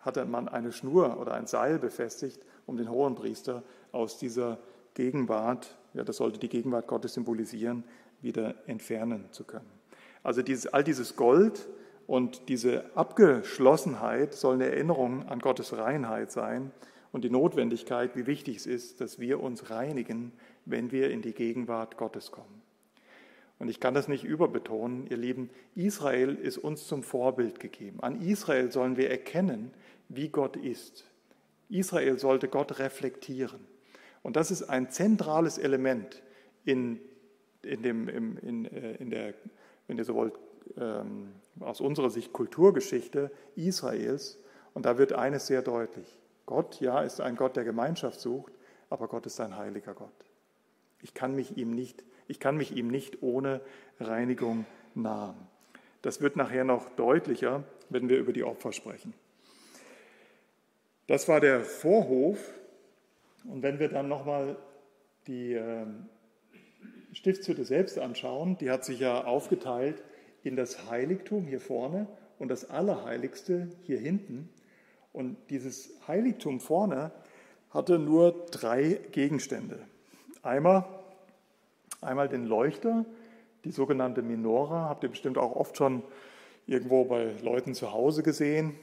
hatte 0.00 0.24
man 0.24 0.48
eine 0.48 0.72
Schnur 0.72 1.20
oder 1.20 1.34
ein 1.34 1.46
Seil 1.46 1.78
befestigt, 1.78 2.44
um 2.66 2.76
den 2.76 2.90
Hohenpriester 2.90 3.62
aus 3.92 4.18
dieser 4.18 4.58
Gegenwart, 4.94 5.76
ja, 5.94 6.02
das 6.02 6.16
sollte 6.16 6.38
die 6.38 6.48
Gegenwart 6.48 6.86
Gottes 6.86 7.14
symbolisieren, 7.14 7.84
wieder 8.20 8.54
entfernen 8.66 9.26
zu 9.30 9.44
können. 9.44 9.70
Also 10.22 10.42
dieses, 10.42 10.66
all 10.72 10.84
dieses 10.84 11.16
Gold 11.16 11.68
und 12.06 12.48
diese 12.48 12.96
Abgeschlossenheit 12.96 14.34
soll 14.34 14.54
eine 14.54 14.66
Erinnerung 14.66 15.28
an 15.28 15.38
Gottes 15.38 15.76
Reinheit 15.76 16.30
sein 16.32 16.72
und 17.12 17.24
die 17.24 17.30
Notwendigkeit, 17.30 18.16
wie 18.16 18.26
wichtig 18.26 18.56
es 18.56 18.66
ist, 18.66 19.00
dass 19.00 19.18
wir 19.18 19.40
uns 19.40 19.70
reinigen, 19.70 20.32
wenn 20.64 20.90
wir 20.90 21.10
in 21.10 21.22
die 21.22 21.32
Gegenwart 21.32 21.96
Gottes 21.96 22.30
kommen. 22.30 22.62
Und 23.58 23.68
ich 23.68 23.78
kann 23.78 23.94
das 23.94 24.08
nicht 24.08 24.24
überbetonen, 24.24 25.06
ihr 25.08 25.16
Lieben, 25.16 25.50
Israel 25.76 26.34
ist 26.34 26.58
uns 26.58 26.86
zum 26.86 27.04
Vorbild 27.04 27.60
gegeben. 27.60 28.00
An 28.00 28.20
Israel 28.20 28.72
sollen 28.72 28.96
wir 28.96 29.08
erkennen, 29.08 29.70
wie 30.08 30.28
Gott 30.28 30.56
ist. 30.56 31.04
Israel 31.68 32.18
sollte 32.18 32.48
Gott 32.48 32.80
reflektieren. 32.80 33.60
Und 34.22 34.36
das 34.36 34.50
ist 34.50 34.64
ein 34.64 34.90
zentrales 34.90 35.58
Element 35.58 36.22
in, 36.64 37.00
in, 37.62 37.82
dem, 37.82 38.08
in, 38.08 38.64
äh, 38.66 38.94
in 38.96 39.10
der, 39.10 39.34
wenn 39.86 39.98
ihr 39.98 40.04
so 40.04 40.14
wollt, 40.14 40.34
ähm, 40.76 41.32
aus 41.60 41.80
unserer 41.80 42.10
Sicht 42.10 42.32
Kulturgeschichte 42.32 43.30
Israels. 43.56 44.38
Und 44.74 44.86
da 44.86 44.98
wird 44.98 45.12
eines 45.12 45.46
sehr 45.46 45.62
deutlich. 45.62 46.18
Gott, 46.46 46.80
ja, 46.80 47.00
ist 47.00 47.20
ein 47.20 47.36
Gott, 47.36 47.56
der 47.56 47.64
Gemeinschaft 47.64 48.20
sucht, 48.20 48.52
aber 48.90 49.08
Gott 49.08 49.26
ist 49.26 49.40
ein 49.40 49.56
heiliger 49.56 49.94
Gott. 49.94 50.10
Ich 51.02 51.14
kann 51.14 51.34
mich 51.34 51.56
ihm 51.56 51.70
nicht, 51.72 52.04
ich 52.28 52.40
kann 52.40 52.56
mich 52.56 52.76
ihm 52.76 52.88
nicht 52.88 53.22
ohne 53.22 53.60
Reinigung 54.00 54.66
nahen. 54.94 55.36
Das 56.00 56.20
wird 56.20 56.36
nachher 56.36 56.64
noch 56.64 56.90
deutlicher, 56.90 57.64
wenn 57.88 58.08
wir 58.08 58.18
über 58.18 58.32
die 58.32 58.44
Opfer 58.44 58.72
sprechen. 58.72 59.14
Das 61.06 61.28
war 61.28 61.40
der 61.40 61.60
Vorhof. 61.60 62.38
Und 63.44 63.62
wenn 63.62 63.78
wir 63.78 63.88
dann 63.88 64.08
nochmal 64.08 64.56
die 65.26 65.52
ähm, 65.54 66.08
Stiftshütte 67.12 67.64
selbst 67.64 67.98
anschauen, 67.98 68.56
die 68.58 68.70
hat 68.70 68.84
sich 68.84 69.00
ja 69.00 69.24
aufgeteilt 69.24 70.02
in 70.42 70.56
das 70.56 70.90
Heiligtum 70.90 71.46
hier 71.46 71.60
vorne 71.60 72.06
und 72.38 72.48
das 72.48 72.68
Allerheiligste 72.70 73.68
hier 73.82 73.98
hinten. 73.98 74.48
Und 75.12 75.36
dieses 75.50 75.90
Heiligtum 76.08 76.60
vorne 76.60 77.12
hatte 77.70 77.98
nur 77.98 78.46
drei 78.50 79.00
Gegenstände. 79.12 79.78
Einmal, 80.42 80.84
einmal 82.00 82.28
den 82.28 82.46
Leuchter, 82.46 83.04
die 83.64 83.70
sogenannte 83.70 84.22
Minora, 84.22 84.88
habt 84.88 85.04
ihr 85.04 85.10
bestimmt 85.10 85.38
auch 85.38 85.54
oft 85.54 85.76
schon 85.76 86.02
irgendwo 86.66 87.04
bei 87.04 87.32
Leuten 87.42 87.74
zu 87.74 87.92
Hause 87.92 88.22
gesehen 88.22 88.74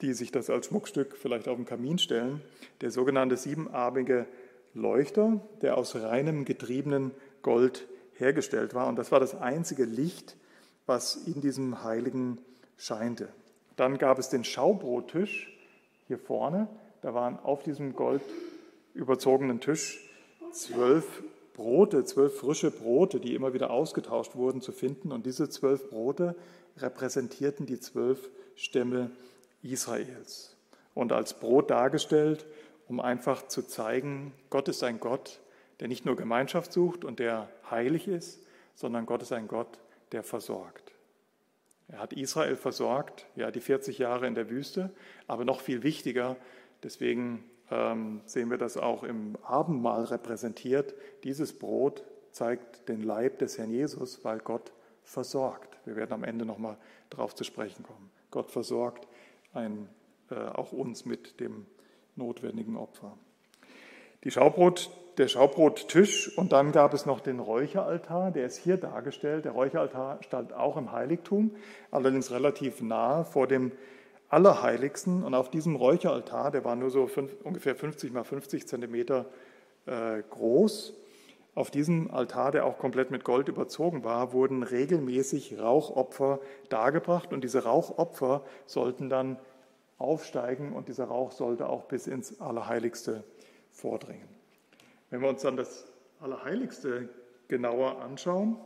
die 0.00 0.12
sich 0.12 0.30
das 0.30 0.50
als 0.50 0.66
Schmuckstück 0.66 1.16
vielleicht 1.16 1.48
auf 1.48 1.56
den 1.56 1.64
Kamin 1.64 1.98
stellen, 1.98 2.40
der 2.80 2.90
sogenannte 2.90 3.36
siebenarmige 3.36 4.26
Leuchter, 4.74 5.40
der 5.62 5.78
aus 5.78 5.94
reinem 5.96 6.44
getriebenen 6.44 7.12
Gold 7.42 7.86
hergestellt 8.14 8.74
war. 8.74 8.88
Und 8.88 8.96
das 8.96 9.10
war 9.12 9.20
das 9.20 9.34
einzige 9.40 9.84
Licht, 9.84 10.36
was 10.86 11.16
in 11.16 11.40
diesem 11.40 11.82
Heiligen 11.82 12.38
scheinte. 12.76 13.28
Dann 13.76 13.98
gab 13.98 14.18
es 14.18 14.28
den 14.28 14.44
Schaubrottisch 14.44 15.52
hier 16.06 16.18
vorne. 16.18 16.68
Da 17.02 17.14
waren 17.14 17.38
auf 17.38 17.62
diesem 17.62 17.94
gold 17.94 18.22
überzogenen 18.94 19.60
Tisch 19.60 20.08
zwölf 20.52 21.22
Brote, 21.54 22.04
zwölf 22.04 22.38
frische 22.38 22.70
Brote, 22.70 23.20
die 23.20 23.34
immer 23.34 23.54
wieder 23.54 23.70
ausgetauscht 23.70 24.36
wurden, 24.36 24.60
zu 24.60 24.72
finden. 24.72 25.12
Und 25.12 25.26
diese 25.26 25.48
zwölf 25.48 25.88
Brote 25.90 26.34
repräsentierten 26.78 27.66
die 27.66 27.80
zwölf 27.80 28.30
Stämme 28.54 29.10
Israels 29.62 30.56
und 30.94 31.12
als 31.12 31.34
Brot 31.34 31.70
dargestellt, 31.70 32.46
um 32.88 33.00
einfach 33.00 33.48
zu 33.48 33.62
zeigen, 33.62 34.32
Gott 34.50 34.68
ist 34.68 34.82
ein 34.82 35.00
Gott, 35.00 35.40
der 35.80 35.88
nicht 35.88 36.04
nur 36.06 36.16
Gemeinschaft 36.16 36.72
sucht 36.72 37.04
und 37.04 37.18
der 37.18 37.48
heilig 37.70 38.08
ist, 38.08 38.40
sondern 38.74 39.06
Gott 39.06 39.22
ist 39.22 39.32
ein 39.32 39.48
Gott, 39.48 39.78
der 40.12 40.22
versorgt. 40.22 40.92
Er 41.88 42.00
hat 42.00 42.12
Israel 42.12 42.56
versorgt, 42.56 43.26
ja, 43.36 43.50
die 43.50 43.60
40 43.60 43.98
Jahre 43.98 44.26
in 44.26 44.34
der 44.34 44.50
Wüste, 44.50 44.90
aber 45.26 45.44
noch 45.44 45.60
viel 45.60 45.82
wichtiger, 45.82 46.36
deswegen 46.82 47.44
ähm, 47.70 48.20
sehen 48.26 48.50
wir 48.50 48.58
das 48.58 48.76
auch 48.76 49.04
im 49.04 49.36
Abendmahl 49.42 50.04
repräsentiert. 50.04 50.94
Dieses 51.24 51.56
Brot 51.56 52.04
zeigt 52.32 52.88
den 52.88 53.02
Leib 53.02 53.38
des 53.38 53.58
Herrn 53.58 53.70
Jesus, 53.70 54.24
weil 54.24 54.38
Gott 54.38 54.72
versorgt. 55.02 55.78
Wir 55.84 55.96
werden 55.96 56.12
am 56.12 56.24
Ende 56.24 56.44
nochmal 56.44 56.76
darauf 57.10 57.34
zu 57.34 57.44
sprechen 57.44 57.84
kommen. 57.84 58.10
Gott 58.30 58.50
versorgt 58.50 59.06
ein, 59.52 59.88
äh, 60.30 60.34
auch 60.34 60.72
uns 60.72 61.04
mit 61.04 61.40
dem 61.40 61.66
notwendigen 62.16 62.76
Opfer. 62.76 63.16
Die 64.26 64.32
Schaubrot, 64.32 64.90
der 65.18 65.28
Schaubrottisch 65.28 66.36
und 66.36 66.50
dann 66.50 66.72
gab 66.72 66.92
es 66.94 67.06
noch 67.06 67.20
den 67.20 67.38
Räucheraltar, 67.38 68.32
der 68.32 68.46
ist 68.46 68.56
hier 68.56 68.76
dargestellt. 68.76 69.44
Der 69.44 69.52
Räucheraltar 69.52 70.18
stand 70.24 70.52
auch 70.52 70.76
im 70.76 70.90
Heiligtum, 70.90 71.52
allerdings 71.92 72.32
relativ 72.32 72.82
nah 72.82 73.22
vor 73.22 73.46
dem 73.46 73.70
Allerheiligsten. 74.28 75.22
Und 75.22 75.34
auf 75.34 75.48
diesem 75.48 75.76
Räucheraltar, 75.76 76.50
der 76.50 76.64
war 76.64 76.74
nur 76.74 76.90
so 76.90 77.06
fünf, 77.06 77.36
ungefähr 77.44 77.76
50 77.76 78.12
mal 78.12 78.24
50 78.24 78.66
Zentimeter 78.66 79.26
äh, 79.86 80.24
groß, 80.28 80.94
auf 81.54 81.70
diesem 81.70 82.10
Altar, 82.10 82.50
der 82.50 82.66
auch 82.66 82.78
komplett 82.78 83.12
mit 83.12 83.22
Gold 83.22 83.46
überzogen 83.46 84.02
war, 84.02 84.32
wurden 84.32 84.64
regelmäßig 84.64 85.56
Rauchopfer 85.60 86.40
dargebracht. 86.68 87.32
Und 87.32 87.44
diese 87.44 87.62
Rauchopfer 87.62 88.42
sollten 88.66 89.08
dann 89.08 89.38
aufsteigen. 89.98 90.72
Und 90.72 90.88
dieser 90.88 91.04
Rauch 91.04 91.30
sollte 91.30 91.68
auch 91.68 91.84
bis 91.84 92.08
ins 92.08 92.40
Allerheiligste 92.40 93.22
vordringen. 93.76 94.28
Wenn 95.10 95.20
wir 95.20 95.28
uns 95.28 95.42
dann 95.42 95.56
das 95.56 95.86
Allerheiligste 96.20 97.08
genauer 97.48 98.00
anschauen, 98.00 98.58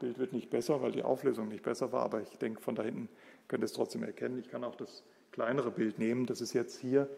Bild 0.00 0.18
wird 0.18 0.32
nicht 0.32 0.50
besser, 0.50 0.82
weil 0.82 0.92
die 0.92 1.02
Auflösung 1.02 1.48
nicht 1.48 1.62
besser 1.62 1.92
war, 1.92 2.02
aber 2.02 2.22
ich 2.22 2.38
denke, 2.38 2.60
von 2.60 2.74
da 2.74 2.82
hinten 2.82 3.08
könnt 3.48 3.62
ihr 3.62 3.66
es 3.66 3.72
trotzdem 3.72 4.02
erkennen. 4.02 4.38
Ich 4.38 4.48
kann 4.48 4.64
auch 4.64 4.74
das 4.74 5.04
kleinere 5.30 5.70
Bild 5.70 5.98
nehmen. 5.98 6.26
Das 6.26 6.40
ist 6.40 6.54
jetzt 6.54 6.80
hier 6.80 7.08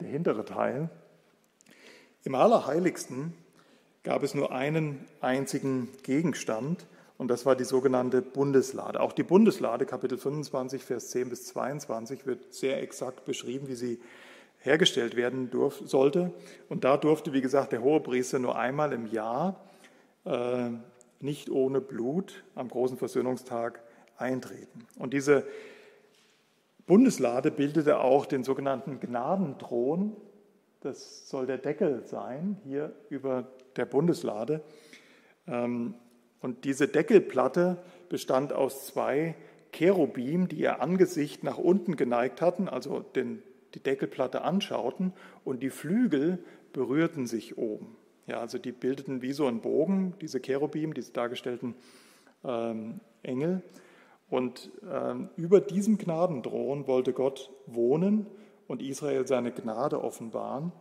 der 0.00 0.08
hintere 0.08 0.44
Teil. 0.44 0.88
Im 2.24 2.34
Allerheiligsten 2.34 3.34
gab 4.02 4.22
es 4.22 4.34
nur 4.34 4.52
einen 4.52 5.04
einzigen 5.20 5.90
Gegenstand 6.02 6.86
und 7.16 7.28
das 7.28 7.46
war 7.46 7.54
die 7.54 7.64
sogenannte 7.64 8.22
Bundeslade. 8.22 9.00
Auch 9.00 9.12
die 9.12 9.22
Bundeslade, 9.22 9.86
Kapitel 9.86 10.18
25, 10.18 10.84
Vers 10.84 11.10
10 11.10 11.28
bis 11.28 11.46
22, 11.46 12.26
wird 12.26 12.52
sehr 12.52 12.82
exakt 12.82 13.24
beschrieben, 13.24 13.68
wie 13.68 13.76
sie 13.76 14.00
hergestellt 14.58 15.14
werden 15.14 15.50
durf, 15.50 15.80
sollte. 15.84 16.32
Und 16.68 16.84
da 16.84 16.96
durfte, 16.96 17.32
wie 17.32 17.40
gesagt, 17.40 17.72
der 17.72 17.82
Hohepriester 17.82 18.38
nur 18.38 18.56
einmal 18.56 18.92
im 18.92 19.06
Jahr 19.06 19.60
äh, 20.24 20.70
nicht 21.20 21.50
ohne 21.50 21.80
Blut 21.80 22.44
am 22.54 22.68
großen 22.68 22.96
Versöhnungstag 22.96 23.80
eintreten. 24.16 24.86
Und 24.98 25.12
diese 25.12 25.46
Bundeslade 26.86 27.50
bildete 27.50 28.00
auch 28.00 28.26
den 28.26 28.42
sogenannten 28.42 29.00
Gnadenthron. 29.00 30.16
Das 30.80 31.28
soll 31.28 31.46
der 31.46 31.58
Deckel 31.58 32.04
sein, 32.06 32.58
hier 32.64 32.92
über 33.08 33.46
der 33.76 33.86
Bundeslade. 33.86 34.62
Ähm, 35.46 35.94
und 36.44 36.66
diese 36.66 36.88
Deckelplatte 36.88 37.78
bestand 38.10 38.52
aus 38.52 38.84
zwei 38.84 39.34
Cherubim, 39.72 40.46
die 40.46 40.56
ihr 40.56 40.82
Angesicht 40.82 41.42
nach 41.42 41.56
unten 41.56 41.96
geneigt 41.96 42.42
hatten, 42.42 42.68
also 42.68 43.00
den, 43.00 43.42
die 43.72 43.80
Deckelplatte 43.80 44.42
anschauten, 44.42 45.14
und 45.42 45.62
die 45.62 45.70
Flügel 45.70 46.44
berührten 46.74 47.26
sich 47.26 47.56
oben. 47.56 47.96
Ja, 48.26 48.40
also 48.40 48.58
die 48.58 48.72
bildeten 48.72 49.22
wie 49.22 49.32
so 49.32 49.46
einen 49.46 49.62
Bogen, 49.62 50.12
diese 50.20 50.38
Cherubim, 50.38 50.92
diese 50.92 51.12
dargestellten 51.14 51.76
ähm, 52.44 53.00
Engel. 53.22 53.62
Und 54.28 54.70
ähm, 54.86 55.30
über 55.38 55.62
diesem 55.62 55.96
Gnadenthron 55.96 56.86
wollte 56.86 57.14
Gott 57.14 57.50
wohnen 57.64 58.26
und 58.68 58.82
Israel 58.82 59.26
seine 59.26 59.50
Gnade 59.50 60.04
offenbaren. 60.04 60.72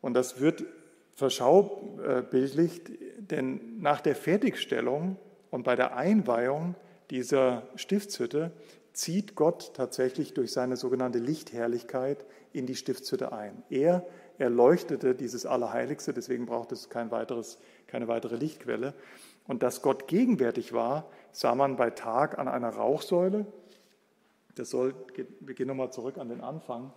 Und 0.00 0.14
das 0.14 0.40
wird 0.40 0.64
verschaubildlicht, 1.14 2.90
denn 3.30 3.80
nach 3.80 4.00
der 4.00 4.16
Fertigstellung 4.16 5.16
und 5.50 5.64
bei 5.64 5.76
der 5.76 5.96
Einweihung 5.96 6.74
dieser 7.10 7.62
Stiftshütte 7.76 8.52
zieht 8.92 9.34
Gott 9.34 9.74
tatsächlich 9.74 10.34
durch 10.34 10.52
seine 10.52 10.76
sogenannte 10.76 11.18
Lichtherrlichkeit 11.18 12.24
in 12.52 12.66
die 12.66 12.74
Stiftshütte 12.74 13.32
ein. 13.32 13.62
Er 13.70 14.04
erleuchtete 14.38 15.14
dieses 15.14 15.46
Allerheiligste, 15.46 16.12
deswegen 16.12 16.46
braucht 16.46 16.72
es 16.72 16.90
kein 16.90 17.10
weiteres, 17.10 17.58
keine 17.86 18.08
weitere 18.08 18.36
Lichtquelle. 18.36 18.94
Und 19.46 19.62
dass 19.62 19.82
Gott 19.82 20.08
gegenwärtig 20.08 20.72
war, 20.72 21.08
sah 21.32 21.54
man 21.54 21.76
bei 21.76 21.90
Tag 21.90 22.38
an 22.38 22.48
einer 22.48 22.70
Rauchsäule. 22.70 23.46
Das 24.54 24.70
soll, 24.70 24.94
wir 25.40 25.54
gehen 25.54 25.68
nochmal 25.68 25.92
zurück 25.92 26.18
an 26.18 26.28
den 26.28 26.40
Anfang, 26.40 26.92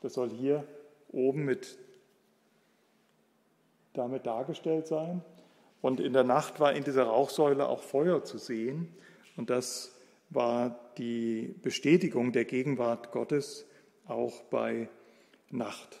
das 0.00 0.14
soll 0.14 0.30
hier 0.30 0.64
oben 1.10 1.44
mit, 1.44 1.78
damit 3.92 4.26
dargestellt 4.26 4.86
sein. 4.86 5.22
Und 5.82 6.00
in 6.00 6.14
der 6.14 6.24
Nacht 6.24 6.60
war 6.60 6.72
in 6.72 6.84
dieser 6.84 7.04
Rauchsäule 7.04 7.68
auch 7.68 7.82
Feuer 7.82 8.24
zu 8.24 8.38
sehen. 8.38 8.88
Und 9.36 9.50
das 9.50 9.98
war 10.30 10.78
die 10.96 11.54
Bestätigung 11.60 12.32
der 12.32 12.46
Gegenwart 12.46 13.10
Gottes 13.10 13.66
auch 14.06 14.40
bei 14.44 14.88
Nacht. 15.50 16.00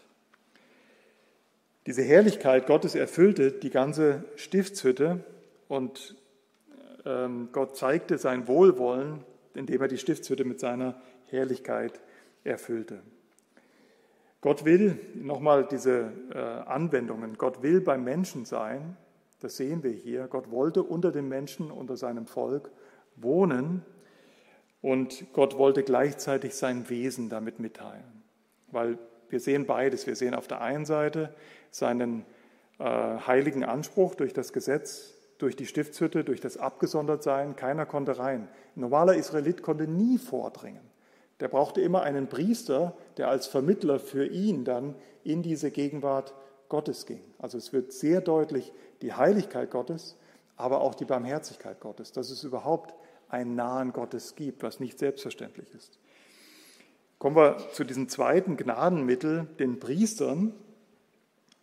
Diese 1.86 2.02
Herrlichkeit 2.02 2.66
Gottes 2.66 2.94
erfüllte 2.94 3.50
die 3.50 3.70
ganze 3.70 4.24
Stiftshütte 4.36 5.24
und 5.66 6.14
ähm, 7.04 7.48
Gott 7.50 7.76
zeigte 7.76 8.18
sein 8.18 8.46
Wohlwollen, 8.46 9.24
indem 9.54 9.82
er 9.82 9.88
die 9.88 9.98
Stiftshütte 9.98 10.44
mit 10.44 10.60
seiner 10.60 11.02
Herrlichkeit 11.26 12.00
erfüllte. 12.44 13.00
Gott 14.40 14.64
will, 14.64 14.98
nochmal 15.14 15.66
diese 15.68 16.12
äh, 16.32 16.38
Anwendungen, 16.38 17.36
Gott 17.36 17.62
will 17.62 17.80
beim 17.80 18.04
Menschen 18.04 18.44
sein, 18.44 18.96
das 19.42 19.56
sehen 19.56 19.82
wir 19.82 19.90
hier. 19.90 20.26
Gott 20.28 20.50
wollte 20.50 20.82
unter 20.82 21.12
den 21.12 21.28
Menschen, 21.28 21.70
unter 21.70 21.96
seinem 21.96 22.26
Volk 22.26 22.70
wohnen 23.16 23.84
und 24.82 25.32
Gott 25.32 25.56
wollte 25.56 25.82
gleichzeitig 25.84 26.54
sein 26.54 26.90
Wesen 26.90 27.28
damit 27.28 27.60
mitteilen. 27.60 28.22
Weil 28.70 28.98
wir 29.28 29.40
sehen 29.40 29.64
beides. 29.64 30.06
Wir 30.06 30.16
sehen 30.16 30.34
auf 30.34 30.48
der 30.48 30.60
einen 30.60 30.84
Seite 30.84 31.34
seinen 31.70 32.24
äh, 32.78 32.84
heiligen 32.84 33.64
Anspruch 33.64 34.14
durch 34.16 34.32
das 34.32 34.52
Gesetz, 34.52 35.14
durch 35.38 35.56
die 35.56 35.66
Stiftshütte, 35.66 36.24
durch 36.24 36.40
das 36.40 36.56
Abgesondertsein. 36.56 37.56
Keiner 37.56 37.86
konnte 37.86 38.18
rein. 38.18 38.48
Ein 38.76 38.80
normaler 38.80 39.14
Israelit 39.14 39.62
konnte 39.62 39.86
nie 39.86 40.18
vordringen. 40.18 40.82
Der 41.40 41.48
brauchte 41.48 41.80
immer 41.80 42.02
einen 42.02 42.28
Priester, 42.28 42.96
der 43.16 43.28
als 43.28 43.46
Vermittler 43.46 43.98
für 43.98 44.26
ihn 44.26 44.64
dann 44.64 44.94
in 45.24 45.42
diese 45.42 45.70
Gegenwart 45.70 46.34
Gottes 46.72 47.04
ging. 47.04 47.20
Also 47.38 47.58
es 47.58 47.74
wird 47.74 47.92
sehr 47.92 48.22
deutlich 48.22 48.72
die 49.02 49.12
Heiligkeit 49.12 49.70
Gottes, 49.70 50.16
aber 50.56 50.80
auch 50.80 50.94
die 50.94 51.04
Barmherzigkeit 51.04 51.80
Gottes, 51.80 52.12
dass 52.12 52.30
es 52.30 52.44
überhaupt 52.44 52.94
einen 53.28 53.54
nahen 53.54 53.92
Gottes 53.92 54.36
gibt, 54.36 54.62
was 54.62 54.80
nicht 54.80 54.98
selbstverständlich 54.98 55.70
ist. 55.74 55.98
Kommen 57.18 57.36
wir 57.36 57.58
zu 57.74 57.84
diesem 57.84 58.08
zweiten 58.08 58.56
Gnadenmittel, 58.56 59.48
den 59.58 59.80
Priestern. 59.80 60.54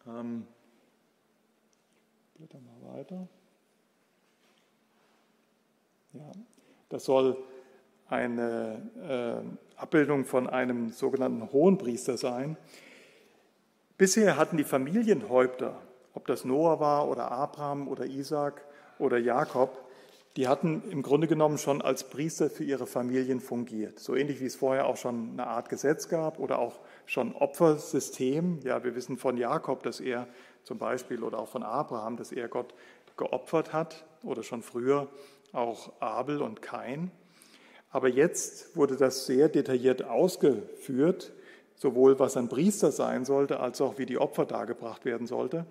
Ähm, 0.07 0.45
blätter 2.36 2.60
mal 2.60 2.99
weiter. 2.99 3.28
Ja, 6.14 6.32
das 6.89 7.03
soll 7.05 7.36
eine 8.10 9.43
äh, 9.76 9.82
Abbildung 9.82 10.24
von 10.26 10.45
einem 10.45 10.91
sogenannten 10.91 11.51
Hohenpriester 11.51 12.16
sein. 12.16 12.57
Bisher 14.00 14.38
hatten 14.38 14.56
die 14.56 14.64
Familienhäupter, 14.64 15.78
ob 16.14 16.26
das 16.26 16.45
Noah 16.45 16.80
war 16.80 17.10
oder 17.10 17.34
Abraham 17.34 17.89
oder 17.89 18.06
Isaac 18.06 18.64
oder 18.97 19.18
Jakob, 19.18 19.78
die 20.38 20.47
hatten 20.47 20.84
im 20.89 21.02
Grunde 21.02 21.28
genommen 21.28 21.58
schon 21.58 21.82
als 21.82 22.06
Priester 22.10 22.50
für 22.50 22.64
ihre 22.64 22.88
Familien 22.88 23.41
fungiert. 23.41 24.00
So 24.00 24.16
ähnlich 24.16 24.39
wie 24.39 24.45
es 24.45 24.56
vorher 24.56 24.86
auch 24.86 24.95
schon 24.95 25.32
eine 25.34 25.47
Art 25.47 25.68
Gesetz 25.68 26.08
gab 26.08 26.39
oder 26.39 26.60
auch 26.60 26.80
schon 27.06 27.36
Opfersystem. 27.36 28.60
Ja, 28.64 28.86
wir 28.86 28.95
wissen 28.95 29.18
von 29.18 29.36
Jakob, 29.36 29.84
dass 29.84 30.00
er 30.00 30.30
zum 30.64 30.78
Beispiel 30.78 31.22
oder 31.22 31.38
auch 31.38 31.50
von 31.50 31.64
Abraham, 31.64 32.16
dass 32.16 32.32
er 32.32 32.47
Gott 32.47 32.74
geopfert 33.18 33.74
hat 33.74 34.06
oder 34.24 34.43
schon 34.43 34.62
früher 34.62 35.10
auch 35.52 35.91
Abel 36.00 36.41
und 36.41 36.62
Kain. 36.62 37.12
Aber 37.89 38.08
jetzt 38.08 38.78
wurde 38.78 38.95
das 38.95 39.26
sehr 39.26 39.50
detailliert 39.50 40.06
ausgeführt, 40.06 41.34
sowohl 41.80 42.19
was 42.19 42.36
ein 42.38 42.49
Priester 42.49 42.91
sein 42.91 43.25
sollte, 43.25 43.61
als 43.61 43.82
auch 43.82 43.97
wie 43.97 44.05
die 44.05 44.17
Opfer 44.17 44.45
dargebracht 44.45 45.05
werden 45.05 45.25
sollte. 45.25 45.65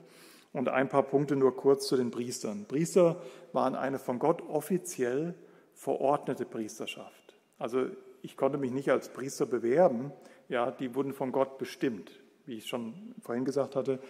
Und 0.55 0.71
ein 0.71 0.89
paar 0.89 1.03
Punkte 1.03 1.37
nur 1.37 1.55
kurz 1.55 1.87
zu 1.87 1.97
den 1.97 2.11
Priestern. 2.11 2.65
Priester 2.65 3.21
waren 3.53 3.75
eine 3.75 3.99
von 3.99 4.19
Gott 4.19 4.43
offiziell 4.49 5.35
verordnete 5.75 6.47
Priesterschaft. 6.47 7.39
Also 7.59 7.87
ich 8.23 8.39
konnte 8.39 8.57
mich 8.57 8.73
nicht 8.73 8.91
als 8.91 9.11
Priester 9.11 9.45
bewerben, 9.45 10.11
ja, 10.49 10.71
die 10.71 10.95
wurden 10.95 11.13
von 11.13 11.31
Gott 11.31 11.59
bestimmt. 11.59 12.11
Wie 12.47 12.57
ich 12.57 12.67
schon 12.67 13.15
vorhin 13.21 13.45
gesagt 13.45 13.77
hatte, 13.77 14.01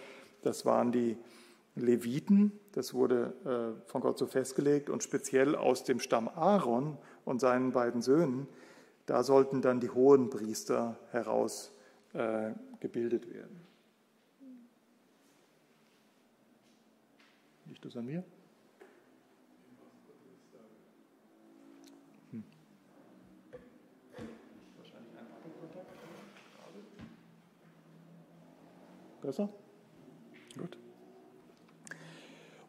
das 0.41 0.65
waren 0.65 0.93
die 0.93 1.17
Leviten, 1.75 2.53
das 2.71 2.93
wurde 2.93 3.75
äh, 3.85 3.89
von 3.89 3.99
Gott 3.99 4.17
so 4.17 4.25
festgelegt, 4.25 4.89
und 4.89 5.03
speziell 5.03 5.53
aus 5.53 5.83
dem 5.83 5.99
Stamm 5.99 6.29
Aaron 6.29 6.97
und 7.25 7.41
seinen 7.41 7.73
beiden 7.73 8.01
Söhnen, 8.01 8.47
da 9.05 9.21
sollten 9.23 9.61
dann 9.61 9.81
die 9.81 9.89
hohen 9.89 10.29
Priester 10.29 10.97
herausgebildet 11.11 11.78
äh, 12.13 12.51
werden. 13.33 13.61
Liegt 17.65 17.85
das 17.85 17.95
an 17.95 18.05
mir? 18.05 18.23
Hm. 22.31 22.43
Besser? 29.21 29.49
Gut. 30.57 30.77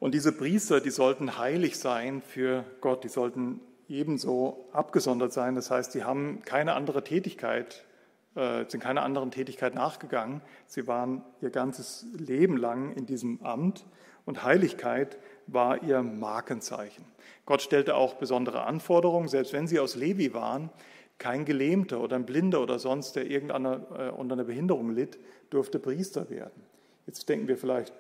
Und 0.01 0.14
diese 0.14 0.32
Priester, 0.32 0.80
die 0.80 0.91
sollten 0.91 1.38
heilig 1.38 1.78
sein 1.78 2.22
für 2.22 2.64
Gott, 2.80 3.05
die 3.05 3.09
sollten 3.09 3.61
ebenso 3.88 4.68
abgesondert 4.72 5.32
sein. 5.32 5.55
Das 5.55 5.70
heißt, 5.70 5.95
die 5.95 6.05
haben 6.05 6.43
keine 6.43 6.74
andere 6.74 7.05
Tätigkeit, 7.05 7.84
sind 8.35 8.81
keiner 8.81 9.03
anderen 9.03 9.33
Tätigkeit 9.33 9.74
nachgegangen. 9.74 10.41
Sie 10.66 10.87
waren 10.87 11.22
ihr 11.41 11.51
ganzes 11.51 12.07
Leben 12.16 12.57
lang 12.57 12.93
in 12.93 13.05
diesem 13.05 13.43
Amt 13.43 13.85
und 14.24 14.45
Heiligkeit 14.45 15.18
war 15.49 15.83
ihr 15.83 16.03
Markenzeichen. 16.03 17.05
Gott 17.47 17.62
stellte 17.62 17.97
auch 17.97 18.14
besondere 18.14 18.62
Anforderungen, 18.62 19.28
selbst 19.28 19.53
wenn 19.53 19.66
sie 19.66 19.81
aus 19.81 19.97
Levi 19.97 20.33
waren. 20.35 20.70
Kein 21.18 21.45
Gelähmter 21.45 22.01
oder 22.01 22.16
ein 22.16 22.24
Blinder 22.26 22.62
oder 22.62 22.78
sonst, 22.78 23.16
der 23.16 23.28
irgendeiner 23.28 23.81
äh, 23.99 24.11
unter 24.11 24.35
einer 24.35 24.45
Behinderung 24.45 24.91
litt, 24.91 25.18
durfte 25.51 25.78
Priester 25.78 26.31
werden. 26.31 26.62
Jetzt 27.07 27.28
denken 27.28 27.49
wir 27.49 27.59
vielleicht 27.59 27.93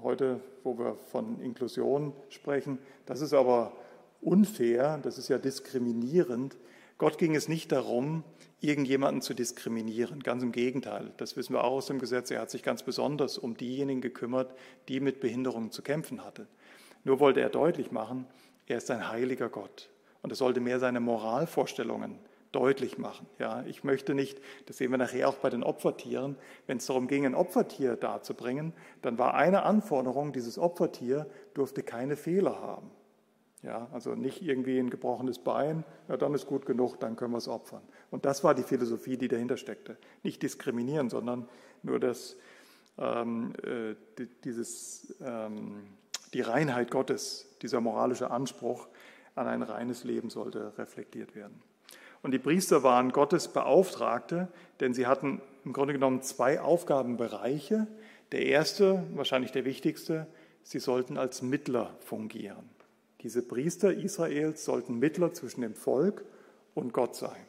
heute, 0.00 0.40
wo 0.62 0.78
wir 0.78 0.94
von 0.94 1.40
Inklusion 1.40 2.12
sprechen, 2.28 2.78
das 3.04 3.20
ist 3.20 3.34
aber 3.34 3.72
unfair, 4.20 4.98
das 5.02 5.18
ist 5.18 5.28
ja 5.28 5.38
diskriminierend. 5.38 6.56
Gott 6.96 7.18
ging 7.18 7.34
es 7.34 7.48
nicht 7.48 7.72
darum, 7.72 8.22
irgendjemanden 8.64 9.20
zu 9.20 9.34
diskriminieren. 9.34 10.22
Ganz 10.22 10.42
im 10.42 10.52
Gegenteil. 10.52 11.12
Das 11.18 11.36
wissen 11.36 11.54
wir 11.54 11.64
auch 11.64 11.72
aus 11.72 11.86
dem 11.86 11.98
Gesetz. 11.98 12.30
Er 12.30 12.40
hat 12.40 12.50
sich 12.50 12.62
ganz 12.62 12.82
besonders 12.82 13.38
um 13.38 13.56
diejenigen 13.56 14.00
gekümmert, 14.00 14.54
die 14.88 15.00
mit 15.00 15.20
Behinderungen 15.20 15.70
zu 15.70 15.82
kämpfen 15.82 16.24
hatten. 16.24 16.48
Nur 17.04 17.20
wollte 17.20 17.40
er 17.40 17.50
deutlich 17.50 17.92
machen, 17.92 18.26
er 18.66 18.78
ist 18.78 18.90
ein 18.90 19.08
heiliger 19.10 19.48
Gott. 19.48 19.90
Und 20.22 20.30
er 20.30 20.36
sollte 20.36 20.60
mehr 20.60 20.80
seine 20.80 21.00
Moralvorstellungen 21.00 22.18
deutlich 22.54 22.98
machen. 22.98 23.26
Ja, 23.38 23.62
ich 23.66 23.84
möchte 23.84 24.14
nicht, 24.14 24.40
das 24.66 24.78
sehen 24.78 24.90
wir 24.90 24.98
nachher 24.98 25.28
auch 25.28 25.34
bei 25.34 25.50
den 25.50 25.62
Opfertieren, 25.62 26.36
wenn 26.66 26.78
es 26.78 26.86
darum 26.86 27.08
ging, 27.08 27.26
ein 27.26 27.34
Opfertier 27.34 27.96
darzubringen, 27.96 28.72
dann 29.02 29.18
war 29.18 29.34
eine 29.34 29.64
Anforderung, 29.64 30.32
dieses 30.32 30.58
Opfertier 30.58 31.26
durfte 31.52 31.82
keine 31.82 32.16
Fehler 32.16 32.60
haben. 32.60 32.90
Ja, 33.64 33.88
also 33.92 34.14
nicht 34.14 34.42
irgendwie 34.42 34.78
ein 34.78 34.90
gebrochenes 34.90 35.38
Bein, 35.38 35.84
ja, 36.08 36.18
dann 36.18 36.34
ist 36.34 36.46
gut 36.46 36.66
genug, 36.66 37.00
dann 37.00 37.16
können 37.16 37.32
wir 37.32 37.38
es 37.38 37.48
opfern. 37.48 37.80
Und 38.10 38.26
das 38.26 38.44
war 38.44 38.54
die 38.54 38.62
Philosophie, 38.62 39.16
die 39.16 39.28
dahinter 39.28 39.56
steckte. 39.56 39.96
Nicht 40.22 40.42
diskriminieren, 40.42 41.08
sondern 41.08 41.48
nur 41.82 41.98
das, 41.98 42.36
ähm, 42.98 43.54
äh, 43.62 43.94
dieses, 44.44 45.16
ähm, 45.24 45.84
die 46.34 46.42
Reinheit 46.42 46.90
Gottes, 46.90 47.56
dieser 47.62 47.80
moralische 47.80 48.30
Anspruch 48.30 48.86
an 49.34 49.46
ein 49.46 49.62
reines 49.62 50.04
Leben 50.04 50.28
sollte 50.28 50.76
reflektiert 50.76 51.34
werden. 51.34 51.62
Und 52.22 52.32
die 52.32 52.38
Priester 52.38 52.82
waren 52.82 53.12
Gottes 53.12 53.48
Beauftragte, 53.48 54.48
denn 54.80 54.92
sie 54.92 55.06
hatten 55.06 55.40
im 55.64 55.72
Grunde 55.72 55.94
genommen 55.94 56.20
zwei 56.20 56.60
Aufgabenbereiche. 56.60 57.86
Der 58.30 58.44
erste, 58.44 59.04
wahrscheinlich 59.14 59.52
der 59.52 59.64
wichtigste, 59.64 60.26
sie 60.62 60.80
sollten 60.80 61.16
als 61.16 61.40
Mittler 61.40 61.96
fungieren. 62.00 62.73
Diese 63.24 63.42
Priester 63.42 63.92
Israels 63.92 64.64
sollten 64.66 64.98
Mittler 64.98 65.32
zwischen 65.32 65.62
dem 65.62 65.74
Volk 65.74 66.24
und 66.74 66.92
Gott 66.92 67.16
sein. 67.16 67.46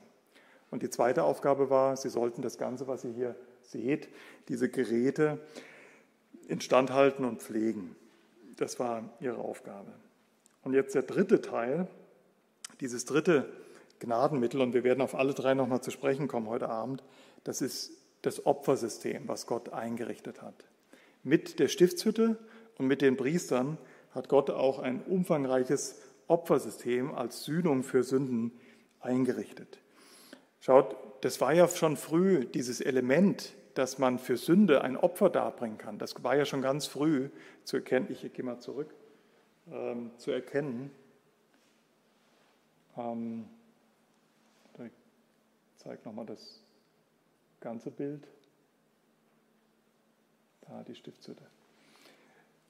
Und 0.71 0.81
die 0.83 0.89
zweite 0.89 1.23
Aufgabe 1.23 1.69
war, 1.69 1.97
sie 1.97 2.09
sollten 2.09 2.41
das 2.41 2.57
Ganze, 2.57 2.87
was 2.87 3.03
ihr 3.03 3.11
hier 3.11 3.35
seht, 3.61 4.07
diese 4.47 4.69
Geräte 4.69 5.37
instand 6.47 6.91
halten 6.91 7.25
und 7.25 7.41
pflegen. 7.41 7.95
Das 8.55 8.79
war 8.79 9.03
ihre 9.19 9.37
Aufgabe. 9.37 9.91
Und 10.63 10.73
jetzt 10.73 10.95
der 10.95 11.03
dritte 11.03 11.41
Teil, 11.41 11.87
dieses 12.79 13.03
dritte 13.03 13.49
Gnadenmittel, 13.99 14.61
und 14.61 14.73
wir 14.73 14.85
werden 14.85 15.01
auf 15.01 15.13
alle 15.13 15.33
drei 15.33 15.55
nochmal 15.55 15.81
zu 15.81 15.91
sprechen 15.91 16.29
kommen 16.29 16.47
heute 16.47 16.69
Abend, 16.69 17.03
das 17.43 17.61
ist 17.61 17.91
das 18.21 18.45
Opfersystem, 18.45 19.27
was 19.27 19.45
Gott 19.45 19.73
eingerichtet 19.73 20.41
hat. 20.41 20.55
Mit 21.23 21.59
der 21.59 21.67
Stiftshütte 21.67 22.37
und 22.77 22.87
mit 22.87 23.01
den 23.01 23.17
Priestern 23.17 23.77
hat 24.15 24.29
Gott 24.29 24.49
auch 24.49 24.79
ein 24.79 25.03
umfangreiches 25.03 26.01
Opfersystem 26.27 27.13
als 27.13 27.43
Sühnung 27.43 27.83
für 27.83 28.03
Sünden 28.03 28.51
eingerichtet. 29.01 29.79
Schaut, 30.59 30.95
das 31.21 31.41
war 31.41 31.53
ja 31.53 31.67
schon 31.67 31.97
früh 31.97 32.45
dieses 32.45 32.81
Element, 32.81 33.53
dass 33.75 33.99
man 33.99 34.17
für 34.17 34.37
Sünde 34.37 34.81
ein 34.81 34.97
Opfer 34.97 35.29
darbringen 35.29 35.77
kann. 35.77 35.99
Das 35.99 36.23
war 36.23 36.35
ja 36.35 36.45
schon 36.45 36.61
ganz 36.61 36.87
früh 36.87 37.29
zu 37.65 37.77
erkennen. 37.77 38.07
Ich 38.09 38.33
gehe 38.33 38.45
mal 38.45 38.59
zurück. 38.59 38.95
Ähm, 39.69 40.11
zu 40.17 40.31
erkennen. 40.31 40.91
Ähm, 42.97 43.45
ich 44.77 44.91
zeige 45.77 46.01
nochmal 46.05 46.25
das 46.25 46.63
ganze 47.59 47.91
Bild. 47.91 48.27
Da 50.61 50.83
die 50.83 50.95
Stiftshütte. 50.95 51.43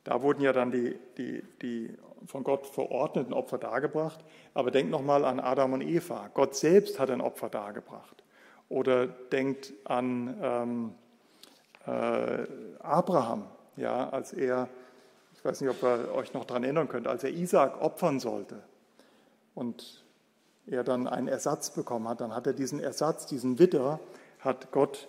Da 0.06 0.22
wurden 0.22 0.41
ja 0.41 0.53
dann 0.53 0.72
die, 0.72 0.95
die, 1.18 1.43
die 1.62 1.93
von 2.28 2.43
Gott 2.43 2.68
verordneten 2.68 3.34
Opfer 3.34 3.58
dargebracht. 3.58 4.24
Aber 4.53 4.72
denkt 4.72 4.91
nochmal 4.91 5.26
an 5.26 5.39
Adam 5.39 5.74
und 5.74 5.82
Eva. 5.82 6.30
Gott 6.34 6.56
selbst 6.56 6.99
hat 6.99 7.10
ein 7.10 7.22
Opfer 7.22 7.49
dargebracht. 7.49 8.24
Oder 8.70 9.08
denkt 9.08 9.74
an 9.84 10.38
ähm, 10.41 10.95
äh, 11.86 12.47
Abraham, 12.80 13.47
ja, 13.78 14.10
als 14.10 14.32
er, 14.32 14.70
ich 15.34 15.43
weiß 15.43 15.62
nicht, 15.62 15.70
ob 15.70 15.84
ihr 15.84 16.14
euch 16.16 16.34
noch 16.34 16.45
daran 16.45 16.64
erinnern 16.64 16.88
könnt, 16.88 17.08
als 17.08 17.24
er 17.24 17.32
Isaac 17.32 17.82
opfern 17.82 18.20
sollte 18.20 18.64
und 19.53 20.03
er 20.68 20.84
dann 20.84 21.08
einen 21.08 21.28
Ersatz 21.28 21.72
bekommen 21.72 22.08
hat, 22.08 22.22
dann 22.22 22.34
hat 22.34 22.47
er 22.47 22.53
diesen 22.53 22.80
Ersatz, 22.80 23.26
diesen 23.26 23.60
Witter, 23.60 23.99
hat 24.39 24.72
Gott 24.72 25.08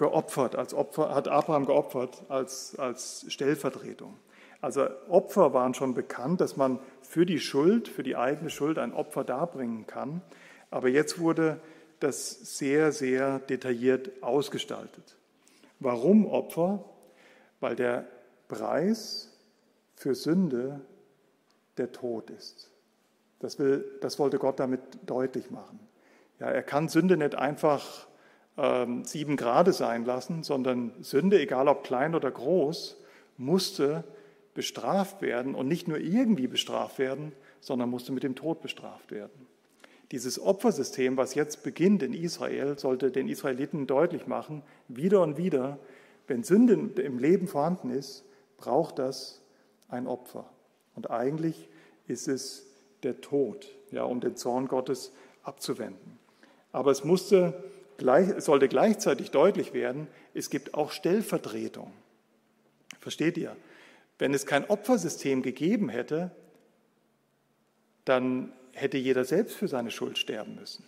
geopfert, 0.00 0.56
als 0.56 0.72
Opfer, 0.72 1.14
hat 1.14 1.28
Abraham 1.28 1.66
geopfert 1.66 2.24
als, 2.30 2.74
als 2.78 3.26
Stellvertretung. 3.28 4.16
Also 4.62 4.88
Opfer 5.08 5.52
waren 5.52 5.74
schon 5.74 5.92
bekannt, 5.92 6.40
dass 6.40 6.56
man 6.56 6.80
für 7.02 7.26
die 7.26 7.38
Schuld, 7.38 7.86
für 7.86 8.02
die 8.02 8.16
eigene 8.16 8.48
Schuld 8.48 8.78
ein 8.78 8.94
Opfer 8.94 9.24
darbringen 9.24 9.86
kann. 9.86 10.22
Aber 10.70 10.88
jetzt 10.88 11.18
wurde 11.18 11.60
das 12.00 12.30
sehr, 12.58 12.92
sehr 12.92 13.40
detailliert 13.40 14.22
ausgestaltet. 14.22 15.16
Warum 15.80 16.26
Opfer? 16.26 16.82
Weil 17.60 17.76
der 17.76 18.06
Preis 18.48 19.36
für 19.96 20.14
Sünde 20.14 20.80
der 21.76 21.92
Tod 21.92 22.30
ist. 22.30 22.70
Das, 23.40 23.58
will, 23.58 23.84
das 24.00 24.18
wollte 24.18 24.38
Gott 24.38 24.60
damit 24.60 24.80
deutlich 25.04 25.50
machen. 25.50 25.78
Ja, 26.38 26.46
er 26.46 26.62
kann 26.62 26.88
Sünde 26.88 27.18
nicht 27.18 27.34
einfach 27.34 28.06
sieben 29.04 29.36
Grade 29.36 29.72
sein 29.72 30.04
lassen, 30.04 30.42
sondern 30.42 30.92
Sünde, 31.00 31.40
egal 31.40 31.68
ob 31.68 31.84
klein 31.84 32.14
oder 32.14 32.30
groß, 32.30 32.96
musste 33.38 34.04
bestraft 34.54 35.22
werden 35.22 35.54
und 35.54 35.68
nicht 35.68 35.88
nur 35.88 35.98
irgendwie 35.98 36.46
bestraft 36.46 36.98
werden, 36.98 37.32
sondern 37.60 37.88
musste 37.88 38.12
mit 38.12 38.22
dem 38.22 38.34
Tod 38.34 38.60
bestraft 38.60 39.10
werden. 39.10 39.46
Dieses 40.12 40.42
Opfersystem, 40.42 41.16
was 41.16 41.34
jetzt 41.34 41.62
beginnt 41.62 42.02
in 42.02 42.12
Israel, 42.12 42.78
sollte 42.78 43.10
den 43.10 43.28
Israeliten 43.28 43.86
deutlich 43.86 44.26
machen, 44.26 44.62
wieder 44.88 45.22
und 45.22 45.36
wieder, 45.36 45.78
wenn 46.26 46.42
Sünde 46.42 47.00
im 47.00 47.18
Leben 47.18 47.46
vorhanden 47.46 47.90
ist, 47.90 48.24
braucht 48.56 48.98
das 48.98 49.40
ein 49.88 50.06
Opfer. 50.06 50.50
Und 50.96 51.10
eigentlich 51.10 51.68
ist 52.08 52.28
es 52.28 52.66
der 53.04 53.20
Tod, 53.20 53.68
ja, 53.92 54.02
um 54.02 54.20
den 54.20 54.36
Zorn 54.36 54.66
Gottes 54.66 55.12
abzuwenden. 55.42 56.18
Aber 56.72 56.90
es 56.90 57.04
musste 57.04 57.64
es 58.02 58.44
sollte 58.44 58.68
gleichzeitig 58.68 59.30
deutlich 59.30 59.72
werden, 59.72 60.08
es 60.34 60.50
gibt 60.50 60.74
auch 60.74 60.92
Stellvertretung. 60.92 61.92
Versteht 63.00 63.38
ihr? 63.38 63.56
Wenn 64.18 64.34
es 64.34 64.46
kein 64.46 64.68
Opfersystem 64.68 65.42
gegeben 65.42 65.88
hätte, 65.88 66.30
dann 68.04 68.52
hätte 68.72 68.98
jeder 68.98 69.24
selbst 69.24 69.56
für 69.56 69.68
seine 69.68 69.90
Schuld 69.90 70.18
sterben 70.18 70.56
müssen. 70.56 70.84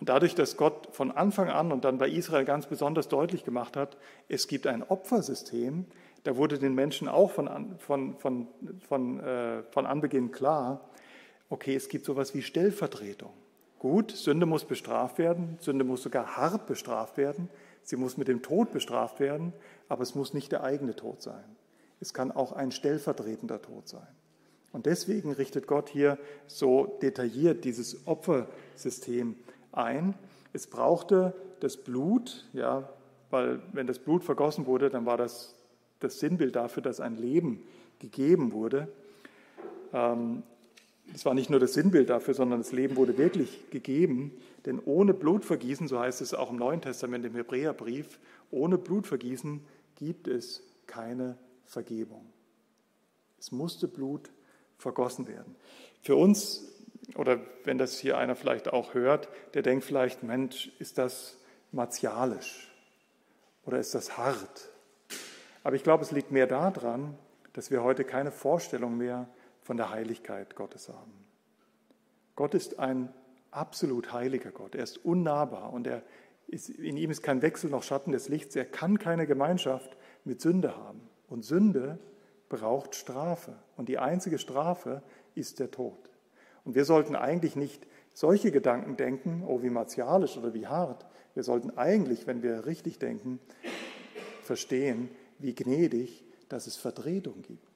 Und 0.00 0.08
dadurch, 0.08 0.34
dass 0.34 0.56
Gott 0.56 0.88
von 0.92 1.12
Anfang 1.12 1.48
an 1.48 1.70
und 1.70 1.84
dann 1.84 1.98
bei 1.98 2.08
Israel 2.08 2.44
ganz 2.44 2.66
besonders 2.66 3.08
deutlich 3.08 3.44
gemacht 3.44 3.76
hat, 3.76 3.96
es 4.28 4.48
gibt 4.48 4.66
ein 4.66 4.82
Opfersystem, 4.82 5.86
da 6.24 6.36
wurde 6.36 6.58
den 6.58 6.74
Menschen 6.74 7.08
auch 7.08 7.30
von, 7.30 7.76
von, 7.78 8.16
von, 8.18 8.48
von, 8.88 9.20
äh, 9.20 9.62
von 9.70 9.86
Anbeginn 9.86 10.32
klar, 10.32 10.88
okay, 11.50 11.74
es 11.74 11.88
gibt 11.88 12.04
sowas 12.04 12.34
wie 12.34 12.42
Stellvertretung. 12.42 13.32
Gut, 13.82 14.12
Sünde 14.12 14.46
muss 14.46 14.64
bestraft 14.64 15.18
werden, 15.18 15.58
Sünde 15.58 15.84
muss 15.84 16.04
sogar 16.04 16.36
hart 16.36 16.68
bestraft 16.68 17.16
werden, 17.16 17.48
sie 17.82 17.96
muss 17.96 18.16
mit 18.16 18.28
dem 18.28 18.40
Tod 18.40 18.70
bestraft 18.70 19.18
werden, 19.18 19.52
aber 19.88 20.04
es 20.04 20.14
muss 20.14 20.34
nicht 20.34 20.52
der 20.52 20.62
eigene 20.62 20.94
Tod 20.94 21.20
sein. 21.20 21.42
es 21.98 22.14
kann 22.14 22.30
auch 22.30 22.52
ein 22.52 22.70
stellvertretender 22.70 23.60
Tod 23.60 23.88
sein. 23.88 24.06
Und 24.70 24.86
deswegen 24.86 25.32
richtet 25.32 25.66
Gott 25.66 25.88
hier 25.88 26.16
so 26.46 26.96
detailliert 27.02 27.64
dieses 27.64 28.06
Opfersystem 28.06 29.34
ein. 29.72 30.14
Es 30.52 30.68
brauchte 30.68 31.34
das 31.58 31.76
Blut, 31.76 32.48
ja, 32.52 32.88
weil 33.30 33.62
wenn 33.72 33.88
das 33.88 33.98
Blut 33.98 34.22
vergossen 34.22 34.66
wurde, 34.66 34.90
dann 34.90 35.06
war 35.06 35.16
das 35.16 35.56
das 35.98 36.20
Sinnbild 36.20 36.54
dafür, 36.54 36.84
dass 36.84 37.00
ein 37.00 37.16
Leben 37.16 37.64
gegeben 37.98 38.52
wurde. 38.52 38.86
Ähm, 39.92 40.44
es 41.14 41.24
war 41.24 41.34
nicht 41.34 41.50
nur 41.50 41.60
das 41.60 41.74
Sinnbild 41.74 42.10
dafür, 42.10 42.34
sondern 42.34 42.60
das 42.60 42.72
Leben 42.72 42.96
wurde 42.96 43.18
wirklich 43.18 43.70
gegeben. 43.70 44.32
Denn 44.64 44.80
ohne 44.84 45.12
Blutvergießen, 45.12 45.88
so 45.88 45.98
heißt 45.98 46.20
es 46.20 46.34
auch 46.34 46.50
im 46.50 46.56
Neuen 46.56 46.80
Testament 46.80 47.24
im 47.24 47.34
Hebräerbrief, 47.34 48.18
ohne 48.50 48.78
Blutvergießen 48.78 49.60
gibt 49.96 50.28
es 50.28 50.62
keine 50.86 51.36
Vergebung. 51.66 52.26
Es 53.38 53.52
musste 53.52 53.88
Blut 53.88 54.30
vergossen 54.78 55.26
werden. 55.26 55.54
Für 56.00 56.16
uns, 56.16 56.72
oder 57.14 57.40
wenn 57.64 57.78
das 57.78 57.98
hier 57.98 58.18
einer 58.18 58.36
vielleicht 58.36 58.72
auch 58.72 58.94
hört, 58.94 59.28
der 59.54 59.62
denkt 59.62 59.84
vielleicht, 59.84 60.22
Mensch, 60.22 60.72
ist 60.78 60.98
das 60.98 61.38
martialisch 61.72 62.72
oder 63.64 63.78
ist 63.78 63.94
das 63.94 64.16
hart? 64.16 64.68
Aber 65.64 65.76
ich 65.76 65.82
glaube, 65.82 66.04
es 66.04 66.10
liegt 66.10 66.32
mehr 66.32 66.46
daran, 66.46 67.16
dass 67.52 67.70
wir 67.70 67.82
heute 67.82 68.04
keine 68.04 68.32
Vorstellung 68.32 68.96
mehr 68.96 69.28
von 69.62 69.76
der 69.76 69.90
Heiligkeit 69.90 70.56
Gottes 70.56 70.88
haben. 70.88 71.12
Gott 72.36 72.54
ist 72.54 72.78
ein 72.78 73.12
absolut 73.50 74.12
heiliger 74.12 74.50
Gott. 74.50 74.74
Er 74.74 74.84
ist 74.84 75.04
unnahbar 75.04 75.72
und 75.72 75.86
er 75.86 76.02
ist, 76.48 76.68
in 76.68 76.96
ihm 76.96 77.10
ist 77.10 77.22
kein 77.22 77.42
Wechsel 77.42 77.70
noch 77.70 77.82
Schatten 77.82 78.12
des 78.12 78.28
Lichts. 78.28 78.56
Er 78.56 78.64
kann 78.64 78.98
keine 78.98 79.26
Gemeinschaft 79.26 79.96
mit 80.24 80.40
Sünde 80.40 80.76
haben. 80.76 81.00
Und 81.28 81.44
Sünde 81.44 81.98
braucht 82.48 82.94
Strafe. 82.94 83.54
Und 83.76 83.88
die 83.88 83.98
einzige 83.98 84.38
Strafe 84.38 85.02
ist 85.34 85.60
der 85.60 85.70
Tod. 85.70 86.10
Und 86.64 86.74
wir 86.74 86.84
sollten 86.84 87.16
eigentlich 87.16 87.56
nicht 87.56 87.86
solche 88.12 88.50
Gedanken 88.50 88.96
denken, 88.96 89.42
oh 89.46 89.62
wie 89.62 89.70
martialisch 89.70 90.36
oder 90.36 90.52
wie 90.52 90.66
hart. 90.66 91.06
Wir 91.34 91.42
sollten 91.42 91.76
eigentlich, 91.78 92.26
wenn 92.26 92.42
wir 92.42 92.66
richtig 92.66 92.98
denken, 92.98 93.40
verstehen, 94.42 95.08
wie 95.38 95.54
gnädig, 95.54 96.24
dass 96.48 96.66
es 96.66 96.76
Vertretung 96.76 97.40
gibt. 97.42 97.71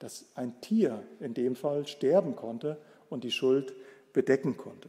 Dass 0.00 0.26
ein 0.34 0.60
Tier 0.60 1.04
in 1.20 1.34
dem 1.34 1.54
Fall 1.54 1.86
sterben 1.86 2.34
konnte 2.34 2.76
und 3.08 3.22
die 3.22 3.30
Schuld 3.30 3.72
bedecken 4.12 4.56
konnte. 4.56 4.88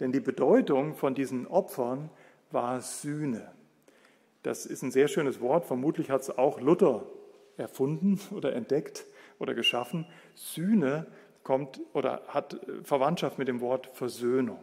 Denn 0.00 0.10
die 0.10 0.20
Bedeutung 0.20 0.94
von 0.96 1.14
diesen 1.14 1.46
Opfern 1.46 2.10
war 2.50 2.80
Sühne. 2.80 3.52
Das 4.42 4.66
ist 4.66 4.82
ein 4.82 4.90
sehr 4.90 5.06
schönes 5.06 5.40
Wort. 5.40 5.64
Vermutlich 5.64 6.10
hat 6.10 6.22
es 6.22 6.36
auch 6.36 6.60
Luther 6.60 7.06
erfunden 7.56 8.20
oder 8.34 8.52
entdeckt 8.54 9.06
oder 9.38 9.54
geschaffen. 9.54 10.06
Sühne 10.34 11.06
kommt 11.44 11.80
oder 11.92 12.22
hat 12.28 12.60
Verwandtschaft 12.82 13.38
mit 13.38 13.48
dem 13.48 13.60
Wort 13.60 13.90
Versöhnung. 13.92 14.58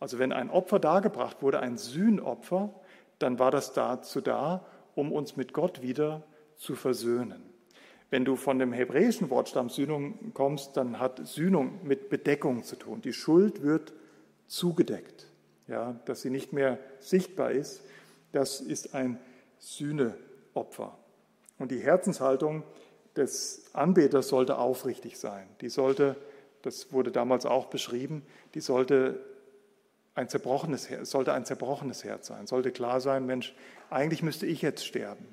Also 0.00 0.18
wenn 0.18 0.32
ein 0.32 0.50
Opfer 0.50 0.78
dargebracht 0.78 1.42
wurde, 1.42 1.60
ein 1.60 1.78
Sühnopfer, 1.78 2.74
dann 3.18 3.38
war 3.38 3.50
das 3.50 3.72
dazu 3.72 4.20
da, 4.20 4.66
um 4.94 5.12
uns 5.12 5.36
mit 5.36 5.52
Gott 5.52 5.80
wieder 5.80 6.24
zu 6.56 6.74
versöhnen. 6.74 7.51
Wenn 8.12 8.26
du 8.26 8.36
von 8.36 8.58
dem 8.58 8.74
hebräischen 8.74 9.30
Wortstamm 9.30 9.70
Sühnung 9.70 10.34
kommst, 10.34 10.76
dann 10.76 10.98
hat 10.98 11.26
Sühnung 11.26 11.80
mit 11.82 12.10
Bedeckung 12.10 12.62
zu 12.62 12.76
tun. 12.76 13.00
Die 13.00 13.14
Schuld 13.14 13.62
wird 13.62 13.94
zugedeckt, 14.46 15.28
ja, 15.66 15.98
dass 16.04 16.20
sie 16.20 16.28
nicht 16.28 16.52
mehr 16.52 16.78
sichtbar 17.00 17.52
ist. 17.52 17.80
Das 18.32 18.60
ist 18.60 18.94
ein 18.94 19.18
Sühneopfer. 19.60 20.94
Und 21.58 21.70
die 21.70 21.78
Herzenshaltung 21.78 22.64
des 23.16 23.70
Anbeters 23.72 24.28
sollte 24.28 24.58
aufrichtig 24.58 25.18
sein. 25.18 25.46
Die 25.62 25.70
sollte, 25.70 26.16
das 26.60 26.92
wurde 26.92 27.12
damals 27.12 27.46
auch 27.46 27.68
beschrieben, 27.68 28.26
die 28.52 28.60
sollte 28.60 29.24
ein 30.14 30.28
zerbrochenes, 30.28 30.86
sollte 31.04 31.32
ein 31.32 31.46
zerbrochenes 31.46 32.04
Herz 32.04 32.26
sein. 32.26 32.46
Sollte 32.46 32.72
klar 32.72 33.00
sein, 33.00 33.24
Mensch, 33.24 33.54
eigentlich 33.88 34.22
müsste 34.22 34.44
ich 34.44 34.60
jetzt 34.60 34.84
sterben. 34.84 35.26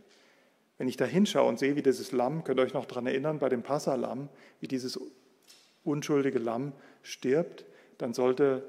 Wenn 0.80 0.88
ich 0.88 0.98
da 0.98 1.06
hinschaue 1.06 1.48
und 1.48 1.60
sehe, 1.60 1.76
wie 1.76 1.84
dieses 1.84 2.12
Lamm, 2.14 2.44
könnt 2.44 2.60
ihr 2.60 2.64
euch 2.64 2.74
noch 2.74 2.86
daran 2.86 3.06
erinnern, 3.06 3.38
bei 3.38 3.50
dem 3.50 3.62
Passalam, 3.62 4.30
wie 4.62 4.68
dieses 4.68 5.00
unschuldige 5.84 6.40
Lamm 6.40 6.72
stirbt, 7.04 7.66
dann 7.98 8.14
sollte 8.14 8.64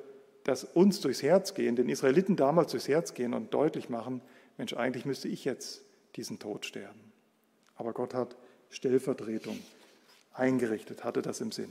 das 0.45 0.65
uns 0.65 1.01
durchs 1.01 1.23
Herz 1.23 1.55
gehen, 1.55 1.77
den 1.77 1.89
Israeliten 1.89 2.35
damals 2.35 2.73
durchs 2.73 2.89
Herz 2.89 3.15
gehen 3.15 3.33
und 3.33 3.55
deutlich 3.55 3.89
machen, 3.89 4.21
Mensch, 4.59 4.75
eigentlich 4.75 5.07
müsste 5.07 5.29
ich 5.29 5.45
jetzt 5.45 5.83
diesen 6.17 6.39
Tod 6.39 6.67
sterben. 6.67 7.13
Aber 7.77 7.93
Gott 7.93 8.13
hat 8.13 8.37
Stellvertretung 8.71 9.59
eingerichtet, 10.35 11.05
hatte 11.05 11.23
das 11.23 11.41
im 11.41 11.53
Sinn. 11.53 11.71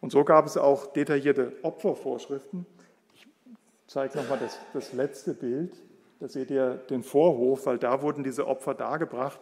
Und 0.00 0.12
so 0.12 0.24
gab 0.24 0.46
es 0.46 0.56
auch 0.56 0.92
detaillierte 0.92 1.52
Opfervorschriften. 1.62 2.66
Ich 3.14 3.26
zeige 3.88 4.16
nochmal 4.16 4.38
das, 4.38 4.58
das 4.72 4.92
letzte 4.92 5.34
Bild. 5.34 5.74
Da 6.20 6.28
seht 6.28 6.50
ihr 6.50 6.74
den 6.88 7.02
Vorhof, 7.02 7.66
weil 7.66 7.78
da 7.78 8.00
wurden 8.00 8.22
diese 8.22 8.46
Opfer 8.46 8.74
dargebracht. 8.74 9.40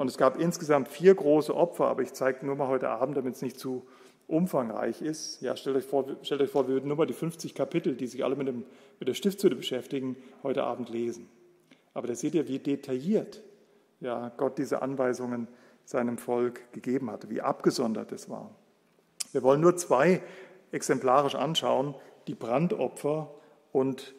Und 0.00 0.08
es 0.08 0.16
gab 0.16 0.40
insgesamt 0.40 0.88
vier 0.88 1.14
große 1.14 1.54
Opfer, 1.54 1.84
aber 1.88 2.00
ich 2.00 2.14
zeige 2.14 2.46
nur 2.46 2.56
mal 2.56 2.68
heute 2.68 2.88
Abend, 2.88 3.18
damit 3.18 3.34
es 3.34 3.42
nicht 3.42 3.60
zu 3.60 3.86
umfangreich 4.28 5.02
ist. 5.02 5.42
Ja, 5.42 5.54
stellt 5.56 5.76
euch 5.76 5.84
vor, 5.84 6.06
stellt 6.22 6.40
euch 6.40 6.48
vor 6.48 6.66
wir 6.68 6.72
würden 6.72 6.88
nur 6.88 6.96
mal 6.96 7.06
die 7.06 7.12
50 7.12 7.54
Kapitel, 7.54 7.94
die 7.94 8.06
sich 8.06 8.24
alle 8.24 8.34
mit, 8.34 8.48
dem, 8.48 8.64
mit 8.98 9.10
der 9.10 9.12
Stiftshütte 9.12 9.56
beschäftigen, 9.56 10.16
heute 10.42 10.64
Abend 10.64 10.88
lesen. 10.88 11.28
Aber 11.92 12.06
da 12.06 12.14
seht 12.14 12.34
ihr, 12.34 12.48
wie 12.48 12.58
detailliert 12.58 13.42
ja, 14.00 14.32
Gott 14.38 14.56
diese 14.56 14.80
Anweisungen 14.80 15.48
seinem 15.84 16.16
Volk 16.16 16.72
gegeben 16.72 17.10
hatte, 17.10 17.28
wie 17.28 17.42
abgesondert 17.42 18.10
es 18.10 18.30
war. 18.30 18.54
Wir 19.32 19.42
wollen 19.42 19.60
nur 19.60 19.76
zwei 19.76 20.22
exemplarisch 20.72 21.34
anschauen, 21.34 21.94
die 22.26 22.34
Brandopfer 22.34 23.34
und 23.70 24.14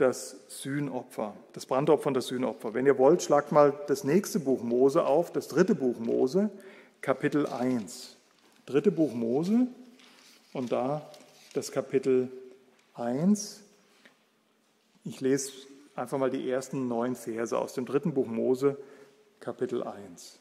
das 0.00 0.36
Sühnopfer, 0.48 1.36
das 1.52 1.66
Brandopfer 1.66 2.08
und 2.08 2.14
das 2.14 2.28
Sühnopfer. 2.28 2.74
Wenn 2.74 2.86
ihr 2.86 2.98
wollt, 2.98 3.22
schlagt 3.22 3.52
mal 3.52 3.78
das 3.86 4.04
nächste 4.04 4.40
Buch 4.40 4.62
Mose 4.62 5.04
auf, 5.04 5.32
das 5.32 5.48
dritte 5.48 5.74
Buch 5.74 5.98
Mose, 5.98 6.50
Kapitel 7.00 7.46
1. 7.46 8.16
Dritte 8.66 8.90
Buch 8.90 9.12
Mose 9.12 9.66
und 10.52 10.72
da 10.72 11.10
das 11.52 11.72
Kapitel 11.72 12.30
1. 12.94 13.60
Ich 15.04 15.20
lese 15.20 15.52
einfach 15.94 16.18
mal 16.18 16.30
die 16.30 16.48
ersten 16.48 16.88
neun 16.88 17.14
Verse 17.14 17.56
aus 17.56 17.74
dem 17.74 17.84
dritten 17.84 18.14
Buch 18.14 18.26
Mose, 18.26 18.76
Kapitel 19.40 19.82
1. 19.82 20.38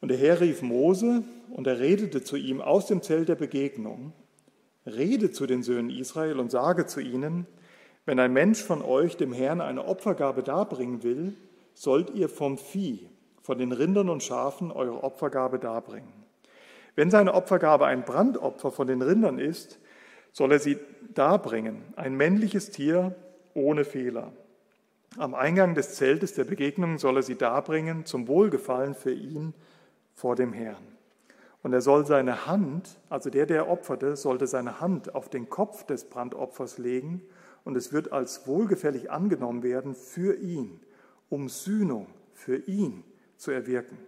Und 0.00 0.08
der 0.08 0.18
Herr 0.18 0.40
rief 0.40 0.62
Mose 0.62 1.22
und 1.50 1.66
er 1.66 1.80
redete 1.80 2.22
zu 2.22 2.36
ihm 2.36 2.60
aus 2.60 2.86
dem 2.86 3.02
Zelt 3.02 3.28
der 3.28 3.34
Begegnung, 3.34 4.12
rede 4.86 5.32
zu 5.32 5.46
den 5.46 5.62
Söhnen 5.62 5.90
Israel 5.90 6.38
und 6.38 6.50
sage 6.50 6.86
zu 6.86 7.00
ihnen, 7.00 7.46
wenn 8.06 8.20
ein 8.20 8.32
Mensch 8.32 8.62
von 8.62 8.82
euch 8.82 9.16
dem 9.16 9.32
Herrn 9.32 9.60
eine 9.60 9.84
Opfergabe 9.84 10.42
darbringen 10.42 11.02
will, 11.02 11.34
sollt 11.74 12.10
ihr 12.10 12.28
vom 12.28 12.56
Vieh, 12.56 13.10
von 13.42 13.58
den 13.58 13.72
Rindern 13.72 14.08
und 14.08 14.22
Schafen 14.22 14.70
eure 14.70 15.04
Opfergabe 15.04 15.58
darbringen. 15.58 16.12
Wenn 16.94 17.10
seine 17.10 17.34
Opfergabe 17.34 17.86
ein 17.86 18.04
Brandopfer 18.04 18.70
von 18.70 18.86
den 18.86 19.02
Rindern 19.02 19.38
ist, 19.38 19.78
soll 20.32 20.52
er 20.52 20.58
sie 20.58 20.78
darbringen, 21.14 21.82
ein 21.96 22.14
männliches 22.14 22.70
Tier 22.70 23.14
ohne 23.54 23.84
Fehler. 23.84 24.32
Am 25.18 25.34
Eingang 25.34 25.74
des 25.74 25.94
Zeltes 25.94 26.34
der 26.34 26.44
Begegnung 26.44 26.98
soll 26.98 27.16
er 27.16 27.22
sie 27.22 27.36
darbringen 27.36 28.06
zum 28.06 28.28
Wohlgefallen 28.28 28.94
für 28.94 29.12
ihn 29.12 29.54
vor 30.14 30.36
dem 30.36 30.52
Herrn. 30.52 30.95
Und 31.66 31.72
er 31.72 31.80
soll 31.80 32.06
seine 32.06 32.46
Hand, 32.46 32.96
also 33.08 33.28
der, 33.28 33.44
der 33.44 33.68
opferte, 33.68 34.14
sollte 34.14 34.46
seine 34.46 34.80
Hand 34.80 35.16
auf 35.16 35.28
den 35.28 35.48
Kopf 35.48 35.82
des 35.82 36.04
Brandopfers 36.04 36.78
legen 36.78 37.22
und 37.64 37.76
es 37.76 37.92
wird 37.92 38.12
als 38.12 38.46
wohlgefällig 38.46 39.10
angenommen 39.10 39.64
werden 39.64 39.96
für 39.96 40.36
ihn, 40.36 40.78
um 41.28 41.48
Sühnung 41.48 42.06
für 42.34 42.56
ihn 42.56 43.02
zu 43.36 43.50
erwirken. 43.50 43.98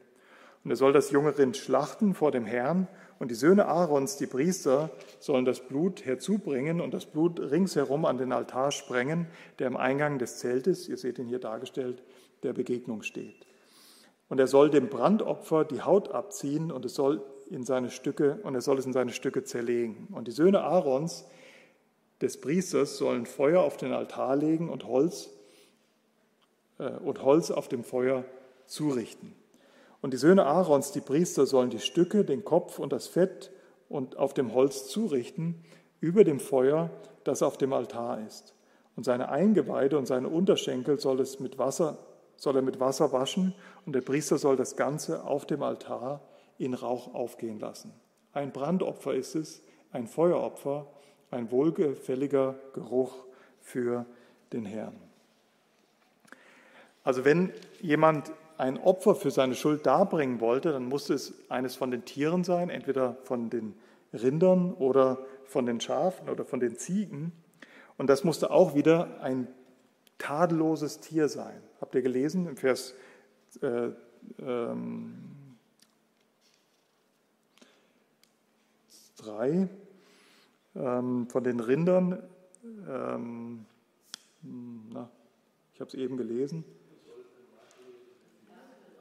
Und 0.62 0.70
er 0.70 0.76
soll 0.76 0.92
das 0.92 1.10
junge 1.10 1.36
Rind 1.36 1.56
schlachten 1.56 2.14
vor 2.14 2.30
dem 2.30 2.46
Herrn 2.46 2.86
und 3.18 3.32
die 3.32 3.34
Söhne 3.34 3.66
Aarons, 3.66 4.16
die 4.18 4.28
Priester, 4.28 4.90
sollen 5.18 5.44
das 5.44 5.58
Blut 5.58 6.06
herzubringen 6.06 6.80
und 6.80 6.94
das 6.94 7.06
Blut 7.06 7.40
ringsherum 7.40 8.04
an 8.04 8.18
den 8.18 8.30
Altar 8.30 8.70
sprengen, 8.70 9.26
der 9.58 9.66
am 9.66 9.76
Eingang 9.76 10.20
des 10.20 10.38
Zeltes, 10.38 10.88
ihr 10.88 10.96
seht 10.96 11.18
ihn 11.18 11.26
hier 11.26 11.40
dargestellt, 11.40 12.04
der 12.44 12.52
Begegnung 12.52 13.02
steht. 13.02 13.48
Und 14.28 14.38
er 14.38 14.46
soll 14.46 14.70
dem 14.70 14.88
Brandopfer 14.88 15.64
die 15.64 15.82
Haut 15.82 16.12
abziehen 16.12 16.70
und 16.70 16.84
es 16.84 16.94
soll 16.94 17.20
in 17.50 17.64
seine 17.64 17.90
Stücke 17.90 18.38
und 18.42 18.54
er 18.54 18.60
soll 18.60 18.78
es 18.78 18.86
in 18.86 18.92
seine 18.92 19.12
Stücke 19.12 19.44
zerlegen. 19.44 20.08
Und 20.12 20.28
die 20.28 20.32
Söhne 20.32 20.62
Aarons 20.62 21.26
des 22.20 22.40
Priesters 22.40 22.96
sollen 22.96 23.26
Feuer 23.26 23.62
auf 23.62 23.76
den 23.76 23.92
Altar 23.92 24.36
legen 24.36 24.68
und 24.68 24.86
Holz 24.86 25.30
äh, 26.78 26.90
und 26.90 27.22
Holz 27.22 27.50
auf 27.50 27.68
dem 27.68 27.84
Feuer 27.84 28.24
zurichten. 28.66 29.34
Und 30.00 30.12
die 30.12 30.18
Söhne 30.18 30.46
Aarons, 30.46 30.92
die 30.92 31.00
Priester, 31.00 31.46
sollen 31.46 31.70
die 31.70 31.80
Stücke, 31.80 32.24
den 32.24 32.44
Kopf 32.44 32.78
und 32.78 32.92
das 32.92 33.06
Fett 33.08 33.50
und 33.88 34.16
auf 34.16 34.34
dem 34.34 34.54
Holz 34.54 34.88
zurichten 34.88 35.64
über 36.00 36.24
dem 36.24 36.38
Feuer, 36.38 36.90
das 37.24 37.42
auf 37.42 37.56
dem 37.56 37.72
Altar 37.72 38.24
ist. 38.26 38.54
Und 38.94 39.04
seine 39.04 39.28
Eingeweide 39.30 39.98
und 39.98 40.06
seine 40.06 40.28
Unterschenkel 40.28 41.00
soll 41.00 41.20
es 41.20 41.40
mit 41.40 41.58
Wasser 41.58 41.98
soll 42.38 42.56
er 42.56 42.62
mit 42.62 42.80
Wasser 42.80 43.12
waschen 43.12 43.54
und 43.84 43.94
der 43.94 44.00
Priester 44.00 44.38
soll 44.38 44.56
das 44.56 44.76
Ganze 44.76 45.24
auf 45.24 45.44
dem 45.44 45.62
Altar 45.62 46.20
in 46.58 46.74
Rauch 46.74 47.14
aufgehen 47.14 47.58
lassen. 47.58 47.92
Ein 48.32 48.52
Brandopfer 48.52 49.14
ist 49.14 49.34
es, 49.34 49.62
ein 49.92 50.06
Feueropfer, 50.06 50.86
ein 51.30 51.50
wohlgefälliger 51.50 52.56
Geruch 52.74 53.14
für 53.60 54.06
den 54.52 54.64
Herrn. 54.64 54.96
Also 57.04 57.24
wenn 57.24 57.52
jemand 57.80 58.32
ein 58.58 58.78
Opfer 58.78 59.14
für 59.14 59.30
seine 59.30 59.54
Schuld 59.54 59.86
darbringen 59.86 60.40
wollte, 60.40 60.72
dann 60.72 60.86
musste 60.86 61.14
es 61.14 61.32
eines 61.48 61.76
von 61.76 61.90
den 61.90 62.04
Tieren 62.04 62.44
sein, 62.44 62.70
entweder 62.70 63.16
von 63.22 63.50
den 63.50 63.74
Rindern 64.12 64.74
oder 64.74 65.18
von 65.44 65.64
den 65.64 65.80
Schafen 65.80 66.28
oder 66.28 66.44
von 66.44 66.60
den 66.60 66.76
Ziegen. 66.76 67.32
Und 67.96 68.10
das 68.10 68.24
musste 68.24 68.50
auch 68.50 68.74
wieder 68.74 69.20
ein 69.22 69.48
tadelloses 70.18 71.00
Tier 71.00 71.28
sein. 71.28 71.62
Habt 71.80 71.94
ihr 71.94 72.02
gelesen 72.02 72.46
im 72.46 72.56
Vers 72.56 72.94
äh, 73.62 73.90
ähm, 74.40 75.27
3 79.18 79.68
ähm, 80.74 81.28
von 81.28 81.44
den 81.44 81.60
Rindern? 81.60 82.22
Ähm, 82.88 83.66
na, 84.42 85.08
ich 85.74 85.80
habe 85.80 85.88
es 85.88 85.94
eben 85.94 86.16
gelesen. 86.16 86.64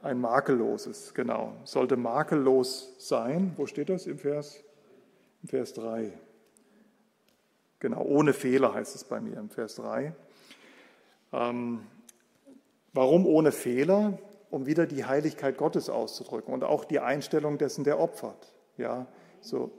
Ein 0.02 0.20
makelloses, 0.20 1.12
genau. 1.12 1.54
Sollte 1.64 1.96
makellos 1.96 2.94
sein. 2.98 3.52
Wo 3.56 3.66
steht 3.66 3.88
das 3.88 4.06
im 4.06 4.18
Vers? 4.18 4.62
Im 5.42 5.48
Vers 5.48 5.72
3. 5.74 6.12
Genau, 7.80 8.02
ohne 8.02 8.32
Fehler 8.32 8.74
heißt 8.74 8.94
es 8.94 9.04
bei 9.04 9.20
mir 9.20 9.36
im 9.38 9.50
Vers 9.50 9.76
3. 9.76 10.14
Ähm, 11.32 11.80
warum 12.92 13.26
ohne 13.26 13.52
Fehler? 13.52 14.18
Um 14.50 14.66
wieder 14.66 14.86
die 14.86 15.04
Heiligkeit 15.04 15.58
Gottes 15.58 15.90
auszudrücken 15.90 16.54
und 16.54 16.64
auch 16.64 16.86
die 16.86 17.00
Einstellung 17.00 17.58
dessen, 17.58 17.84
der 17.84 18.00
opfert. 18.00 18.54
Ja, 18.78 19.06
so 19.42 19.70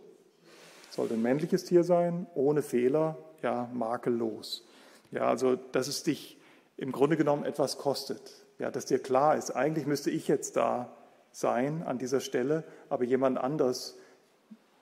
sollte 0.89 1.13
ein 1.13 1.21
männliches 1.21 1.65
Tier 1.65 1.83
sein, 1.83 2.27
ohne 2.35 2.61
Fehler, 2.61 3.17
ja, 3.41 3.69
makellos. 3.73 4.65
Ja, 5.11 5.27
also, 5.27 5.55
dass 5.55 5.87
es 5.87 6.03
dich 6.03 6.37
im 6.77 6.91
Grunde 6.91 7.17
genommen 7.17 7.43
etwas 7.43 7.77
kostet. 7.77 8.45
Ja, 8.57 8.71
dass 8.71 8.85
dir 8.85 8.99
klar 8.99 9.37
ist, 9.37 9.51
eigentlich 9.51 9.85
müsste 9.85 10.11
ich 10.11 10.27
jetzt 10.27 10.55
da 10.55 10.91
sein 11.31 11.83
an 11.83 11.97
dieser 11.97 12.19
Stelle, 12.19 12.63
aber 12.89 13.03
jemand 13.03 13.37
anders 13.37 13.97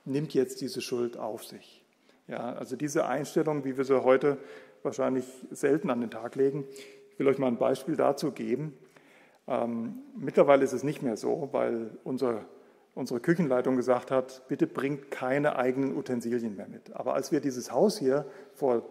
nimmt 0.06 0.34
jetzt 0.34 0.62
diese 0.62 0.82
Schuld 0.82 1.18
auf 1.18 1.46
sich. 1.46 1.84
Ja, 2.28 2.54
also 2.54 2.76
diese 2.76 3.06
Einstellung, 3.06 3.64
wie 3.64 3.78
wir 3.78 3.86
sie 3.86 4.04
heute 4.04 4.38
wahrscheinlich 4.84 5.26
selten 5.52 5.90
an 5.90 6.02
den 6.02 6.12
Tag 6.12 6.36
legen. 6.36 6.66
Ich 7.12 7.20
will 7.20 7.28
euch 7.28 7.38
mal 7.38 7.48
ein 7.48 7.58
Beispiel 7.58 7.96
dazu 7.96 8.32
geben. 8.32 8.78
Ähm, 9.48 10.00
mittlerweile 10.18 10.64
ist 10.64 10.74
es 10.74 10.84
nicht 10.84 11.02
mehr 11.02 11.18
so, 11.18 11.50
weil 11.52 11.92
unser, 12.04 12.46
unsere 12.98 13.20
Küchenleitung 13.20 13.76
gesagt 13.76 14.10
hat, 14.10 14.48
bitte 14.48 14.66
bringt 14.66 15.12
keine 15.12 15.56
eigenen 15.56 15.96
Utensilien 15.96 16.56
mehr 16.56 16.68
mit. 16.68 16.94
Aber 16.96 17.14
als 17.14 17.32
wir 17.32 17.40
dieses 17.40 17.72
Haus 17.72 18.00
hier 18.00 18.26
vor 18.56 18.84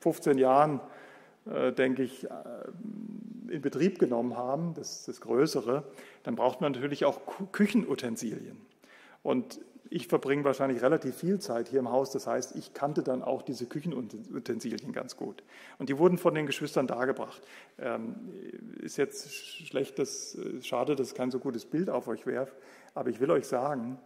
15 0.00 0.38
Jahren, 0.38 0.80
äh, 1.44 1.72
denke 1.72 2.04
ich, 2.04 2.24
äh, 2.24 2.28
in 3.48 3.60
Betrieb 3.60 3.98
genommen 3.98 4.36
haben, 4.36 4.74
das, 4.74 5.06
das 5.06 5.20
Größere, 5.20 5.82
dann 6.22 6.36
braucht 6.36 6.60
man 6.60 6.72
natürlich 6.72 7.04
auch 7.04 7.20
Küchenutensilien. 7.50 8.58
Und 9.24 9.60
ich 9.90 10.06
verbringe 10.06 10.44
wahrscheinlich 10.44 10.82
relativ 10.82 11.16
viel 11.16 11.38
Zeit 11.38 11.68
hier 11.68 11.80
im 11.80 11.90
Haus, 11.90 12.10
das 12.10 12.26
heißt, 12.26 12.54
ich 12.56 12.74
kannte 12.74 13.02
dann 13.02 13.22
auch 13.22 13.42
diese 13.42 13.66
Küchenutensilien 13.66 14.92
ganz 14.92 15.16
gut. 15.16 15.42
Und 15.78 15.88
die 15.88 15.98
wurden 15.98 16.18
von 16.18 16.34
den 16.34 16.46
Geschwistern 16.46 16.86
dargebracht. 16.86 17.40
Ähm, 17.78 18.14
ist 18.80 18.98
jetzt 18.98 19.34
schlecht, 19.34 19.98
dass, 19.98 20.34
äh, 20.36 20.62
schade, 20.62 20.94
dass 20.94 21.14
kein 21.14 21.30
so 21.30 21.38
gutes 21.38 21.64
Bild 21.64 21.90
auf 21.90 22.06
euch 22.06 22.26
werft, 22.26 22.54
aber 22.94 23.10
ich 23.10 23.20
will 23.20 23.30
euch 23.30 23.46
sagen, 23.46 23.98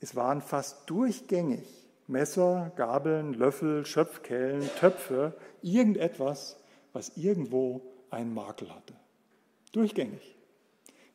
es 0.00 0.16
waren 0.16 0.40
fast 0.40 0.88
durchgängig 0.90 1.66
Messer, 2.06 2.72
Gabeln, 2.76 3.32
Löffel, 3.32 3.86
Schöpfkellen, 3.86 4.68
Töpfe, 4.78 5.34
irgendetwas, 5.62 6.58
was 6.92 7.16
irgendwo 7.16 7.82
einen 8.10 8.34
Makel 8.34 8.74
hatte. 8.74 8.94
Durchgängig. 9.72 10.36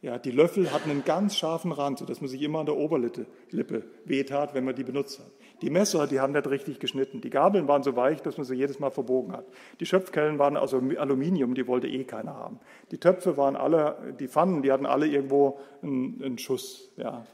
Ja, 0.01 0.17
die 0.17 0.32
Löffel 0.32 0.72
hatten 0.72 0.89
einen 0.89 1.03
ganz 1.03 1.36
scharfen 1.36 1.72
Rand, 1.72 1.99
sodass 1.99 2.22
man 2.22 2.30
sich 2.30 2.41
immer 2.41 2.59
an 2.59 2.65
der 2.65 2.78
Oberlippe 2.78 3.26
Lippe 3.51 3.84
wehtat, 4.05 4.53
wenn 4.53 4.63
man 4.63 4.76
die 4.76 4.84
benutzt 4.84 5.20
hat. 5.20 5.32
Die 5.62 5.70
Messer, 5.70 6.07
die 6.07 6.20
haben 6.20 6.34
nicht 6.34 6.47
richtig 6.47 6.80
geschnitten. 6.80 7.22
Die 7.22 7.30
Gabeln 7.30 7.68
waren 7.68 7.84
so 7.84 7.95
weich, 7.95 8.22
dass 8.22 8.38
man 8.38 8.45
sie 8.45 8.55
jedes 8.55 8.80
Mal 8.80 8.91
verbogen 8.91 9.34
hat. 9.34 9.45
Die 9.80 9.86
Schöpfkellen 9.86 10.39
waren 10.39 10.57
also 10.57 10.82
Aluminium, 10.97 11.53
die 11.53 11.68
wollte 11.68 11.88
eh 11.88 12.03
keiner 12.03 12.36
haben. 12.36 12.60
Die 12.91 12.97
Töpfe 12.97 13.38
waren 13.38 13.55
alle, 13.55 14.16
die 14.20 14.28
Pfannen, 14.28 14.62
die 14.62 14.72
hatten 14.72 14.86
alle 14.86 15.07
irgendwo 15.07 15.60
einen, 15.82 16.22
einen 16.24 16.38
Schuss. 16.38 16.91
Ja. 16.97 17.26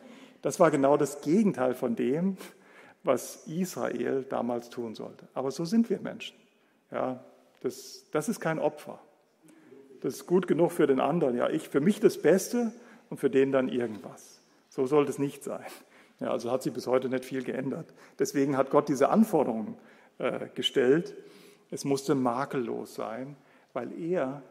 Das 0.42 0.60
war 0.60 0.72
genau 0.72 0.98
das 0.98 1.22
Gegenteil 1.22 1.74
von 1.74 1.96
dem, 1.96 2.38
was 3.04 3.48
Israel 3.48 4.26
damals 4.28 4.70
tun 4.70 4.96
sollte. 4.96 5.28
Aber 5.34 5.52
so 5.52 5.66
sind 5.66 5.90
wir 5.90 6.00
Menschen. 6.00 6.36
Ja, 6.92 7.24
das, 7.62 8.06
das 8.12 8.30
ist 8.30 8.40
kein 8.40 8.60
Opfer 8.60 9.00
das 10.06 10.18
ist 10.18 10.28
gut 10.28 10.48
genug 10.48 10.72
für 10.72 10.86
den 10.86 11.00
anderen. 11.00 11.36
Ja, 11.36 11.50
ich 11.50 11.68
für 11.68 11.82
mich 11.82 12.00
das 12.00 12.22
Beste 12.22 12.72
und 13.10 13.18
für 13.18 13.32
den 13.32 13.52
dann 13.52 13.70
irgendwas. 13.70 14.40
So 14.70 14.86
soll 14.86 15.08
das 15.08 15.18
nicht 15.18 15.44
sein. 15.44 15.66
Ja, 16.20 16.32
also 16.32 16.51
hat 16.51 16.63
sich 16.63 16.74
bis 16.74 16.88
heute 16.88 17.09
nicht 17.09 17.26
viel 17.26 17.43
geändert. 17.43 17.93
Deswegen 18.20 18.55
hat 18.57 18.70
Gott 18.70 18.88
diese 18.88 19.09
Anforderungen 19.09 19.76
äh, 20.18 20.47
gestellt. 20.55 21.13
Es 21.72 21.84
musste 21.84 22.16
makellos 22.16 22.95
sein, 22.95 23.36
weil 23.74 23.91
er 23.99 24.41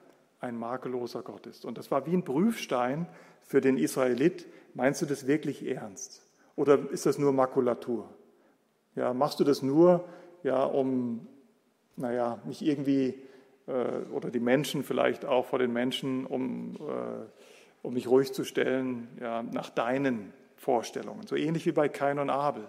ein 0.40 0.58
makelloser 0.58 1.22
Gott 1.22 1.46
ist. 1.46 1.64
Und 1.64 1.78
das 1.78 1.90
war 1.90 2.06
wie 2.06 2.12
ein 2.12 2.24
Prüfstein 2.24 3.06
für 3.42 3.60
den 3.60 3.78
Israelit. 3.78 4.46
Meinst 4.74 5.00
du 5.00 5.06
das 5.06 5.26
wirklich 5.26 5.66
ernst? 5.66 6.22
Oder 6.56 6.90
ist 6.90 7.06
das 7.06 7.18
nur 7.18 7.32
Makulatur? 7.32 8.08
Ja, 8.94 9.14
machst 9.14 9.40
du 9.40 9.44
das 9.44 9.62
nur, 9.62 10.04
ja, 10.42 10.64
um, 10.64 11.26
naja, 11.96 12.38
mich 12.44 12.62
irgendwie 12.62 13.14
äh, 13.66 14.04
oder 14.12 14.30
die 14.30 14.40
Menschen 14.40 14.84
vielleicht 14.84 15.24
auch 15.24 15.46
vor 15.46 15.58
den 15.58 15.72
Menschen, 15.72 16.26
um, 16.26 16.76
äh, 16.76 17.26
um 17.82 17.94
mich 17.94 18.06
ruhig 18.08 18.32
zu 18.32 18.44
stellen, 18.44 19.08
ja, 19.20 19.42
nach 19.42 19.70
deinen 19.70 20.32
Vorstellungen. 20.64 21.26
So 21.26 21.36
ähnlich 21.36 21.66
wie 21.66 21.72
bei 21.72 21.88
Kain 21.88 22.18
und 22.18 22.30
Abel. 22.30 22.64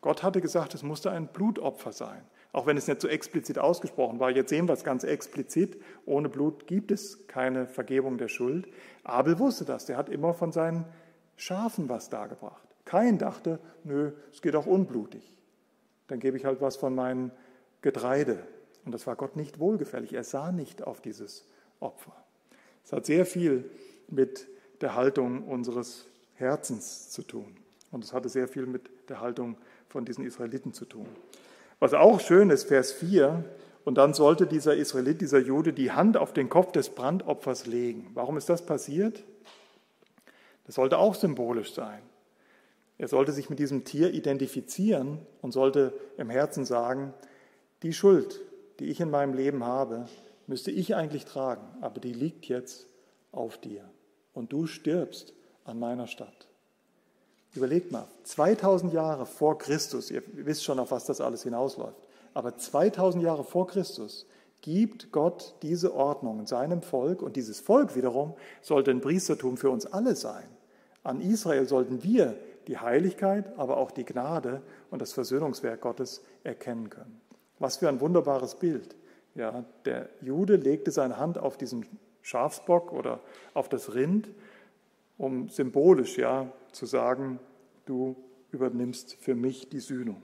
Gott 0.00 0.22
hatte 0.22 0.40
gesagt, 0.40 0.74
es 0.74 0.82
musste 0.82 1.10
ein 1.10 1.28
Blutopfer 1.28 1.92
sein. 1.92 2.22
Auch 2.52 2.66
wenn 2.66 2.76
es 2.76 2.86
nicht 2.86 3.00
so 3.00 3.08
explizit 3.08 3.58
ausgesprochen 3.58 4.20
war. 4.20 4.30
Jetzt 4.30 4.50
sehen 4.50 4.68
wir 4.68 4.74
es 4.74 4.84
ganz 4.84 5.02
explizit. 5.04 5.80
Ohne 6.06 6.28
Blut 6.28 6.66
gibt 6.66 6.90
es 6.90 7.26
keine 7.26 7.66
Vergebung 7.66 8.18
der 8.18 8.28
Schuld. 8.28 8.68
Abel 9.02 9.38
wusste 9.38 9.64
das. 9.64 9.86
Der 9.86 9.96
hat 9.96 10.08
immer 10.08 10.34
von 10.34 10.52
seinen 10.52 10.84
Schafen 11.36 11.88
was 11.88 12.10
dargebracht. 12.10 12.68
Kain 12.84 13.18
dachte, 13.18 13.58
nö, 13.84 14.12
es 14.32 14.40
geht 14.40 14.54
auch 14.54 14.66
unblutig. 14.66 15.36
Dann 16.06 16.20
gebe 16.20 16.36
ich 16.36 16.44
halt 16.44 16.60
was 16.60 16.76
von 16.76 16.94
meinem 16.94 17.30
Getreide 17.82 18.46
und 18.84 18.92
das 18.92 19.06
war 19.06 19.16
Gott 19.16 19.36
nicht 19.36 19.58
wohlgefällig. 19.58 20.14
Er 20.14 20.24
sah 20.24 20.50
nicht 20.50 20.82
auf 20.82 21.02
dieses 21.02 21.46
Opfer. 21.80 22.16
Es 22.84 22.92
hat 22.92 23.04
sehr 23.04 23.26
viel 23.26 23.70
mit 24.08 24.48
der 24.80 24.94
Haltung 24.94 25.46
unseres 25.46 26.06
Herzens 26.38 27.10
zu 27.10 27.22
tun. 27.22 27.56
Und 27.90 28.04
es 28.04 28.12
hatte 28.12 28.28
sehr 28.28 28.48
viel 28.48 28.66
mit 28.66 28.90
der 29.08 29.20
Haltung 29.20 29.56
von 29.88 30.04
diesen 30.04 30.24
Israeliten 30.24 30.72
zu 30.72 30.84
tun. 30.84 31.06
Was 31.80 31.94
auch 31.94 32.20
schön 32.20 32.50
ist, 32.50 32.64
Vers 32.64 32.92
4, 32.92 33.44
und 33.84 33.94
dann 33.94 34.12
sollte 34.12 34.46
dieser 34.46 34.76
Israelit, 34.76 35.20
dieser 35.20 35.38
Jude, 35.38 35.72
die 35.72 35.92
Hand 35.92 36.16
auf 36.16 36.32
den 36.32 36.48
Kopf 36.48 36.72
des 36.72 36.90
Brandopfers 36.90 37.66
legen. 37.66 38.10
Warum 38.14 38.36
ist 38.36 38.48
das 38.48 38.66
passiert? 38.66 39.24
Das 40.66 40.74
sollte 40.74 40.98
auch 40.98 41.14
symbolisch 41.14 41.72
sein. 41.72 42.02
Er 42.98 43.08
sollte 43.08 43.32
sich 43.32 43.48
mit 43.48 43.58
diesem 43.58 43.84
Tier 43.84 44.12
identifizieren 44.12 45.18
und 45.40 45.52
sollte 45.52 45.94
im 46.18 46.28
Herzen 46.28 46.64
sagen, 46.64 47.14
die 47.82 47.92
Schuld, 47.92 48.40
die 48.80 48.86
ich 48.86 49.00
in 49.00 49.08
meinem 49.08 49.32
Leben 49.32 49.64
habe, 49.64 50.06
müsste 50.46 50.70
ich 50.70 50.94
eigentlich 50.94 51.24
tragen, 51.24 51.66
aber 51.80 52.00
die 52.00 52.12
liegt 52.12 52.46
jetzt 52.46 52.86
auf 53.32 53.56
dir. 53.56 53.88
Und 54.34 54.52
du 54.52 54.66
stirbst 54.66 55.32
an 55.68 55.78
meiner 55.78 56.06
Stadt. 56.06 56.48
Überlegt 57.54 57.92
mal, 57.92 58.06
2000 58.24 58.92
Jahre 58.92 59.26
vor 59.26 59.58
Christus, 59.58 60.10
ihr 60.10 60.22
wisst 60.32 60.64
schon, 60.64 60.78
auf 60.78 60.90
was 60.90 61.06
das 61.06 61.20
alles 61.20 61.42
hinausläuft, 61.42 61.96
aber 62.34 62.56
2000 62.56 63.22
Jahre 63.22 63.44
vor 63.44 63.66
Christus 63.66 64.26
gibt 64.60 65.12
Gott 65.12 65.54
diese 65.62 65.94
Ordnung 65.94 66.46
seinem 66.46 66.82
Volk 66.82 67.22
und 67.22 67.36
dieses 67.36 67.60
Volk 67.60 67.96
wiederum 67.96 68.34
sollte 68.60 68.90
ein 68.90 69.00
Priestertum 69.00 69.56
für 69.56 69.70
uns 69.70 69.86
alle 69.86 70.16
sein. 70.16 70.48
An 71.04 71.20
Israel 71.20 71.66
sollten 71.66 72.02
wir 72.02 72.36
die 72.66 72.78
Heiligkeit, 72.78 73.58
aber 73.58 73.76
auch 73.78 73.90
die 73.90 74.04
Gnade 74.04 74.62
und 74.90 75.00
das 75.00 75.12
Versöhnungswerk 75.12 75.80
Gottes 75.80 76.22
erkennen 76.44 76.90
können. 76.90 77.20
Was 77.58 77.78
für 77.78 77.88
ein 77.88 78.00
wunderbares 78.00 78.56
Bild. 78.56 78.94
Ja, 79.34 79.64
der 79.84 80.08
Jude 80.20 80.56
legte 80.56 80.90
seine 80.90 81.16
Hand 81.16 81.38
auf 81.38 81.56
diesen 81.56 81.86
Schafsbock 82.22 82.92
oder 82.92 83.20
auf 83.54 83.68
das 83.68 83.94
Rind, 83.94 84.28
um 85.18 85.50
symbolisch 85.50 86.16
ja 86.16 86.50
zu 86.72 86.86
sagen, 86.86 87.38
du 87.84 88.16
übernimmst 88.50 89.16
für 89.20 89.34
mich 89.34 89.68
die 89.68 89.80
Sühnung. 89.80 90.22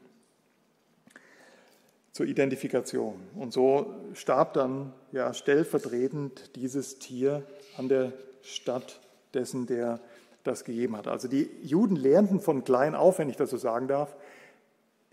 zur 2.12 2.26
Identifikation. 2.26 3.16
Und 3.34 3.52
so 3.52 3.92
starb 4.14 4.54
dann 4.54 4.92
ja 5.10 5.34
stellvertretend 5.34 6.54
dieses 6.54 7.00
Tier 7.00 7.44
an 7.76 7.88
der 7.88 8.12
Stadt 8.40 9.00
dessen, 9.34 9.66
der 9.66 10.00
das 10.44 10.64
gegeben 10.64 10.96
hat. 10.96 11.08
Also 11.08 11.26
die 11.26 11.50
Juden 11.62 11.96
lernten 11.96 12.38
von 12.38 12.62
klein 12.62 12.94
auf, 12.94 13.18
wenn 13.18 13.28
ich 13.28 13.36
das 13.36 13.50
so 13.50 13.56
sagen 13.56 13.88
darf, 13.88 14.14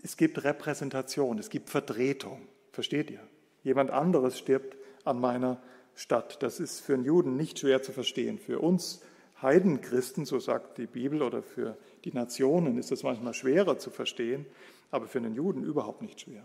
es 0.00 0.16
gibt 0.16 0.44
Repräsentation, 0.44 1.38
es 1.38 1.50
gibt 1.50 1.70
Vertretung. 1.70 2.42
Versteht 2.70 3.10
ihr? 3.10 3.20
Jemand 3.64 3.90
anderes 3.90 4.38
stirbt 4.38 4.76
an 5.04 5.20
meiner 5.20 5.60
Stadt. 5.96 6.40
Das 6.42 6.60
ist 6.60 6.80
für 6.80 6.94
einen 6.94 7.04
Juden 7.04 7.36
nicht 7.36 7.58
schwer 7.58 7.82
zu 7.82 7.90
verstehen. 7.90 8.38
Für 8.38 8.60
uns 8.60 9.02
Heidenchristen, 9.42 10.24
so 10.24 10.38
sagt 10.38 10.78
die 10.78 10.86
Bibel, 10.86 11.22
oder 11.22 11.42
für 11.42 11.76
die 12.04 12.12
Nationen 12.12 12.78
ist 12.78 12.90
das 12.90 13.02
manchmal 13.02 13.34
schwerer 13.34 13.78
zu 13.78 13.90
verstehen, 13.90 14.46
aber 14.90 15.06
für 15.06 15.18
einen 15.18 15.34
Juden 15.34 15.62
überhaupt 15.64 16.02
nicht 16.02 16.20
schwer. 16.20 16.42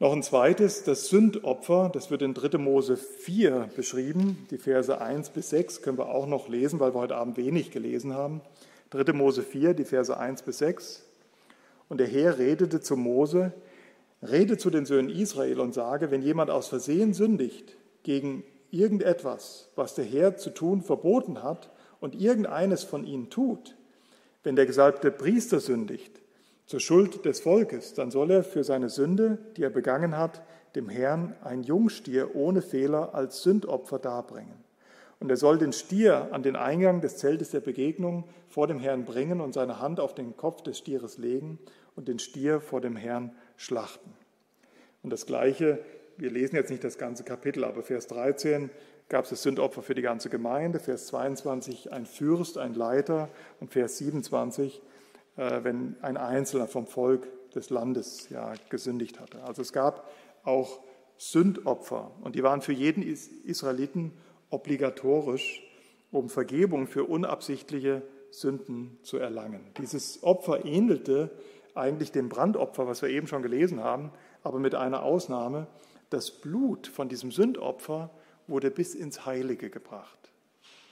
Noch 0.00 0.12
ein 0.12 0.22
zweites, 0.22 0.84
das 0.84 1.08
Sündopfer, 1.08 1.90
das 1.92 2.08
wird 2.08 2.22
in 2.22 2.32
3. 2.32 2.56
Mose 2.58 2.96
4 2.96 3.68
beschrieben. 3.74 4.46
Die 4.52 4.58
Verse 4.58 5.00
1 5.00 5.30
bis 5.30 5.50
6 5.50 5.82
können 5.82 5.98
wir 5.98 6.10
auch 6.10 6.28
noch 6.28 6.48
lesen, 6.48 6.78
weil 6.78 6.94
wir 6.94 7.00
heute 7.00 7.16
Abend 7.16 7.36
wenig 7.36 7.72
gelesen 7.72 8.14
haben. 8.14 8.40
3. 8.90 9.12
Mose 9.12 9.42
4, 9.42 9.74
die 9.74 9.84
Verse 9.84 10.16
1 10.16 10.42
bis 10.42 10.58
6. 10.58 11.04
Und 11.88 11.98
der 11.98 12.06
Herr 12.06 12.38
redete 12.38 12.80
zu 12.80 12.96
Mose, 12.96 13.52
rede 14.22 14.56
zu 14.56 14.70
den 14.70 14.86
Söhnen 14.86 15.10
Israel 15.10 15.58
und 15.58 15.74
sage, 15.74 16.12
wenn 16.12 16.22
jemand 16.22 16.50
aus 16.50 16.68
Versehen 16.68 17.12
sündigt 17.12 17.76
gegen 18.04 18.44
irgendetwas, 18.70 19.70
was 19.76 19.94
der 19.94 20.04
Herr 20.04 20.36
zu 20.36 20.50
tun 20.50 20.82
verboten 20.82 21.42
hat, 21.42 21.70
und 22.00 22.14
irgendeines 22.14 22.84
von 22.84 23.04
ihnen 23.04 23.28
tut, 23.30 23.76
wenn 24.44 24.56
der 24.56 24.66
gesalbte 24.66 25.10
Priester 25.10 25.60
sündigt, 25.60 26.20
zur 26.66 26.80
Schuld 26.80 27.24
des 27.24 27.40
Volkes, 27.40 27.94
dann 27.94 28.10
soll 28.10 28.30
er 28.30 28.44
für 28.44 28.62
seine 28.62 28.90
Sünde, 28.90 29.38
die 29.56 29.62
er 29.62 29.70
begangen 29.70 30.16
hat, 30.16 30.42
dem 30.74 30.88
Herrn 30.88 31.34
ein 31.42 31.62
Jungstier 31.62 32.36
ohne 32.36 32.60
Fehler 32.60 33.14
als 33.14 33.42
Sündopfer 33.42 33.98
darbringen. 33.98 34.64
Und 35.18 35.30
er 35.30 35.36
soll 35.36 35.58
den 35.58 35.72
Stier 35.72 36.28
an 36.30 36.42
den 36.42 36.56
Eingang 36.56 37.00
des 37.00 37.16
Zeltes 37.16 37.50
der 37.50 37.60
Begegnung 37.60 38.24
vor 38.48 38.66
dem 38.66 38.78
Herrn 38.78 39.04
bringen 39.04 39.40
und 39.40 39.54
seine 39.54 39.80
Hand 39.80 39.98
auf 39.98 40.14
den 40.14 40.36
Kopf 40.36 40.62
des 40.62 40.78
Stieres 40.78 41.18
legen 41.18 41.58
und 41.96 42.06
den 42.06 42.18
Stier 42.18 42.60
vor 42.60 42.80
dem 42.80 42.96
Herrn 42.96 43.34
schlachten. 43.56 44.12
Und 45.02 45.10
das 45.10 45.26
Gleiche, 45.26 45.80
wir 46.18 46.30
lesen 46.30 46.56
jetzt 46.56 46.70
nicht 46.70 46.84
das 46.84 46.98
ganze 46.98 47.24
Kapitel, 47.24 47.64
aber 47.64 47.82
Vers 47.82 48.06
13 48.08 48.70
gab 49.08 49.24
es 49.24 49.30
das 49.30 49.42
Sündopfer 49.42 49.82
für 49.82 49.94
die 49.94 50.02
ganze 50.02 50.28
Gemeinde, 50.28 50.78
Vers 50.78 51.06
22 51.06 51.92
ein 51.92 52.04
Fürst, 52.04 52.58
ein 52.58 52.74
Leiter 52.74 53.30
und 53.60 53.72
Vers 53.72 53.98
27 53.98 54.82
äh, 55.38 55.62
wenn 55.62 55.96
ein 56.02 56.16
Einzelner 56.16 56.66
vom 56.66 56.86
Volk 56.86 57.28
des 57.52 57.70
Landes 57.70 58.28
ja, 58.28 58.52
gesündigt 58.68 59.20
hatte. 59.20 59.42
Also 59.44 59.62
es 59.62 59.72
gab 59.72 60.10
auch 60.42 60.80
Sündopfer 61.16 62.10
und 62.20 62.34
die 62.34 62.42
waren 62.42 62.60
für 62.60 62.72
jeden 62.72 63.02
Israeliten 63.02 64.12
obligatorisch, 64.50 65.62
um 66.10 66.28
Vergebung 66.28 66.86
für 66.86 67.04
unabsichtliche 67.04 68.02
Sünden 68.30 68.98
zu 69.02 69.18
erlangen. 69.18 69.60
Dieses 69.78 70.22
Opfer 70.22 70.64
ähnelte 70.64 71.30
eigentlich 71.74 72.12
dem 72.12 72.28
Brandopfer, 72.28 72.86
was 72.86 73.02
wir 73.02 73.08
eben 73.08 73.26
schon 73.26 73.42
gelesen 73.42 73.82
haben, 73.82 74.10
aber 74.42 74.58
mit 74.58 74.74
einer 74.74 75.02
Ausnahme. 75.02 75.68
Das 76.10 76.30
Blut 76.30 76.86
von 76.86 77.08
diesem 77.08 77.30
Sündopfer 77.30 78.10
wurde 78.46 78.70
bis 78.70 78.94
ins 78.94 79.26
Heilige 79.26 79.70
gebracht. 79.70 80.18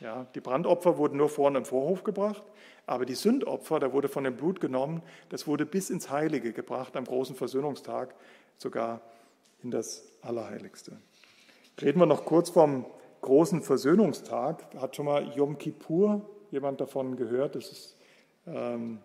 Ja, 0.01 0.27
die 0.35 0.41
Brandopfer 0.41 0.99
wurden 0.99 1.17
nur 1.17 1.31
vorne 1.31 1.59
im 1.59 1.65
Vorhof 1.65 2.05
gebracht, 2.05 2.43
aber 2.87 3.07
die 3.07 3.15
Sündopfer, 3.15 3.81
da 3.81 3.93
wurde 3.93 4.09
von 4.09 4.25
dem 4.25 4.37
Blut 4.37 4.61
genommen, 4.61 5.03
das 5.31 5.47
wurde 5.47 5.65
bis 5.65 5.89
ins 5.89 6.11
Heilige 6.11 6.53
gebracht, 6.53 6.97
am 6.97 7.05
großen 7.05 7.35
Versöhnungstag, 7.35 8.15
sogar 8.59 9.01
in 9.63 9.71
das 9.71 10.05
Allerheiligste. 10.21 10.99
Reden 11.81 11.99
wir 11.99 12.07
noch 12.07 12.27
kurz 12.27 12.51
vom 12.51 12.85
großen 13.23 13.63
Versöhnungstag. 13.63 14.63
Hat 14.77 14.97
schon 14.97 15.07
mal 15.07 15.33
Yom 15.35 15.59
Kippur 15.59 16.29
jemand 16.51 16.81
davon 16.81 17.17
gehört? 17.17 17.55
Das 17.55 17.73
ist 17.73 17.97
ähm, 18.47 19.01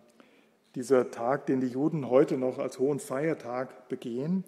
dieser 0.76 1.12
Tag, 1.12 1.46
den 1.48 1.62
die 1.62 1.68
Juden 1.68 2.10
heute 2.10 2.38
noch 2.38 2.60
als 2.60 2.80
hohen 2.80 3.00
Feiertag 3.00 3.90
begehen. 3.90 4.44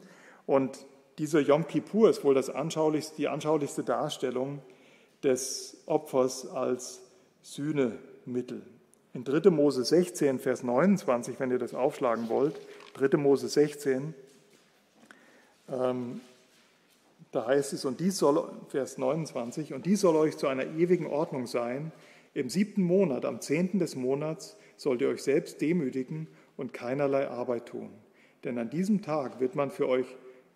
Und 0.45 0.86
dieser 1.18 1.39
Yom 1.41 1.68
Kippur 1.68 2.09
ist 2.09 2.24
wohl 2.24 2.38
anschaulichste, 2.49 3.16
die 3.18 3.28
anschaulichste 3.28 3.84
Darstellung 3.84 4.61
des 5.24 5.78
Opfers 5.86 6.47
als 6.47 7.01
Sühnemittel. 7.41 8.61
In 9.14 9.24
3. 9.24 9.51
Mose 9.51 9.84
16, 9.84 10.39
Vers 10.39 10.64
29, 10.64 11.39
wenn 11.39 11.51
ihr 11.51 11.59
das 11.59 11.74
aufschlagen 11.76 12.30
wollt, 12.30 12.59
3. 12.95 13.18
Mose 13.18 13.47
16, 13.47 14.14
ähm, 15.70 16.22
da 17.32 17.45
heißt 17.47 17.74
es, 17.74 17.86
und 17.86 17.99
dies 17.99 18.18
soll, 18.18 18.51
Vers 18.70 18.97
29, 18.97 19.74
und 19.74 19.86
dies 19.86 20.01
soll 20.01 20.16
euch 20.16 20.38
zu 20.38 20.47
einer 20.47 20.66
ewigen 20.66 21.07
Ordnung 21.07 21.47
sein. 21.47 21.91
Im 22.34 22.49
siebten 22.49 22.84
Monat, 22.84 23.26
am 23.26 23.41
zehnten 23.41 23.80
des 23.80 23.95
Monats, 23.95 24.55
sollt 24.78 25.01
ihr 25.01 25.09
euch 25.09 25.24
selbst 25.24 25.61
demütigen 25.61 26.28
und 26.57 26.74
keinerlei 26.74 27.28
Arbeit 27.28 27.68
tun. 27.68 27.89
Denn 28.43 28.57
an 28.57 28.70
diesem 28.70 29.01
Tag 29.01 29.39
wird 29.39 29.55
man 29.55 29.72
für 29.72 29.88
euch 29.88 30.05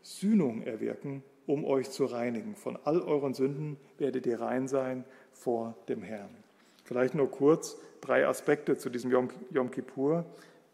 Sühnung 0.07 0.63
erwirken 0.63 1.23
um 1.47 1.63
euch 1.65 1.89
zu 1.89 2.05
reinigen. 2.05 2.55
Von 2.55 2.77
all 2.83 3.01
euren 3.01 3.33
Sünden 3.33 3.77
werdet 3.97 4.25
ihr 4.27 4.39
rein 4.39 4.67
sein 4.67 5.05
vor 5.31 5.75
dem 5.87 6.03
Herrn. 6.03 6.29
Vielleicht 6.83 7.15
nur 7.15 7.31
kurz 7.31 7.77
drei 8.01 8.27
Aspekte 8.27 8.77
zu 8.77 8.89
diesem 8.89 9.11
Yom, 9.11 9.29
Yom 9.51 9.71
Kippur 9.71 10.25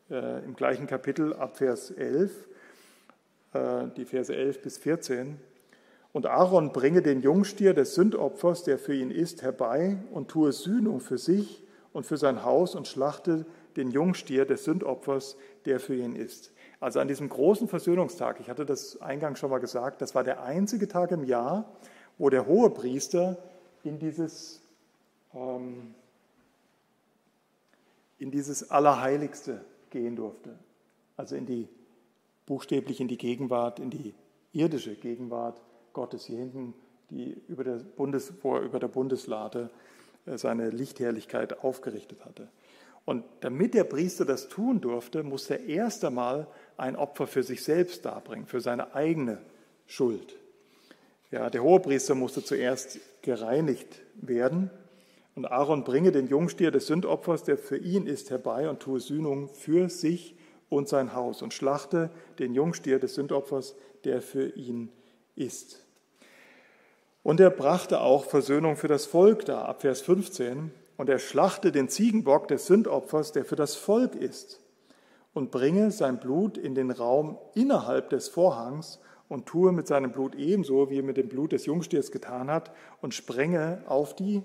äh, 0.09 0.43
im 0.43 0.55
gleichen 0.55 0.87
Kapitel 0.87 1.33
ab 1.33 1.57
Vers 1.57 1.91
11, 1.91 2.47
äh, 3.53 3.87
die 3.95 4.05
Verse 4.05 4.35
11 4.35 4.61
bis 4.61 4.77
14. 4.79 5.39
Und 6.11 6.25
Aaron 6.25 6.73
bringe 6.73 7.01
den 7.01 7.21
Jungstier 7.21 7.73
des 7.73 7.95
Sündopfers, 7.95 8.63
der 8.63 8.77
für 8.77 8.93
ihn 8.93 9.09
ist, 9.09 9.41
herbei 9.41 9.97
und 10.11 10.29
tue 10.29 10.51
Sühnung 10.51 10.99
für 10.99 11.17
sich 11.17 11.63
und 11.91 12.05
für 12.05 12.17
sein 12.17 12.43
Haus 12.43 12.75
und 12.75 12.87
schlachte 12.87 13.45
den 13.77 13.89
Jungstier 13.89 14.45
des 14.45 14.65
Sündopfers, 14.65 15.37
der 15.65 15.79
für 15.79 15.95
ihn 15.95 16.15
ist. 16.15 16.51
Also 16.83 16.99
an 16.99 17.07
diesem 17.07 17.29
großen 17.29 17.69
Versöhnungstag, 17.69 18.41
ich 18.41 18.49
hatte 18.49 18.65
das 18.65 19.01
eingangs 19.01 19.39
schon 19.39 19.49
mal 19.49 19.59
gesagt, 19.59 20.01
das 20.01 20.15
war 20.15 20.25
der 20.25 20.43
einzige 20.43 20.89
Tag 20.89 21.11
im 21.11 21.23
Jahr, 21.23 21.63
wo 22.17 22.29
der 22.29 22.45
hohe 22.45 22.69
Priester 22.71 23.37
in 23.85 23.99
dieses, 23.99 24.61
ähm, 25.33 25.95
in 28.19 28.31
dieses 28.31 28.69
Allerheiligste 28.69 29.63
gehen 29.91 30.17
durfte. 30.17 30.59
Also 31.15 31.37
in 31.37 31.45
die, 31.45 31.69
buchstäblich 32.47 32.99
in 32.99 33.07
die 33.07 33.17
Gegenwart, 33.17 33.79
in 33.79 33.89
die 33.89 34.13
irdische 34.51 34.95
Gegenwart 34.95 35.61
Gottes 35.93 36.25
hier 36.25 36.39
hinten, 36.39 36.73
die 37.09 37.41
über 37.47 37.63
der 37.63 37.77
Bundes, 37.77 38.33
wo 38.41 38.55
er 38.55 38.61
über 38.61 38.79
der 38.79 38.89
Bundeslade 38.89 39.69
äh, 40.25 40.37
seine 40.37 40.69
Lichtherrlichkeit 40.69 41.63
aufgerichtet 41.63 42.25
hatte. 42.25 42.49
Und 43.05 43.23
damit 43.41 43.73
der 43.73 43.83
Priester 43.83 44.25
das 44.25 44.47
tun 44.47 44.79
durfte, 44.81 45.23
musste 45.23 45.55
er 45.55 45.65
erst 45.65 46.05
einmal 46.05 46.47
ein 46.77 46.95
Opfer 46.95 47.27
für 47.27 47.43
sich 47.43 47.63
selbst 47.63 48.05
darbringen, 48.05 48.45
für 48.45 48.61
seine 48.61 48.95
eigene 48.95 49.39
Schuld. 49.85 50.35
Ja, 51.31 51.49
der 51.49 51.63
Hohepriester 51.63 52.15
musste 52.15 52.43
zuerst 52.43 52.99
gereinigt 53.21 54.01
werden. 54.15 54.69
Und 55.35 55.45
Aaron 55.45 55.83
bringe 55.83 56.11
den 56.11 56.27
Jungstier 56.27 56.69
des 56.69 56.87
Sündopfers, 56.87 57.43
der 57.43 57.57
für 57.57 57.77
ihn 57.77 58.05
ist, 58.05 58.29
herbei 58.29 58.69
und 58.69 58.79
tue 58.79 58.99
Sühnung 58.99 59.49
für 59.49 59.89
sich 59.89 60.35
und 60.69 60.87
sein 60.87 61.15
Haus 61.15 61.41
und 61.41 61.53
schlachte 61.53 62.11
den 62.37 62.53
Jungstier 62.53 62.99
des 62.99 63.15
Sündopfers, 63.15 63.75
der 64.03 64.21
für 64.21 64.49
ihn 64.55 64.89
ist. 65.35 65.79
Und 67.23 67.39
er 67.39 67.49
brachte 67.49 68.01
auch 68.01 68.25
Versöhnung 68.25 68.75
für 68.75 68.87
das 68.87 69.05
Volk 69.05 69.45
da, 69.45 69.65
ab 69.65 69.81
Vers 69.81 70.01
15. 70.01 70.71
Und 70.97 71.09
er 71.09 71.19
schlachte 71.19 71.71
den 71.71 71.89
Ziegenbock 71.89 72.47
des 72.47 72.67
Sündopfers, 72.67 73.31
der 73.31 73.45
für 73.45 73.55
das 73.55 73.75
Volk 73.75 74.13
ist 74.13 74.62
und 75.33 75.51
bringe 75.51 75.91
sein 75.91 76.19
Blut 76.19 76.57
in 76.57 76.75
den 76.75 76.91
Raum 76.91 77.37
innerhalb 77.55 78.09
des 78.09 78.27
Vorhangs 78.27 78.99
und 79.29 79.45
tue 79.45 79.71
mit 79.71 79.87
seinem 79.87 80.11
Blut 80.11 80.35
ebenso, 80.35 80.89
wie 80.89 80.99
er 80.99 81.03
mit 81.03 81.17
dem 81.17 81.29
Blut 81.29 81.53
des 81.53 81.65
Jungstiers 81.65 82.11
getan 82.11 82.51
hat, 82.51 82.71
und 83.01 83.13
sprenge 83.13 83.83
auf 83.87 84.15
die 84.15 84.43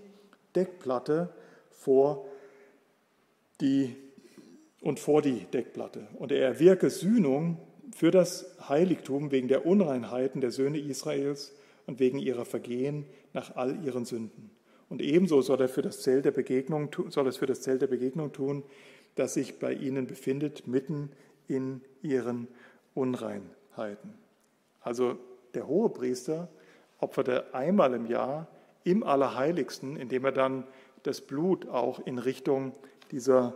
Deckplatte 0.54 1.28
vor 1.70 2.26
die 3.60 3.96
und 4.80 4.98
vor 5.00 5.22
die 5.22 5.44
Deckplatte. 5.52 6.06
Und 6.18 6.32
er 6.32 6.46
erwirke 6.46 6.90
Sühnung 6.90 7.58
für 7.94 8.10
das 8.10 8.56
Heiligtum 8.68 9.30
wegen 9.30 9.48
der 9.48 9.66
Unreinheiten 9.66 10.40
der 10.40 10.50
Söhne 10.50 10.78
Israels 10.78 11.52
und 11.86 12.00
wegen 12.00 12.18
ihrer 12.18 12.44
Vergehen 12.44 13.06
nach 13.32 13.56
all 13.56 13.84
ihren 13.84 14.04
Sünden. 14.04 14.50
Und 14.88 15.02
ebenso 15.02 15.42
soll 15.42 15.60
er 15.60 15.68
für 15.68 15.82
das 15.82 16.00
Zelt 16.00 16.24
der 16.24 16.30
Begegnung 16.30 16.90
soll 17.10 17.26
es 17.26 17.36
für 17.36 17.46
das 17.46 17.60
Zelt 17.60 17.82
der 17.82 17.88
Begegnung 17.88 18.32
tun, 18.32 18.62
das 19.18 19.34
sich 19.34 19.58
bei 19.58 19.72
ihnen 19.72 20.06
befindet, 20.06 20.66
mitten 20.66 21.10
in 21.46 21.82
ihren 22.02 22.48
Unreinheiten. 22.94 24.14
Also 24.80 25.16
der 25.54 25.66
Hohepriester 25.66 26.48
opferte 26.98 27.54
einmal 27.54 27.94
im 27.94 28.06
Jahr 28.06 28.46
im 28.84 29.02
Allerheiligsten, 29.02 29.96
indem 29.96 30.24
er 30.24 30.32
dann 30.32 30.64
das 31.02 31.20
Blut 31.20 31.68
auch 31.68 32.00
in 32.06 32.18
Richtung 32.18 32.72
dieser 33.10 33.54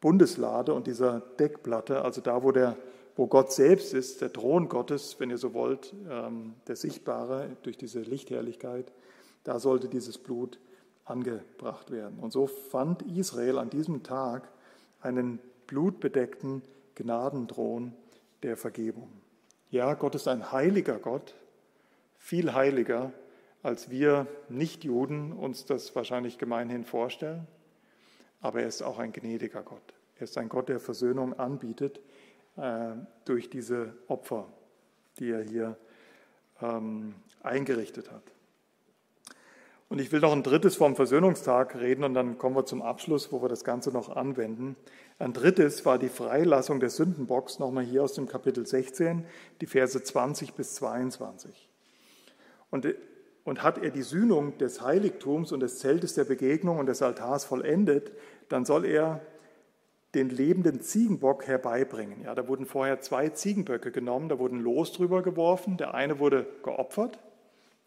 Bundeslade 0.00 0.74
und 0.74 0.86
dieser 0.86 1.20
Deckplatte, 1.38 2.02
also 2.02 2.20
da, 2.20 2.42
wo 2.42 2.52
der 2.52 2.76
wo 3.16 3.26
Gott 3.26 3.52
selbst 3.52 3.94
ist, 3.94 4.20
der 4.20 4.32
Thron 4.32 4.68
Gottes, 4.68 5.16
wenn 5.18 5.30
ihr 5.30 5.38
so 5.38 5.54
wollt, 5.54 5.94
ähm, 6.10 6.54
der 6.66 6.76
Sichtbare 6.76 7.56
durch 7.62 7.76
diese 7.76 8.00
Lichtherrlichkeit, 8.00 8.92
da 9.44 9.58
sollte 9.58 9.88
dieses 9.88 10.18
Blut 10.18 10.58
angebracht 11.04 11.90
werden. 11.90 12.18
Und 12.18 12.32
so 12.32 12.46
fand 12.46 13.02
Israel 13.02 13.58
an 13.58 13.70
diesem 13.70 14.02
Tag 14.02 14.48
einen 15.00 15.38
blutbedeckten 15.66 16.62
Gnadenthron 16.94 17.92
der 18.42 18.56
Vergebung. 18.56 19.08
Ja, 19.70 19.94
Gott 19.94 20.14
ist 20.14 20.28
ein 20.28 20.52
heiliger 20.52 20.98
Gott, 20.98 21.34
viel 22.18 22.52
heiliger, 22.54 23.12
als 23.62 23.90
wir 23.90 24.26
Nichtjuden 24.48 25.32
uns 25.32 25.64
das 25.64 25.94
wahrscheinlich 25.96 26.38
gemeinhin 26.38 26.84
vorstellen. 26.84 27.46
Aber 28.40 28.60
er 28.60 28.68
ist 28.68 28.82
auch 28.82 28.98
ein 28.98 29.12
gnädiger 29.12 29.62
Gott. 29.62 29.94
Er 30.16 30.24
ist 30.24 30.36
ein 30.38 30.48
Gott, 30.48 30.68
der 30.68 30.78
Versöhnung 30.78 31.38
anbietet 31.38 32.00
äh, 32.56 32.90
durch 33.24 33.50
diese 33.50 33.94
Opfer, 34.06 34.46
die 35.18 35.30
er 35.30 35.42
hier 35.42 35.76
ähm, 36.60 37.14
eingerichtet 37.42 38.12
hat. 38.12 38.33
Und 39.94 40.00
ich 40.00 40.10
will 40.10 40.18
noch 40.18 40.32
ein 40.32 40.42
drittes 40.42 40.74
vom 40.74 40.96
Versöhnungstag 40.96 41.76
reden 41.76 42.02
und 42.02 42.14
dann 42.14 42.36
kommen 42.36 42.56
wir 42.56 42.66
zum 42.66 42.82
Abschluss, 42.82 43.30
wo 43.30 43.40
wir 43.42 43.48
das 43.48 43.62
Ganze 43.62 43.92
noch 43.92 44.08
anwenden. 44.08 44.74
Ein 45.20 45.32
drittes 45.32 45.86
war 45.86 46.00
die 46.00 46.08
Freilassung 46.08 46.80
der 46.80 46.90
Sündenbox, 46.90 47.60
nochmal 47.60 47.84
hier 47.84 48.02
aus 48.02 48.14
dem 48.14 48.26
Kapitel 48.26 48.66
16, 48.66 49.24
die 49.60 49.66
Verse 49.66 50.02
20 50.02 50.54
bis 50.54 50.74
22. 50.74 51.68
Und, 52.72 52.92
und 53.44 53.62
hat 53.62 53.78
er 53.84 53.90
die 53.90 54.02
Sühnung 54.02 54.58
des 54.58 54.80
Heiligtums 54.80 55.52
und 55.52 55.60
des 55.60 55.78
Zeltes 55.78 56.14
der 56.14 56.24
Begegnung 56.24 56.80
und 56.80 56.86
des 56.86 57.00
Altars 57.00 57.44
vollendet, 57.44 58.10
dann 58.48 58.64
soll 58.64 58.86
er 58.86 59.20
den 60.16 60.28
lebenden 60.28 60.80
Ziegenbock 60.80 61.46
herbeibringen. 61.46 62.22
Ja, 62.24 62.34
da 62.34 62.48
wurden 62.48 62.66
vorher 62.66 63.00
zwei 63.00 63.28
Ziegenböcke 63.28 63.92
genommen, 63.92 64.28
da 64.28 64.40
wurden 64.40 64.58
Los 64.58 64.92
drüber 64.92 65.22
geworfen. 65.22 65.76
Der 65.76 65.94
eine 65.94 66.18
wurde 66.18 66.48
geopfert 66.64 67.20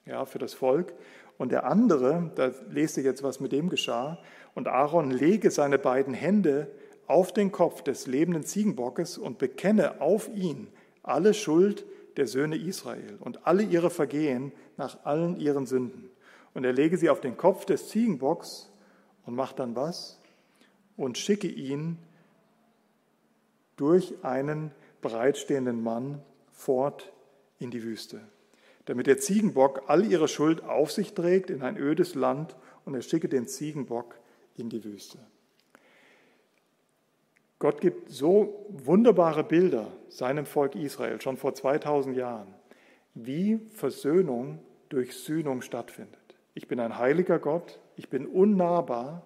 ja, 0.06 0.24
für 0.24 0.40
das 0.40 0.54
Volk 0.54 0.94
und 1.38 1.52
der 1.52 1.66
andere, 1.66 2.32
da 2.36 2.52
lest 2.70 2.98
ihr 2.98 3.04
jetzt, 3.04 3.24
was 3.24 3.40
mit 3.40 3.52
dem 3.52 3.70
geschah. 3.70 4.18
Und 4.56 4.68
Aaron 4.68 5.12
lege 5.12 5.52
seine 5.52 5.78
beiden 5.78 6.14
Hände 6.14 6.72
auf 7.06 7.32
den 7.32 7.52
Kopf 7.52 7.82
des 7.82 8.08
lebenden 8.08 8.44
Ziegenbockes 8.44 9.18
und 9.18 9.38
bekenne 9.38 10.02
auf 10.02 10.30
ihn 10.30 10.68
alle 11.04 11.34
Schuld 11.34 11.86
der 12.18 12.28
Söhne 12.28 12.58
Israel 12.58 13.18
und 13.20 13.46
alle 13.46 13.64
ihre 13.64 13.90
Vergehen 13.90 14.52
nach 14.76 15.06
allen 15.06 15.40
ihren 15.40 15.66
Sünden. 15.66 16.10
Und 16.54 16.64
er 16.64 16.74
lege 16.74 16.98
sie 16.98 17.10
auf 17.10 17.22
den 17.22 17.38
Kopf 17.38 17.66
des 17.66 17.90
Ziegenbocks 17.90 18.72
und 19.26 19.36
macht 19.36 19.60
dann 19.60 19.76
was? 19.76 20.20
Und 20.96 21.20
schicke 21.20 21.48
ihn 21.48 22.00
durch 23.76 24.16
einen 24.24 24.72
bereitstehenden 25.02 25.84
Mann 25.84 26.24
fort 26.52 27.14
in 27.60 27.70
die 27.70 27.84
Wüste, 27.84 28.22
damit 28.88 29.06
der 29.06 29.18
Ziegenbock 29.18 29.84
all 29.88 30.06
ihre 30.06 30.28
Schuld 30.28 30.64
auf 30.64 30.92
sich 30.92 31.14
trägt 31.14 31.50
in 31.50 31.62
ein 31.62 31.78
ödes 31.78 32.16
Land 32.16 32.56
und 32.86 32.96
er 32.96 33.02
schicke 33.02 33.28
den 33.28 33.48
Ziegenbock 33.48 34.16
in 34.56 34.70
die 34.70 34.84
Wüste. 34.84 35.20
Gott 37.60 37.82
gibt 37.82 38.10
so 38.10 38.66
wunderbare 38.70 39.44
Bilder 39.44 39.92
seinem 40.10 40.46
Volk 40.46 40.76
Israel 40.76 41.20
schon 41.20 41.38
vor 41.38 41.54
2000 41.54 42.16
Jahren, 42.16 42.54
wie 43.14 43.60
Versöhnung 43.74 44.60
durch 44.90 45.18
Sühnung 45.18 45.62
stattfindet. 45.62 46.20
Ich 46.54 46.68
bin 46.68 46.80
ein 46.80 46.98
heiliger 46.98 47.40
Gott, 47.40 47.80
ich 47.98 48.10
bin 48.10 48.26
unnahbar, 48.26 49.24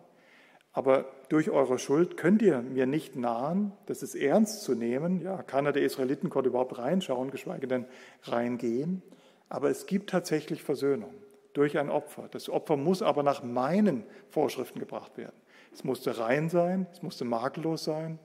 aber 0.73 1.05
durch 1.29 1.51
eure 1.51 1.77
Schuld 1.77 2.17
könnt 2.17 2.41
ihr 2.41 2.61
mir 2.61 2.87
nicht 2.87 3.15
nahen, 3.15 3.73
das 3.85 4.01
ist 4.01 4.15
ernst 4.15 4.63
zu 4.63 4.73
nehmen. 4.73 5.21
Ja, 5.21 5.43
keiner 5.43 5.71
der 5.71 5.83
Israeliten 5.83 6.29
konnte 6.29 6.49
überhaupt 6.49 6.77
reinschauen, 6.77 7.29
geschweige 7.29 7.67
denn 7.67 7.85
reingehen. 8.23 9.03
Aber 9.51 9.69
es 9.69 9.85
gibt 9.85 10.09
tatsächlich 10.09 10.63
Versöhnung 10.63 11.13
durch 11.51 11.77
ein 11.77 11.89
Opfer. 11.89 12.29
Das 12.31 12.49
Opfer 12.49 12.77
muss 12.77 13.01
aber 13.01 13.21
nach 13.21 13.43
meinen 13.43 14.05
Vorschriften 14.29 14.79
gebracht 14.79 15.17
werden. 15.17 15.35
Es 15.73 15.83
musste 15.83 16.17
rein 16.17 16.47
sein, 16.47 16.87
es 16.93 17.01
musste 17.01 17.25
makellos 17.25 17.83
sein 17.83 18.17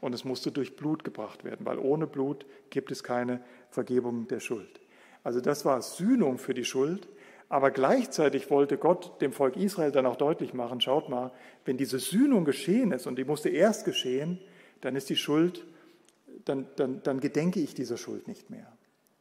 und 0.00 0.12
es 0.12 0.24
musste 0.24 0.50
durch 0.50 0.74
Blut 0.74 1.04
gebracht 1.04 1.44
werden, 1.44 1.64
weil 1.66 1.78
ohne 1.78 2.08
Blut 2.08 2.46
gibt 2.68 2.90
es 2.90 3.04
keine 3.04 3.40
Vergebung 3.70 4.26
der 4.26 4.40
Schuld. 4.40 4.80
Also 5.22 5.40
das 5.40 5.64
war 5.64 5.82
Sühnung 5.82 6.36
für 6.36 6.52
die 6.52 6.64
Schuld, 6.64 7.06
aber 7.48 7.70
gleichzeitig 7.70 8.50
wollte 8.50 8.76
Gott 8.76 9.22
dem 9.22 9.32
Volk 9.32 9.56
Israel 9.56 9.92
dann 9.92 10.06
auch 10.06 10.16
deutlich 10.16 10.52
machen, 10.52 10.80
schaut 10.80 11.08
mal, 11.08 11.30
wenn 11.64 11.76
diese 11.76 12.00
Sühnung 12.00 12.44
geschehen 12.44 12.90
ist 12.90 13.06
und 13.06 13.20
die 13.20 13.24
musste 13.24 13.50
erst 13.50 13.84
geschehen, 13.84 14.40
dann 14.80 14.96
ist 14.96 15.10
die 15.10 15.16
Schuld, 15.16 15.64
dann, 16.44 16.66
dann, 16.74 17.04
dann 17.04 17.20
gedenke 17.20 17.60
ich 17.60 17.72
dieser 17.72 17.96
Schuld 17.96 18.26
nicht 18.26 18.50
mehr. 18.50 18.66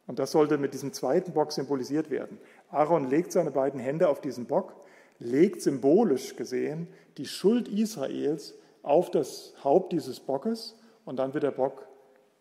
Und 0.10 0.18
das 0.18 0.32
sollte 0.32 0.58
mit 0.58 0.74
diesem 0.74 0.92
zweiten 0.92 1.34
Bock 1.34 1.52
symbolisiert 1.52 2.10
werden. 2.10 2.40
Aaron 2.72 3.12
legt 3.12 3.32
seine 3.32 3.52
beiden 3.52 3.80
Hände 3.80 4.10
auf 4.10 4.22
diesen 4.22 4.46
Bock, 4.46 4.74
legt 5.20 5.62
symbolisch 5.62 6.36
gesehen 6.36 6.88
die 7.18 7.28
Schuld 7.28 7.68
Israels 7.68 8.56
auf 8.82 9.12
das 9.12 9.54
Haupt 9.64 9.94
dieses 9.94 10.20
Bockes 10.20 10.76
und 11.06 11.18
dann 11.18 11.36
wird 11.36 11.44
der 11.44 11.52
Bock 11.52 11.88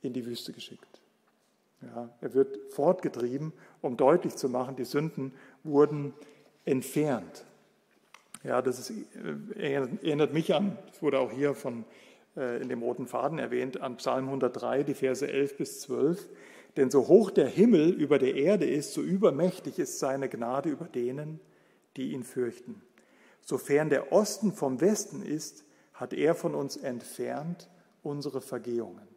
in 0.01 0.15
die 0.15 0.25
Wüste 0.25 0.55
geschickt. 0.55 1.03
Ja, 1.83 2.09
er 2.23 2.33
wird 2.33 2.57
fortgetrieben, 2.73 3.53
um 3.83 3.99
deutlich 3.99 4.35
zu 4.37 4.49
machen, 4.49 4.75
die 4.75 4.87
Sünden 4.87 5.35
wurden 5.63 6.15
entfernt. 6.65 7.45
Ja, 8.45 8.63
das 8.63 8.79
ist, 8.79 8.93
äh, 9.61 9.83
erinnert 10.03 10.33
mich 10.33 10.55
an, 10.55 10.79
das 10.87 11.03
wurde 11.03 11.21
auch 11.21 11.33
hier 11.33 11.55
von, 11.55 11.85
äh, 12.35 12.63
in 12.63 12.71
dem 12.71 12.83
roten 12.83 13.07
Faden 13.07 13.39
erwähnt, 13.39 13.79
an 13.83 13.99
Psalm 13.99 14.25
103, 14.31 14.85
die 14.85 14.95
Verse 14.95 15.31
11 15.31 15.59
bis 15.59 15.83
12. 15.83 16.31
Denn 16.79 16.91
so 16.91 17.09
hoch 17.09 17.31
der 17.31 17.49
Himmel 17.49 17.91
über 17.91 18.19
der 18.19 18.35
Erde 18.35 18.65
ist, 18.65 18.95
so 18.95 19.03
übermächtig 19.03 19.79
ist 19.79 19.99
seine 19.99 20.31
Gnade 20.31 20.71
über 20.71 20.87
denen, 20.87 21.41
die 21.99 22.13
ihn 22.13 22.23
fürchten. 22.23 22.81
Sofern 23.43 23.91
der 23.91 24.13
Osten 24.13 24.53
vom 24.53 24.81
Westen 24.81 25.23
ist, 25.23 25.65
hat 25.93 26.15
er 26.15 26.35
von 26.35 26.55
uns 26.55 26.79
entfernt 26.79 27.69
unsere 28.03 28.41
Vergehungen 28.41 29.09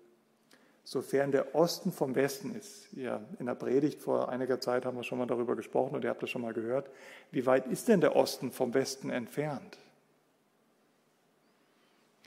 sofern 0.84 1.32
der 1.32 1.56
Osten 1.56 1.92
vom 1.92 2.16
Westen 2.16 2.56
ist. 2.56 2.90
Ja, 2.94 3.22
in 3.40 3.46
der 3.46 3.56
Predigt 3.56 4.02
vor 4.02 4.30
einiger 4.30 4.60
Zeit 4.60 4.86
haben 4.86 4.98
wir 4.98 5.04
schon 5.04 5.20
mal 5.20 5.28
darüber 5.28 5.56
gesprochen 5.56 5.96
und 5.96 6.04
ihr 6.04 6.10
habt 6.10 6.24
das 6.24 6.30
schon 6.30 6.42
mal 6.42 6.54
gehört. 6.54 6.90
Wie 7.32 7.46
weit 7.46 7.68
ist 7.68 7.88
denn 7.88 8.02
der 8.02 8.16
Osten 8.16 8.52
vom 8.52 8.74
Westen 8.74 9.10
entfernt? 9.10 9.78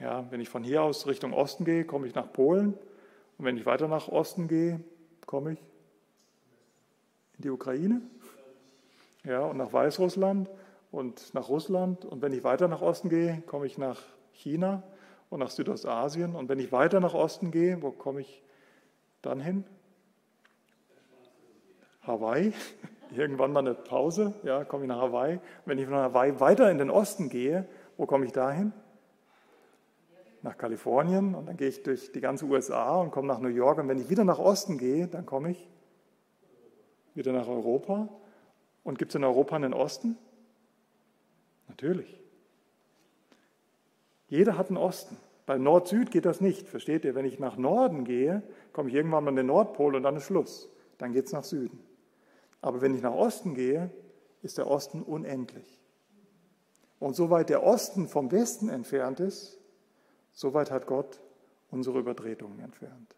Ja, 0.00 0.26
wenn 0.30 0.40
ich 0.40 0.48
von 0.48 0.64
hier 0.64 0.82
aus 0.82 1.06
Richtung 1.06 1.32
Osten 1.32 1.64
gehe, 1.64 1.84
komme 1.84 2.06
ich 2.06 2.14
nach 2.14 2.32
Polen. 2.32 2.74
Und 3.38 3.44
wenn 3.44 3.56
ich 3.56 3.66
weiter 3.66 3.88
nach 3.88 4.08
Osten 4.08 4.48
gehe, 4.48 4.80
komme 5.26 5.52
ich 5.52 5.60
in 7.36 7.42
die 7.42 7.50
Ukraine. 7.50 8.00
Ja, 9.24 9.40
und 9.40 9.56
nach 9.56 9.72
Weißrussland 9.72 10.50
und 10.90 11.34
nach 11.34 11.48
Russland. 11.48 12.04
Und 12.04 12.22
wenn 12.22 12.32
ich 12.32 12.44
weiter 12.44 12.68
nach 12.68 12.82
Osten 12.82 13.08
gehe, 13.08 13.42
komme 13.46 13.66
ich 13.66 13.78
nach 13.78 14.00
China 14.32 14.82
und 15.30 15.40
nach 15.40 15.50
Südostasien. 15.50 16.34
Und 16.34 16.48
wenn 16.48 16.58
ich 16.58 16.72
weiter 16.72 17.00
nach 17.00 17.14
Osten 17.14 17.50
gehe, 17.50 17.82
wo 17.82 17.90
komme 17.90 18.20
ich 18.20 18.42
dann 19.22 19.40
hin? 19.40 19.64
Hawaii. 22.02 22.52
Irgendwann 23.10 23.52
mal 23.52 23.60
eine 23.60 23.74
Pause, 23.74 24.34
ja, 24.42 24.64
komme 24.64 24.84
ich 24.84 24.88
nach 24.88 25.00
Hawaii. 25.00 25.38
Wenn 25.66 25.78
ich 25.78 25.86
von 25.86 25.94
Hawaii 25.94 26.40
weiter 26.40 26.70
in 26.70 26.78
den 26.78 26.90
Osten 26.90 27.28
gehe, 27.28 27.66
wo 27.96 28.06
komme 28.06 28.26
ich 28.26 28.32
dahin? 28.32 28.72
Nach 30.44 30.58
Kalifornien 30.58 31.34
und 31.34 31.46
dann 31.46 31.56
gehe 31.56 31.68
ich 31.68 31.82
durch 31.82 32.12
die 32.12 32.20
ganze 32.20 32.44
USA 32.44 33.00
und 33.00 33.10
komme 33.10 33.28
nach 33.28 33.40
New 33.40 33.48
York. 33.48 33.78
Und 33.78 33.88
wenn 33.88 33.98
ich 33.98 34.10
wieder 34.10 34.24
nach 34.24 34.38
Osten 34.38 34.76
gehe, 34.76 35.08
dann 35.08 35.24
komme 35.24 35.52
ich 35.52 35.70
wieder 37.14 37.32
nach 37.32 37.48
Europa. 37.48 38.10
Und 38.82 38.98
gibt 38.98 39.12
es 39.12 39.14
in 39.14 39.24
Europa 39.24 39.56
einen 39.56 39.72
Osten? 39.72 40.18
Natürlich. 41.66 42.20
Jeder 44.28 44.58
hat 44.58 44.68
einen 44.68 44.76
Osten. 44.76 45.16
Bei 45.46 45.56
Nord-Süd 45.56 46.10
geht 46.10 46.26
das 46.26 46.42
nicht, 46.42 46.68
versteht 46.68 47.06
ihr? 47.06 47.14
Wenn 47.14 47.24
ich 47.24 47.38
nach 47.38 47.56
Norden 47.56 48.04
gehe, 48.04 48.42
komme 48.74 48.90
ich 48.90 48.94
irgendwann 48.94 49.24
mal 49.24 49.30
an 49.30 49.36
den 49.36 49.46
Nordpol 49.46 49.94
und 49.94 50.02
dann 50.02 50.16
ist 50.16 50.24
Schluss. 50.24 50.68
Dann 50.98 51.12
geht 51.12 51.24
es 51.24 51.32
nach 51.32 51.44
Süden. 51.44 51.82
Aber 52.60 52.82
wenn 52.82 52.94
ich 52.94 53.00
nach 53.00 53.14
Osten 53.14 53.54
gehe, 53.54 53.90
ist 54.42 54.58
der 54.58 54.66
Osten 54.66 55.02
unendlich. 55.02 55.80
Und 56.98 57.16
soweit 57.16 57.48
der 57.48 57.62
Osten 57.62 58.08
vom 58.08 58.30
Westen 58.30 58.68
entfernt 58.68 59.20
ist, 59.20 59.58
soweit 60.34 60.70
hat 60.70 60.86
Gott 60.86 61.20
unsere 61.70 61.98
Übertretungen 61.98 62.60
entfernt. 62.60 63.16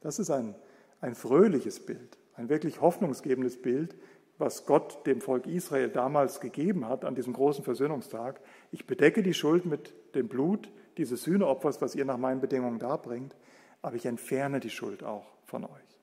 Das 0.00 0.18
ist 0.18 0.30
ein, 0.30 0.54
ein 1.00 1.14
fröhliches 1.14 1.84
Bild, 1.84 2.18
ein 2.36 2.48
wirklich 2.48 2.80
hoffnungsgebendes 2.80 3.60
Bild, 3.60 3.96
was 4.38 4.66
Gott 4.66 5.04
dem 5.06 5.20
Volk 5.20 5.46
Israel 5.46 5.88
damals 5.88 6.40
gegeben 6.40 6.86
hat 6.86 7.04
an 7.04 7.16
diesem 7.16 7.32
großen 7.32 7.64
Versöhnungstag. 7.64 8.40
Ich 8.70 8.86
bedecke 8.86 9.22
die 9.24 9.34
Schuld 9.34 9.66
mit 9.66 9.92
dem 10.14 10.28
Blut 10.28 10.70
dieses 10.96 11.24
Sühneopfers, 11.24 11.82
was 11.82 11.96
ihr 11.96 12.04
nach 12.04 12.18
meinen 12.18 12.40
Bedingungen 12.40 12.78
darbringt, 12.78 13.34
aber 13.82 13.96
ich 13.96 14.06
entferne 14.06 14.60
die 14.60 14.70
Schuld 14.70 15.02
auch 15.02 15.26
von 15.44 15.64
euch. 15.64 15.98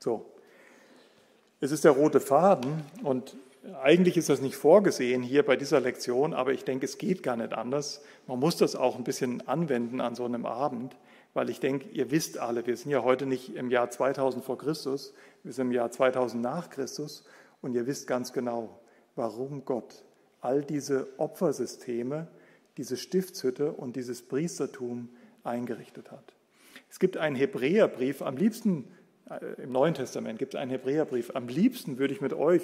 So, 0.00 0.32
es 1.60 1.70
ist 1.70 1.84
der 1.84 1.92
rote 1.92 2.18
Faden 2.18 2.82
und 3.04 3.36
eigentlich 3.82 4.16
ist 4.16 4.28
das 4.28 4.40
nicht 4.40 4.56
vorgesehen 4.56 5.22
hier 5.22 5.44
bei 5.44 5.56
dieser 5.56 5.80
Lektion, 5.80 6.34
aber 6.34 6.52
ich 6.52 6.64
denke, 6.64 6.84
es 6.84 6.98
geht 6.98 7.22
gar 7.22 7.36
nicht 7.36 7.52
anders. 7.52 8.02
Man 8.26 8.40
muss 8.40 8.56
das 8.56 8.74
auch 8.74 8.96
ein 8.96 9.04
bisschen 9.04 9.46
anwenden 9.46 10.00
an 10.00 10.14
so 10.14 10.24
einem 10.24 10.46
Abend, 10.46 10.96
weil 11.32 11.48
ich 11.48 11.60
denke, 11.60 11.88
ihr 11.90 12.10
wisst 12.10 12.38
alle, 12.38 12.66
wir 12.66 12.76
sind 12.76 12.90
ja 12.90 13.02
heute 13.02 13.24
nicht 13.24 13.54
im 13.54 13.70
Jahr 13.70 13.90
2000 13.90 14.44
vor 14.44 14.58
Christus, 14.58 15.14
wir 15.44 15.52
sind 15.52 15.68
im 15.68 15.72
Jahr 15.72 15.90
2000 15.90 16.42
nach 16.42 16.70
Christus 16.70 17.24
und 17.60 17.74
ihr 17.74 17.86
wisst 17.86 18.06
ganz 18.06 18.32
genau, 18.32 18.80
warum 19.14 19.64
Gott 19.64 20.04
all 20.40 20.62
diese 20.62 21.06
Opfersysteme, 21.18 22.26
diese 22.76 22.96
Stiftshütte 22.96 23.72
und 23.72 23.94
dieses 23.94 24.22
Priestertum 24.22 25.08
eingerichtet 25.44 26.10
hat. 26.10 26.34
Es 26.90 26.98
gibt 26.98 27.16
einen 27.16 27.36
Hebräerbrief, 27.36 28.22
am 28.22 28.36
liebsten 28.36 28.88
äh, 29.30 29.62
im 29.62 29.70
Neuen 29.70 29.94
Testament 29.94 30.38
gibt 30.38 30.54
es 30.54 30.60
einen 30.60 30.70
Hebräerbrief, 30.70 31.30
am 31.34 31.46
liebsten 31.46 31.98
würde 31.98 32.12
ich 32.12 32.20
mit 32.20 32.32
euch 32.32 32.62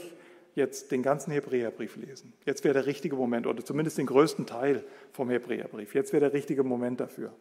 jetzt 0.59 0.92
den 0.92 1.02
ganzen 1.02 1.30
Hebräerbrief 1.30 1.96
lesen. 1.96 2.34
Jetzt 2.44 2.64
wäre 2.64 2.74
der 2.74 2.84
richtige 2.84 3.16
Moment, 3.16 3.46
oder 3.46 3.64
zumindest 3.64 3.96
den 3.96 4.06
größten 4.06 4.44
Teil 4.44 4.84
vom 5.12 5.30
Hebräerbrief. 5.30 5.94
Jetzt 5.94 6.12
wäre 6.12 6.20
der 6.20 6.32
richtige 6.34 6.62
Moment 6.62 7.00
dafür. 7.00 7.32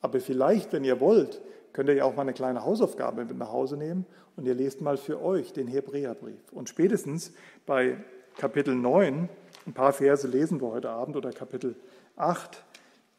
Aber 0.00 0.20
vielleicht, 0.20 0.72
wenn 0.72 0.84
ihr 0.84 1.00
wollt, 1.00 1.40
könnt 1.72 1.88
ihr 1.88 1.96
ja 1.96 2.04
auch 2.04 2.14
mal 2.14 2.22
eine 2.22 2.32
kleine 2.32 2.64
Hausaufgabe 2.64 3.24
mit 3.24 3.36
nach 3.36 3.50
Hause 3.50 3.76
nehmen 3.76 4.06
und 4.36 4.46
ihr 4.46 4.54
lest 4.54 4.80
mal 4.80 4.96
für 4.96 5.20
euch 5.20 5.52
den 5.52 5.66
Hebräerbrief. 5.66 6.52
Und 6.52 6.68
spätestens 6.68 7.32
bei 7.66 7.96
Kapitel 8.36 8.76
9, 8.76 9.28
ein 9.66 9.72
paar 9.72 9.92
Verse 9.92 10.28
lesen 10.28 10.60
wir 10.60 10.68
heute 10.68 10.90
Abend, 10.90 11.16
oder 11.16 11.32
Kapitel 11.32 11.74
8, 12.16 12.64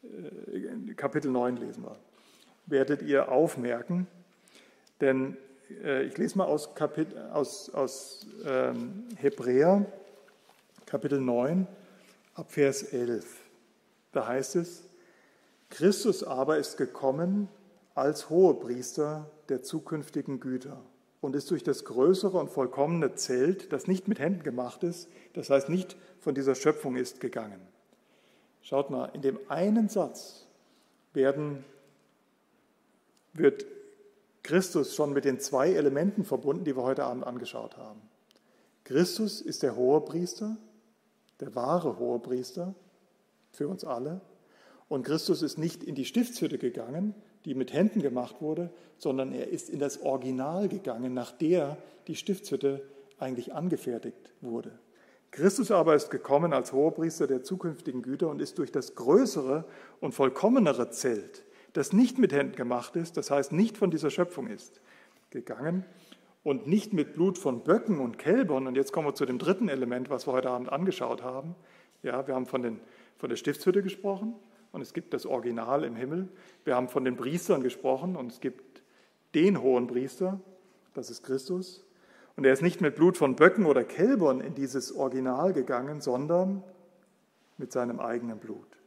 äh, 0.03 0.93
Kapitel 0.93 1.29
9 1.29 1.57
lesen 1.57 1.83
wir, 1.83 1.97
werdet 2.67 3.01
ihr 3.01 3.29
aufmerken, 3.29 4.07
denn 5.01 5.35
ich 5.69 6.17
lese 6.17 6.37
mal 6.37 6.45
aus, 6.45 6.73
Kapit 6.73 7.15
aus, 7.31 7.69
aus 7.69 8.25
ähm, 8.45 9.05
Hebräer, 9.17 9.85
Kapitel 10.85 11.21
9, 11.21 11.67
ab 12.33 12.51
Vers 12.51 12.83
11. 12.83 13.25
Da 14.11 14.27
heißt 14.27 14.55
es, 14.55 14.83
Christus 15.69 16.23
aber 16.23 16.57
ist 16.57 16.77
gekommen 16.77 17.47
als 17.93 18.29
Hohepriester 18.29 19.29
der 19.49 19.61
zukünftigen 19.61 20.39
Güter 20.39 20.81
und 21.21 21.35
ist 21.35 21.51
durch 21.51 21.63
das 21.63 21.85
größere 21.85 22.37
und 22.39 22.49
vollkommene 22.49 23.13
Zelt, 23.15 23.71
das 23.71 23.87
nicht 23.87 24.07
mit 24.07 24.19
Händen 24.19 24.41
gemacht 24.41 24.83
ist, 24.83 25.09
das 25.33 25.49
heißt 25.49 25.69
nicht 25.69 25.95
von 26.19 26.33
dieser 26.33 26.55
Schöpfung 26.55 26.95
ist, 26.95 27.19
gegangen. 27.19 27.61
Schaut 28.61 28.89
mal, 28.89 29.05
in 29.13 29.21
dem 29.21 29.39
einen 29.49 29.89
Satz 29.89 30.47
werden, 31.13 31.63
wird 33.33 33.65
Christus 34.43 34.95
schon 34.95 35.13
mit 35.13 35.25
den 35.25 35.39
zwei 35.39 35.71
Elementen 35.73 36.23
verbunden, 36.23 36.63
die 36.63 36.75
wir 36.75 36.83
heute 36.83 37.03
Abend 37.03 37.25
angeschaut 37.25 37.77
haben. 37.77 38.01
Christus 38.83 39.41
ist 39.41 39.63
der 39.63 39.75
Hohepriester, 39.75 40.57
der 41.39 41.55
wahre 41.55 41.99
Hohepriester 41.99 42.73
für 43.51 43.67
uns 43.67 43.83
alle. 43.83 44.21
Und 44.87 45.03
Christus 45.03 45.41
ist 45.41 45.57
nicht 45.57 45.83
in 45.83 45.95
die 45.95 46.05
Stiftshütte 46.05 46.57
gegangen, 46.57 47.13
die 47.45 47.53
mit 47.53 47.73
Händen 47.73 48.01
gemacht 48.01 48.41
wurde, 48.41 48.71
sondern 48.97 49.31
er 49.31 49.49
ist 49.49 49.69
in 49.69 49.79
das 49.79 50.01
Original 50.01 50.67
gegangen, 50.67 51.13
nach 51.13 51.31
der 51.31 51.77
die 52.07 52.15
Stiftshütte 52.15 52.81
eigentlich 53.19 53.53
angefertigt 53.53 54.33
wurde. 54.41 54.71
Christus 55.31 55.69
aber 55.69 55.93
ist 55.93 56.09
gekommen 56.09 56.53
als 56.53 56.73
Hohepriester 56.73 57.27
der 57.27 57.43
zukünftigen 57.43 58.01
Güter 58.01 58.29
und 58.29 58.41
ist 58.41 58.57
durch 58.57 58.71
das 58.71 58.95
größere 58.95 59.65
und 59.99 60.13
vollkommenere 60.13 60.89
Zelt, 60.89 61.43
das 61.73 61.93
nicht 61.93 62.17
mit 62.17 62.33
Händen 62.33 62.55
gemacht 62.55 62.95
ist, 62.95 63.17
das 63.17 63.31
heißt 63.31 63.51
nicht 63.51 63.77
von 63.77 63.91
dieser 63.91 64.09
Schöpfung 64.09 64.47
ist, 64.47 64.81
gegangen 65.29 65.85
und 66.43 66.67
nicht 66.67 66.93
mit 66.93 67.13
Blut 67.13 67.37
von 67.37 67.63
Böcken 67.63 67.99
und 67.99 68.17
Kälbern. 68.17 68.67
Und 68.67 68.75
jetzt 68.75 68.91
kommen 68.91 69.07
wir 69.07 69.15
zu 69.15 69.25
dem 69.25 69.39
dritten 69.39 69.69
Element, 69.69 70.09
was 70.09 70.27
wir 70.27 70.33
heute 70.33 70.49
Abend 70.49 70.71
angeschaut 70.71 71.23
haben. 71.23 71.55
Ja, 72.01 72.25
wir 72.27 72.35
haben 72.35 72.45
von, 72.45 72.63
den, 72.63 72.79
von 73.17 73.29
der 73.29 73.35
Stiftshütte 73.35 73.83
gesprochen 73.83 74.33
und 74.71 74.81
es 74.81 74.93
gibt 74.93 75.13
das 75.13 75.25
Original 75.25 75.83
im 75.83 75.95
Himmel. 75.95 76.29
Wir 76.63 76.75
haben 76.75 76.89
von 76.89 77.05
den 77.05 77.17
Priestern 77.17 77.61
gesprochen 77.61 78.15
und 78.15 78.31
es 78.31 78.39
gibt 78.39 78.83
den 79.35 79.61
hohen 79.61 79.87
Priester, 79.87 80.39
das 80.93 81.09
ist 81.09 81.23
Christus. 81.23 81.85
Und 82.35 82.45
er 82.45 82.53
ist 82.53 82.61
nicht 82.61 82.79
mit 82.79 82.95
Blut 82.95 83.17
von 83.17 83.35
Böcken 83.35 83.65
oder 83.65 83.83
Kälbern 83.83 84.39
in 84.39 84.55
dieses 84.55 84.95
Original 84.95 85.51
gegangen, 85.51 85.99
sondern 85.99 86.63
mit 87.57 87.73
seinem 87.73 87.99
eigenen 87.99 88.39
Blut. 88.39 88.79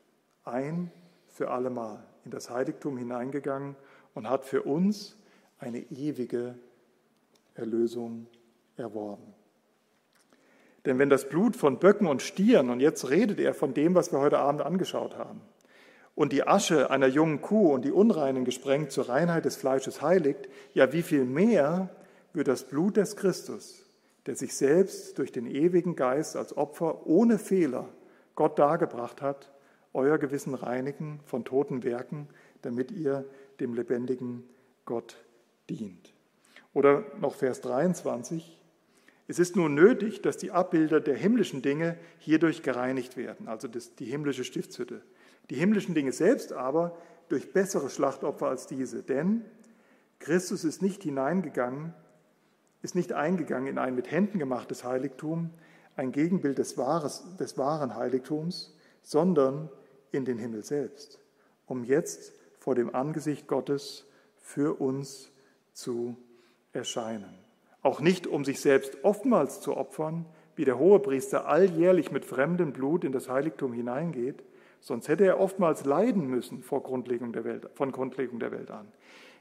Ein 0.45 0.91
für 1.29 1.51
allemal 1.51 2.03
in 2.25 2.31
das 2.31 2.51
Heiligtum 2.51 2.97
hineingegangen 2.97 3.77
und 4.15 4.29
hat 4.29 4.45
für 4.45 4.63
uns 4.63 5.17
eine 5.59 5.79
ewige 5.91 6.55
Erlösung 7.55 8.27
erworben. 8.77 9.35
Denn 10.85 10.99
wenn 10.99 11.11
das 11.11 11.29
Blut 11.29 11.55
von 11.55 11.79
Böcken 11.79 12.07
und 12.07 12.23
Stieren, 12.23 12.71
und 12.71 12.81
jetzt 12.81 13.09
redet 13.09 13.39
er 13.39 13.55
von 13.55 13.73
dem, 13.75 13.95
was 13.95 14.13
wir 14.13 14.19
heute 14.19 14.39
Abend 14.39 14.63
angeschaut 14.63 15.17
haben, 15.17 15.41
und 16.15 16.33
die 16.33 16.47
Asche 16.47 16.91
einer 16.91 17.07
jungen 17.07 17.41
Kuh 17.41 17.73
und 17.73 17.85
die 17.85 17.93
Unreinen 17.93 18.45
gesprengt 18.45 18.93
zur 18.93 19.09
Reinheit 19.09 19.45
des 19.45 19.57
Fleisches 19.57 20.03
heiligt, 20.03 20.49
ja 20.75 20.93
wie 20.93 21.03
viel 21.03 21.25
mehr 21.25 21.89
wird 22.33 22.49
das 22.49 22.65
Blut 22.65 22.97
des 22.97 23.17
Christus, 23.17 23.87
der 24.27 24.37
sich 24.37 24.55
selbst 24.55 25.19
durch 25.19 25.33
den 25.33 25.47
ewigen 25.47 25.97
Geist 25.97 26.37
als 26.37 26.57
Opfer 26.57 27.07
ohne 27.07 27.39
Fehler 27.39 27.89
Gott 28.35 28.59
dargebracht 28.59 29.23
hat, 29.23 29.52
euer 29.95 30.19
Gewissen 30.19 30.55
reinigen 30.55 31.21
von 31.25 31.45
toten 31.45 31.83
Werken, 31.83 32.29
damit 32.63 32.91
ihr 32.91 33.25
dem 33.61 33.75
lebendigen 33.75 34.45
Gott 34.85 35.17
dient. 35.69 36.13
Oder 36.75 37.05
noch 37.21 37.35
Vers 37.35 37.61
23. 37.61 38.59
Es 39.29 39.39
ist 39.39 39.57
nun 39.57 39.75
nötig, 39.75 40.23
dass 40.23 40.37
die 40.37 40.51
Abbilder 40.51 41.01
der 41.01 41.17
himmlischen 41.17 41.63
Dinge 41.63 41.97
hierdurch 42.19 42.63
gereinigt 42.63 43.17
werden, 43.17 43.49
also 43.49 43.69
die 43.69 44.05
himmlische 44.05 44.45
Stiftshütte. 44.45 45.03
Die 45.51 45.55
himmlischen 45.55 45.95
Dinge 45.95 46.13
selbst 46.13 46.53
aber 46.53 46.97
durch 47.29 47.53
bessere 47.53 47.89
Schlachtopfer 47.89 48.49
als 48.49 48.67
diese. 48.67 49.03
Denn 49.03 49.45
Christus 50.19 50.65
ist 50.65 50.83
nicht 50.83 51.03
hineingegangen, 51.03 51.95
ist 52.83 52.95
nicht 52.95 53.13
eingegangen 53.13 53.69
in 53.69 53.79
ein 53.79 53.95
mit 53.95 54.11
Händen 54.11 54.39
gemachtes 54.39 54.85
Heiligtum, 54.85 55.51
ein 55.97 56.13
Gegenbild 56.13 56.59
des, 56.59 56.77
Wahres, 56.79 57.25
des 57.39 57.59
wahren 57.59 57.97
Heiligtums, 57.97 58.77
sondern 59.03 59.71
in 60.13 60.25
den 60.25 60.39
Himmel 60.39 60.63
selbst, 60.63 61.19
um 61.67 61.85
jetzt 61.85 62.33
vor 62.59 62.75
dem 62.75 62.95
Angesicht 62.95 63.49
Gottes 63.49 64.07
für 64.39 64.81
uns 64.81 65.31
zu 65.73 66.17
erscheinen. 66.73 67.35
Auch 67.83 68.01
nicht, 68.01 68.27
um 68.27 68.45
sich 68.45 68.61
selbst 68.61 69.03
oftmals 69.03 69.61
zu 69.61 69.77
opfern, 69.77 70.27
wie 70.55 70.65
der 70.65 70.79
Hohepriester 70.79 71.49
alljährlich 71.49 72.13
mit 72.13 72.25
fremdem 72.25 72.73
Blut 72.73 73.05
in 73.05 73.13
das 73.13 73.29
Heiligtum 73.29 73.73
hineingeht, 73.73 74.45
sonst 74.81 75.09
hätte 75.09 75.25
er 75.25 75.41
oftmals 75.41 75.85
leiden 75.85 76.27
müssen 76.27 76.63
vor 76.63 76.83
Grundlegung 76.83 77.33
der 77.33 77.45
Welt, 77.45 77.69
von 77.75 77.91
Grundlegung 77.91 78.39
der 78.39 78.53
Welt 78.53 78.71
an. 78.71 78.87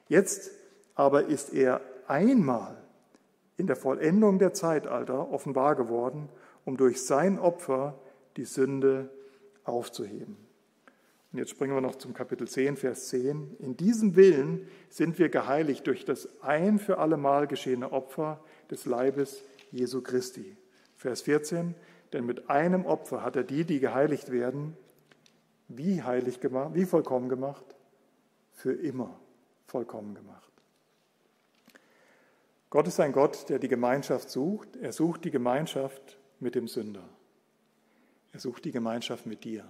Jetzt 0.07 0.51
aber 0.95 1.26
ist 1.26 1.53
er 1.53 1.82
einmal 2.07 2.82
in 3.57 3.67
der 3.67 3.76
Vollendung 3.76 4.39
der 4.39 4.53
Zeitalter 4.53 5.32
offenbar 5.32 5.76
geworden, 5.76 6.30
um 6.65 6.78
durch 6.78 7.03
sein 7.03 7.39
Opfer 7.39 7.99
die 8.38 8.45
Sünde 8.45 9.09
aufzuheben. 9.63 10.38
Und 11.32 11.39
jetzt 11.39 11.51
springen 11.51 11.73
wir 11.73 11.82
noch 11.82 11.95
zum 11.95 12.13
Kapitel 12.13 12.47
10, 12.47 12.75
Vers 12.75 13.07
10. 13.07 13.55
In 13.59 13.77
diesem 13.77 14.15
Willen 14.15 14.67
sind 14.89 15.17
wir 15.17 15.29
geheiligt 15.29 15.88
durch 15.88 16.03
das 16.03 16.41
ein 16.41 16.77
für 16.77 16.97
allemal 16.97 17.47
geschehene 17.47 17.93
Opfer 17.93 18.43
des 18.69 18.86
Leibes 18.86 19.43
Jesu 19.71 20.01
Christi. 20.01 20.57
Vers 20.97 21.21
14. 21.21 21.73
Denn 22.11 22.26
mit 22.26 22.49
einem 22.49 22.85
Opfer 22.85 23.23
hat 23.23 23.38
er 23.38 23.43
die, 23.43 23.64
die 23.64 23.80
geheiligt 23.80 24.31
werden, 24.31 24.76
wie 25.69 26.03
heilig 26.03 26.41
gemacht, 26.41 26.76
wie 26.76 26.85
vollkommen 26.85 27.30
gemacht? 27.30 27.64
Für 28.51 28.73
immer 28.73 29.18
vollkommen 29.68 30.14
gemacht. 30.14 30.51
Gott 32.69 32.88
ist 32.88 32.99
ein 32.99 33.14
Gott, 33.14 33.49
der 33.49 33.60
die 33.60 33.69
Gemeinschaft 33.69 34.30
sucht. 34.30 34.76
Er 34.76 34.91
sucht 34.91 35.23
die 35.23 35.31
Gemeinschaft 35.31 36.18
mit 36.39 36.56
dem 36.56 36.68
Sünder. 36.68 37.07
Er 38.34 38.39
sucht 38.39 38.65
die 38.65 38.72
Gemeinschaft 38.72 39.26
mit 39.26 39.45
dir. 39.45 39.65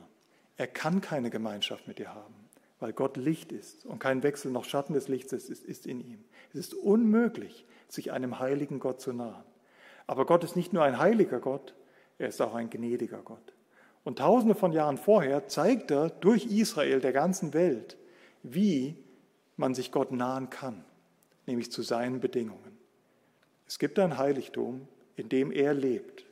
Er 0.61 0.67
kann 0.67 1.01
keine 1.01 1.31
Gemeinschaft 1.31 1.87
mit 1.87 1.97
dir 1.97 2.13
haben, 2.13 2.35
weil 2.79 2.93
Gott 2.93 3.17
Licht 3.17 3.51
ist 3.51 3.83
und 3.83 3.97
kein 3.97 4.21
Wechsel 4.21 4.51
noch 4.51 4.63
Schatten 4.63 4.93
des 4.93 5.07
Lichts 5.07 5.33
ist, 5.33 5.49
ist 5.49 5.87
in 5.87 5.99
ihm. 5.99 6.23
Es 6.53 6.59
ist 6.59 6.75
unmöglich, 6.75 7.65
sich 7.87 8.11
einem 8.11 8.37
heiligen 8.37 8.79
Gott 8.79 9.01
zu 9.01 9.11
nahen. 9.11 9.43
Aber 10.05 10.27
Gott 10.27 10.43
ist 10.43 10.55
nicht 10.55 10.71
nur 10.71 10.83
ein 10.83 10.99
heiliger 10.99 11.39
Gott, 11.39 11.73
er 12.19 12.27
ist 12.27 12.39
auch 12.43 12.53
ein 12.53 12.69
gnädiger 12.69 13.23
Gott. 13.23 13.55
Und 14.03 14.19
tausende 14.19 14.53
von 14.53 14.71
Jahren 14.71 14.99
vorher 14.99 15.47
zeigt 15.47 15.89
er 15.89 16.11
durch 16.11 16.45
Israel 16.45 16.99
der 16.99 17.11
ganzen 17.11 17.55
Welt, 17.55 17.97
wie 18.43 18.95
man 19.57 19.73
sich 19.73 19.91
Gott 19.91 20.11
nahen 20.11 20.51
kann, 20.51 20.85
nämlich 21.47 21.71
zu 21.71 21.81
seinen 21.81 22.19
Bedingungen. 22.19 22.77
Es 23.65 23.79
gibt 23.79 23.97
ein 23.97 24.19
Heiligtum, 24.19 24.87
in 25.15 25.27
dem 25.27 25.51
er 25.51 25.73
lebt. 25.73 26.27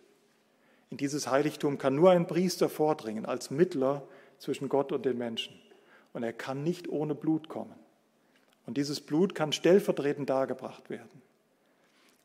In 0.91 0.97
dieses 0.97 1.27
Heiligtum 1.27 1.79
kann 1.79 1.95
nur 1.95 2.11
ein 2.11 2.27
Priester 2.27 2.69
vordringen 2.69 3.25
als 3.25 3.49
Mittler 3.49 4.07
zwischen 4.39 4.69
Gott 4.69 4.91
und 4.91 5.05
den 5.05 5.17
Menschen. 5.17 5.59
Und 6.13 6.23
er 6.23 6.33
kann 6.33 6.63
nicht 6.63 6.89
ohne 6.89 7.13
Blut 7.13 7.49
kommen. 7.49 7.75
Und 8.65 8.77
dieses 8.77 9.01
Blut 9.01 9.35
kann 9.35 9.51
stellvertretend 9.51 10.29
dargebracht 10.29 10.89
werden. 10.89 11.21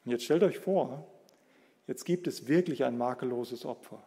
Und 0.05 0.13
jetzt 0.13 0.25
stellt 0.25 0.43
euch 0.43 0.59
vor, 0.59 1.07
jetzt 1.87 2.05
gibt 2.05 2.27
es 2.27 2.49
wirklich 2.49 2.85
ein 2.85 2.99
makelloses 2.99 3.65
Opfer. 3.65 4.03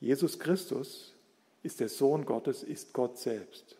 Jesus 0.00 0.38
Christus 0.38 1.14
ist 1.62 1.80
der 1.80 1.88
Sohn 1.88 2.24
Gottes, 2.24 2.62
ist 2.62 2.92
Gott 2.92 3.18
selbst. 3.18 3.76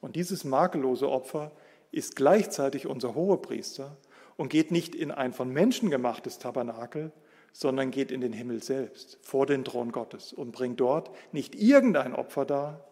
Und 0.00 0.16
dieses 0.16 0.44
makellose 0.44 1.08
Opfer 1.08 1.52
ist 1.92 2.16
gleichzeitig 2.16 2.86
unser 2.86 3.14
Hohepriester 3.14 3.96
und 4.36 4.48
geht 4.48 4.70
nicht 4.70 4.94
in 4.94 5.10
ein 5.10 5.32
von 5.32 5.50
Menschen 5.50 5.90
gemachtes 5.90 6.38
Tabernakel, 6.38 7.12
sondern 7.52 7.90
geht 7.90 8.10
in 8.10 8.20
den 8.20 8.32
Himmel 8.32 8.62
selbst, 8.62 9.18
vor 9.22 9.46
den 9.46 9.64
Thron 9.64 9.92
Gottes 9.92 10.32
und 10.32 10.52
bringt 10.52 10.80
dort 10.80 11.10
nicht 11.32 11.54
irgendein 11.54 12.14
Opfer 12.14 12.44
dar, 12.44 12.88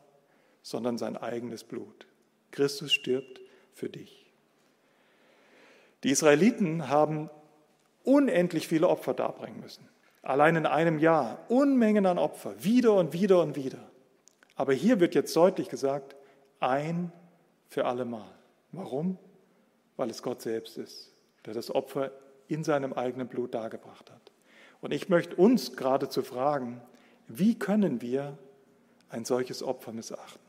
sondern 0.62 0.98
sein 0.98 1.16
eigenes 1.16 1.64
Blut. 1.64 2.06
Christus 2.50 2.92
stirbt 2.92 3.40
für 3.72 3.88
dich. 3.88 4.32
Die 6.04 6.10
Israeliten 6.10 6.88
haben 6.88 7.30
unendlich 8.04 8.68
viele 8.68 8.88
Opfer 8.88 9.14
darbringen 9.14 9.60
müssen. 9.60 9.88
Allein 10.22 10.56
in 10.56 10.66
einem 10.66 10.98
Jahr 10.98 11.44
Unmengen 11.48 12.06
an 12.06 12.18
Opfer, 12.18 12.62
wieder 12.62 12.94
und 12.94 13.12
wieder 13.12 13.42
und 13.42 13.56
wieder. 13.56 13.90
Aber 14.56 14.72
hier 14.72 15.00
wird 15.00 15.14
jetzt 15.14 15.34
deutlich 15.36 15.68
gesagt, 15.68 16.16
ein 16.60 17.12
für 17.68 17.84
allemal. 17.84 18.34
Warum? 18.72 19.18
Weil 19.96 20.10
es 20.10 20.22
Gott 20.22 20.42
selbst 20.42 20.76
ist, 20.78 21.12
der 21.46 21.54
das 21.54 21.74
Opfer 21.74 22.10
in 22.48 22.64
seinem 22.64 22.92
eigenen 22.92 23.28
Blut 23.28 23.54
dargebracht 23.54 24.10
hat. 24.10 24.32
Und 24.80 24.92
ich 24.92 25.08
möchte 25.08 25.36
uns 25.36 25.76
geradezu 25.76 26.22
fragen, 26.22 26.80
wie 27.26 27.58
können 27.58 28.00
wir 28.00 28.38
ein 29.10 29.24
solches 29.24 29.62
Opfer 29.62 29.92
missachten? 29.92 30.40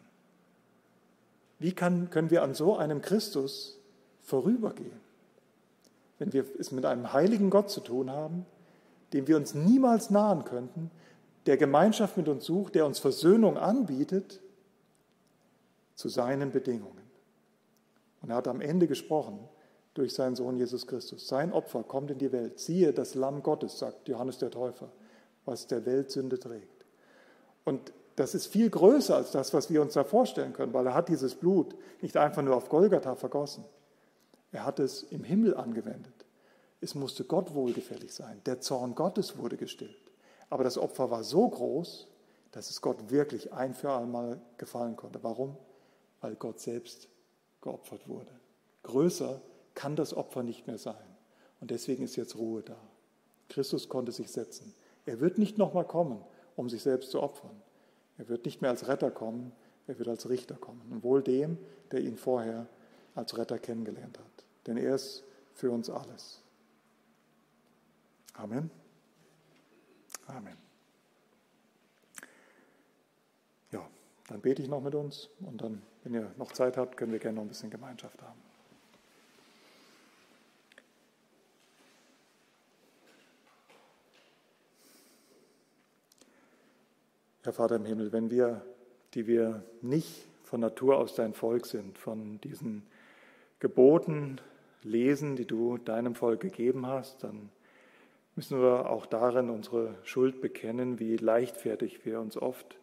Wie 1.57 1.73
kann, 1.73 2.09
können 2.09 2.29
wir 2.29 2.43
an 2.43 2.53
so 2.53 2.77
einem 2.77 3.01
Christus 3.01 3.79
vorübergehen? 4.21 4.99
Wenn 6.19 6.31
wir 6.31 6.45
es 6.57 6.71
mit 6.71 6.85
einem 6.85 7.11
heiligen 7.11 7.49
Gott 7.49 7.69
zu 7.69 7.81
tun 7.81 8.11
haben, 8.11 8.45
dem 9.13 9.27
wir 9.27 9.35
uns 9.35 9.53
niemals 9.53 10.09
nahen 10.09 10.45
könnten, 10.45 10.91
der 11.45 11.57
Gemeinschaft 11.57 12.15
mit 12.15 12.27
uns 12.27 12.45
sucht, 12.45 12.75
der 12.75 12.85
uns 12.85 12.99
Versöhnung 12.99 13.57
anbietet, 13.57 14.39
zu 15.95 16.07
seinen 16.07 16.51
Bedingungen. 16.51 17.09
Und 18.21 18.29
er 18.29 18.37
hat 18.37 18.47
am 18.47 18.61
Ende 18.61 18.87
gesprochen 18.87 19.39
durch 19.99 20.13
seinen 20.13 20.35
Sohn 20.35 20.57
Jesus 20.57 20.87
Christus. 20.87 21.27
Sein 21.27 21.53
Opfer 21.53 21.83
kommt 21.83 22.11
in 22.11 22.17
die 22.17 22.31
Welt. 22.31 22.59
Siehe 22.59 22.93
das 22.93 23.15
Lamm 23.15 23.43
Gottes, 23.43 23.77
sagt 23.77 24.07
Johannes 24.07 24.37
der 24.37 24.51
Täufer, 24.51 24.91
was 25.45 25.67
der 25.67 25.85
Welt 25.85 26.11
Sünde 26.11 26.39
trägt. 26.39 26.85
Und 27.65 27.93
das 28.15 28.35
ist 28.35 28.47
viel 28.47 28.69
größer 28.69 29.15
als 29.15 29.31
das, 29.31 29.53
was 29.53 29.69
wir 29.69 29.81
uns 29.81 29.93
da 29.93 30.03
vorstellen 30.03 30.53
können, 30.53 30.73
weil 30.73 30.87
er 30.87 30.93
hat 30.93 31.09
dieses 31.09 31.35
Blut 31.35 31.75
nicht 32.01 32.17
einfach 32.17 32.41
nur 32.41 32.55
auf 32.55 32.67
Golgatha 32.69 33.15
vergossen. 33.15 33.63
Er 34.51 34.65
hat 34.65 34.79
es 34.79 35.03
im 35.03 35.23
Himmel 35.23 35.55
angewendet. 35.55 36.13
Es 36.81 36.95
musste 36.95 37.23
Gott 37.23 37.53
wohlgefällig 37.53 38.13
sein. 38.13 38.41
Der 38.45 38.61
Zorn 38.61 38.95
Gottes 38.95 39.37
wurde 39.37 39.57
gestillt. 39.57 39.95
Aber 40.49 40.63
das 40.63 40.77
Opfer 40.77 41.11
war 41.11 41.23
so 41.23 41.47
groß, 41.47 42.07
dass 42.51 42.69
es 42.69 42.81
Gott 42.81 43.11
wirklich 43.11 43.53
ein 43.53 43.73
für 43.73 43.93
einmal 43.93 44.41
gefallen 44.57 44.95
konnte. 44.95 45.23
Warum? 45.23 45.55
Weil 46.21 46.35
Gott 46.35 46.59
selbst 46.59 47.07
geopfert 47.61 48.07
wurde. 48.07 48.31
Größer 48.83 49.41
kann 49.75 49.95
das 49.95 50.13
Opfer 50.13 50.43
nicht 50.43 50.67
mehr 50.67 50.77
sein. 50.77 50.95
Und 51.59 51.71
deswegen 51.71 52.03
ist 52.03 52.15
jetzt 52.15 52.35
Ruhe 52.35 52.61
da. 52.61 52.77
Christus 53.49 53.89
konnte 53.89 54.11
sich 54.11 54.31
setzen. 54.31 54.73
Er 55.05 55.19
wird 55.19 55.37
nicht 55.37 55.57
nochmal 55.57 55.85
kommen, 55.85 56.23
um 56.55 56.69
sich 56.69 56.83
selbst 56.83 57.11
zu 57.11 57.21
opfern. 57.21 57.61
Er 58.17 58.29
wird 58.29 58.45
nicht 58.45 58.61
mehr 58.61 58.69
als 58.69 58.87
Retter 58.87 59.11
kommen, 59.11 59.51
er 59.87 59.97
wird 59.97 60.07
als 60.07 60.29
Richter 60.29 60.55
kommen. 60.55 60.81
Und 60.91 61.03
wohl 61.03 61.23
dem, 61.23 61.57
der 61.91 62.01
ihn 62.01 62.17
vorher 62.17 62.67
als 63.15 63.37
Retter 63.37 63.57
kennengelernt 63.57 64.19
hat. 64.19 64.45
Denn 64.67 64.77
er 64.77 64.95
ist 64.95 65.23
für 65.53 65.71
uns 65.71 65.89
alles. 65.89 66.41
Amen. 68.33 68.69
Amen. 70.27 70.57
Ja, 73.71 73.87
dann 74.27 74.41
bete 74.41 74.61
ich 74.61 74.69
noch 74.69 74.81
mit 74.81 74.95
uns 74.95 75.29
und 75.39 75.61
dann, 75.61 75.81
wenn 76.03 76.13
ihr 76.13 76.31
noch 76.37 76.51
Zeit 76.51 76.77
habt, 76.77 76.97
können 76.97 77.11
wir 77.11 77.19
gerne 77.19 77.35
noch 77.37 77.43
ein 77.43 77.49
bisschen 77.49 77.69
Gemeinschaft 77.69 78.21
haben. 78.21 78.48
Herr 87.43 87.53
Vater 87.53 87.77
im 87.77 87.85
Himmel, 87.85 88.11
wenn 88.11 88.29
wir, 88.29 88.61
die 89.13 89.25
wir 89.25 89.63
nicht 89.81 90.27
von 90.43 90.59
Natur 90.59 90.97
aus 90.97 91.15
dein 91.15 91.33
Volk 91.33 91.65
sind, 91.65 91.97
von 91.97 92.41
diesen 92.41 92.83
Geboten 93.59 94.41
lesen, 94.83 95.37
die 95.37 95.45
du 95.45 95.77
deinem 95.77 96.15
Volk 96.15 96.41
gegeben 96.41 96.85
hast, 96.85 97.23
dann 97.23 97.49
müssen 98.35 98.59
wir 98.59 98.89
auch 98.89 99.05
darin 99.05 99.49
unsere 99.49 99.95
Schuld 100.03 100.41
bekennen, 100.41 100.99
wie 100.99 101.15
leichtfertig 101.15 102.05
wir 102.05 102.19
uns 102.19 102.35
oft 102.35 102.77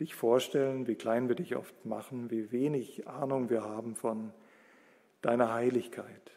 dich 0.00 0.16
vorstellen, 0.16 0.88
wie 0.88 0.96
klein 0.96 1.28
wir 1.28 1.36
dich 1.36 1.54
oft 1.54 1.86
machen, 1.86 2.32
wie 2.32 2.50
wenig 2.50 3.06
Ahnung 3.06 3.48
wir 3.48 3.62
haben 3.62 3.94
von 3.94 4.32
deiner 5.22 5.54
Heiligkeit, 5.54 6.32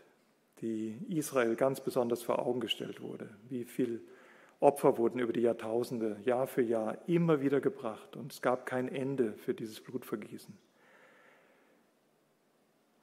die 0.61 0.99
Israel 1.09 1.55
ganz 1.55 1.81
besonders 1.81 2.21
vor 2.21 2.37
Augen 2.37 2.59
gestellt 2.59 3.01
wurde, 3.01 3.29
wie 3.49 3.63
viel 3.63 4.03
Opfer 4.64 4.98
wurden 4.98 5.19
über 5.19 5.34
die 5.34 5.41
Jahrtausende, 5.41 6.18
Jahr 6.23 6.48
für 6.48 6.61
Jahr 6.61 6.98
immer 7.07 7.41
wieder 7.41 7.60
gebracht 7.60 8.15
und 8.15 8.31
es 8.31 8.41
gab 8.41 8.65
kein 8.65 8.88
Ende 8.88 9.34
für 9.34 9.53
dieses 9.53 9.81
Blutvergießen. 9.81 10.57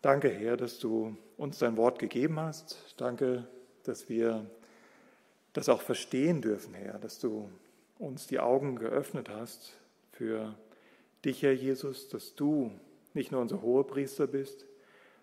Danke, 0.00 0.30
Herr, 0.30 0.56
dass 0.56 0.78
du 0.78 1.16
uns 1.36 1.58
dein 1.58 1.76
Wort 1.76 1.98
gegeben 1.98 2.40
hast. 2.40 2.94
Danke, 2.96 3.46
dass 3.82 4.08
wir 4.08 4.50
das 5.52 5.68
auch 5.68 5.82
verstehen 5.82 6.40
dürfen, 6.40 6.72
Herr, 6.72 6.98
dass 6.98 7.18
du 7.18 7.50
uns 7.98 8.26
die 8.26 8.40
Augen 8.40 8.76
geöffnet 8.76 9.28
hast 9.28 9.76
für 10.12 10.54
dich, 11.26 11.42
Herr 11.42 11.52
Jesus, 11.52 12.08
dass 12.08 12.34
du 12.34 12.70
nicht 13.12 13.32
nur 13.32 13.42
unser 13.42 13.60
Hohepriester 13.60 14.26
bist, 14.26 14.64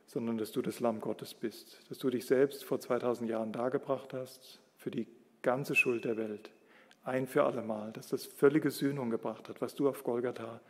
sondern 0.06 0.38
dass 0.38 0.52
du 0.52 0.62
das 0.62 0.80
Lamm 0.80 1.02
Gottes 1.02 1.34
bist, 1.34 1.80
dass 1.90 1.98
du 1.98 2.12
dich 2.12 2.28
selbst 2.28 2.64
vor 2.64 2.80
2000 2.80 3.28
Jahren 3.28 3.52
dargebracht 3.52 4.14
hast 4.14 4.60
für 4.78 4.92
die 4.92 5.08
ganze 5.42 5.76
Schuld 5.76 6.06
der 6.06 6.18
Welt, 6.18 6.52
ein 7.04 7.28
für 7.28 7.44
allemal, 7.44 7.92
dass 7.92 8.10
das 8.10 8.26
völlige 8.26 8.72
Sühnung 8.72 9.10
gebracht 9.10 9.50
hat, 9.50 9.62
was 9.62 9.76
du 9.76 9.88
auf 9.88 10.04
Golgatha 10.04 10.62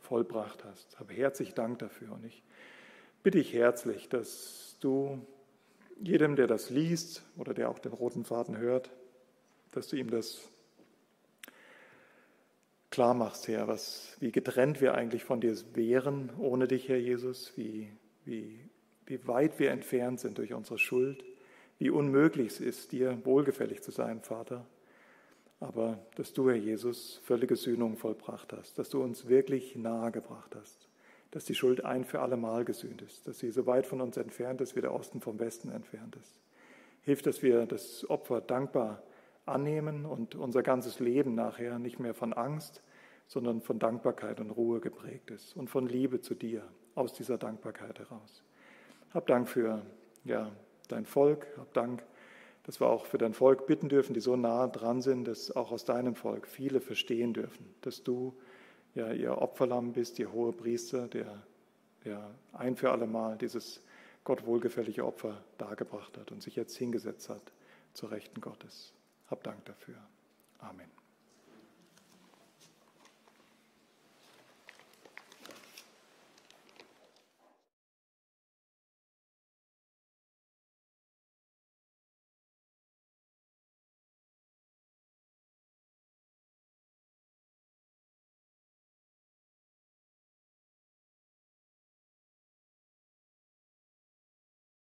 vollbracht 0.00 0.64
hast. 0.64 0.98
Habe 0.98 1.14
herzlich 1.14 1.54
Dank 1.54 1.78
dafür 1.78 2.12
und 2.12 2.24
ich 2.24 2.42
bitte 3.22 3.38
ich 3.38 3.52
herzlich, 3.52 4.08
dass 4.08 4.76
du 4.80 5.20
jedem, 6.00 6.36
der 6.36 6.46
das 6.46 6.70
liest 6.70 7.24
oder 7.36 7.54
der 7.54 7.70
auch 7.70 7.78
den 7.78 7.92
roten 7.92 8.24
Faden 8.24 8.56
hört, 8.58 8.90
dass 9.72 9.88
du 9.88 9.96
ihm 9.96 10.10
das 10.10 10.40
klar 12.90 13.14
machst, 13.14 13.48
Herr, 13.48 13.66
was, 13.68 14.16
wie 14.20 14.32
getrennt 14.32 14.80
wir 14.80 14.94
eigentlich 14.94 15.24
von 15.24 15.40
dir 15.40 15.56
wären 15.74 16.30
ohne 16.38 16.68
dich, 16.68 16.88
Herr 16.88 16.98
Jesus, 16.98 17.52
wie, 17.56 17.90
wie, 18.24 18.60
wie 19.06 19.26
weit 19.26 19.58
wir 19.58 19.70
entfernt 19.70 20.20
sind 20.20 20.38
durch 20.38 20.52
unsere 20.52 20.78
Schuld 20.78 21.24
wie 21.78 21.90
unmöglich 21.90 22.48
es 22.48 22.60
ist, 22.60 22.92
dir 22.92 23.18
wohlgefällig 23.24 23.82
zu 23.82 23.90
sein, 23.90 24.20
Vater. 24.20 24.66
Aber 25.60 25.98
dass 26.16 26.32
du, 26.32 26.48
Herr 26.48 26.56
Jesus, 26.56 27.20
völlige 27.24 27.56
Sühnung 27.56 27.96
vollbracht 27.96 28.52
hast, 28.52 28.78
dass 28.78 28.90
du 28.90 29.02
uns 29.02 29.28
wirklich 29.28 29.76
nahe 29.76 30.12
gebracht 30.12 30.54
hast, 30.54 30.88
dass 31.30 31.44
die 31.44 31.54
Schuld 31.54 31.84
ein 31.84 32.04
für 32.04 32.20
alle 32.20 32.36
Mal 32.36 32.64
gesühnt 32.64 33.02
ist, 33.02 33.26
dass 33.26 33.38
sie 33.38 33.50
so 33.50 33.66
weit 33.66 33.86
von 33.86 34.00
uns 34.00 34.16
entfernt 34.16 34.60
ist, 34.60 34.76
wie 34.76 34.80
der 34.80 34.92
Osten 34.92 35.20
vom 35.20 35.38
Westen 35.38 35.70
entfernt 35.70 36.16
ist. 36.16 36.40
Hilf, 37.02 37.22
dass 37.22 37.42
wir 37.42 37.66
das 37.66 38.08
Opfer 38.08 38.40
dankbar 38.40 39.02
annehmen 39.46 40.04
und 40.04 40.34
unser 40.34 40.62
ganzes 40.62 40.98
Leben 40.98 41.34
nachher 41.34 41.78
nicht 41.78 42.00
mehr 42.00 42.14
von 42.14 42.32
Angst, 42.32 42.82
sondern 43.28 43.60
von 43.60 43.78
Dankbarkeit 43.78 44.40
und 44.40 44.50
Ruhe 44.50 44.80
geprägt 44.80 45.30
ist 45.30 45.56
und 45.56 45.68
von 45.68 45.88
Liebe 45.88 46.20
zu 46.20 46.34
dir 46.34 46.62
aus 46.94 47.12
dieser 47.12 47.38
Dankbarkeit 47.38 47.98
heraus. 47.98 48.42
Hab 49.12 49.26
Dank 49.26 49.48
für 49.48 49.82
ja, 50.24 50.52
dein 50.88 51.06
Volk. 51.06 51.46
Hab 51.56 51.72
Dank, 51.74 52.04
dass 52.64 52.80
wir 52.80 52.88
auch 52.88 53.06
für 53.06 53.18
dein 53.18 53.34
Volk 53.34 53.66
bitten 53.66 53.88
dürfen, 53.88 54.14
die 54.14 54.20
so 54.20 54.36
nah 54.36 54.66
dran 54.66 55.00
sind, 55.02 55.26
dass 55.26 55.54
auch 55.54 55.70
aus 55.70 55.84
deinem 55.84 56.14
Volk 56.14 56.46
viele 56.46 56.80
verstehen 56.80 57.32
dürfen, 57.32 57.74
dass 57.82 58.02
du 58.02 58.34
ja 58.94 59.12
ihr 59.12 59.38
Opferlamm 59.38 59.92
bist, 59.92 60.18
ihr 60.18 60.32
hohe 60.32 60.52
Priester, 60.52 61.06
der, 61.08 61.42
der 62.04 62.30
ein 62.52 62.76
für 62.76 62.90
alle 62.90 63.06
Mal 63.06 63.36
dieses 63.36 63.82
Gott 64.24 64.44
wohlgefällige 64.46 65.06
Opfer 65.06 65.44
dargebracht 65.58 66.18
hat 66.18 66.32
und 66.32 66.42
sich 66.42 66.56
jetzt 66.56 66.76
hingesetzt 66.76 67.28
hat 67.28 67.52
zur 67.92 68.10
Rechten 68.10 68.40
Gottes. 68.40 68.92
Hab 69.30 69.44
Dank 69.44 69.64
dafür. 69.64 69.96
Amen. 70.58 70.95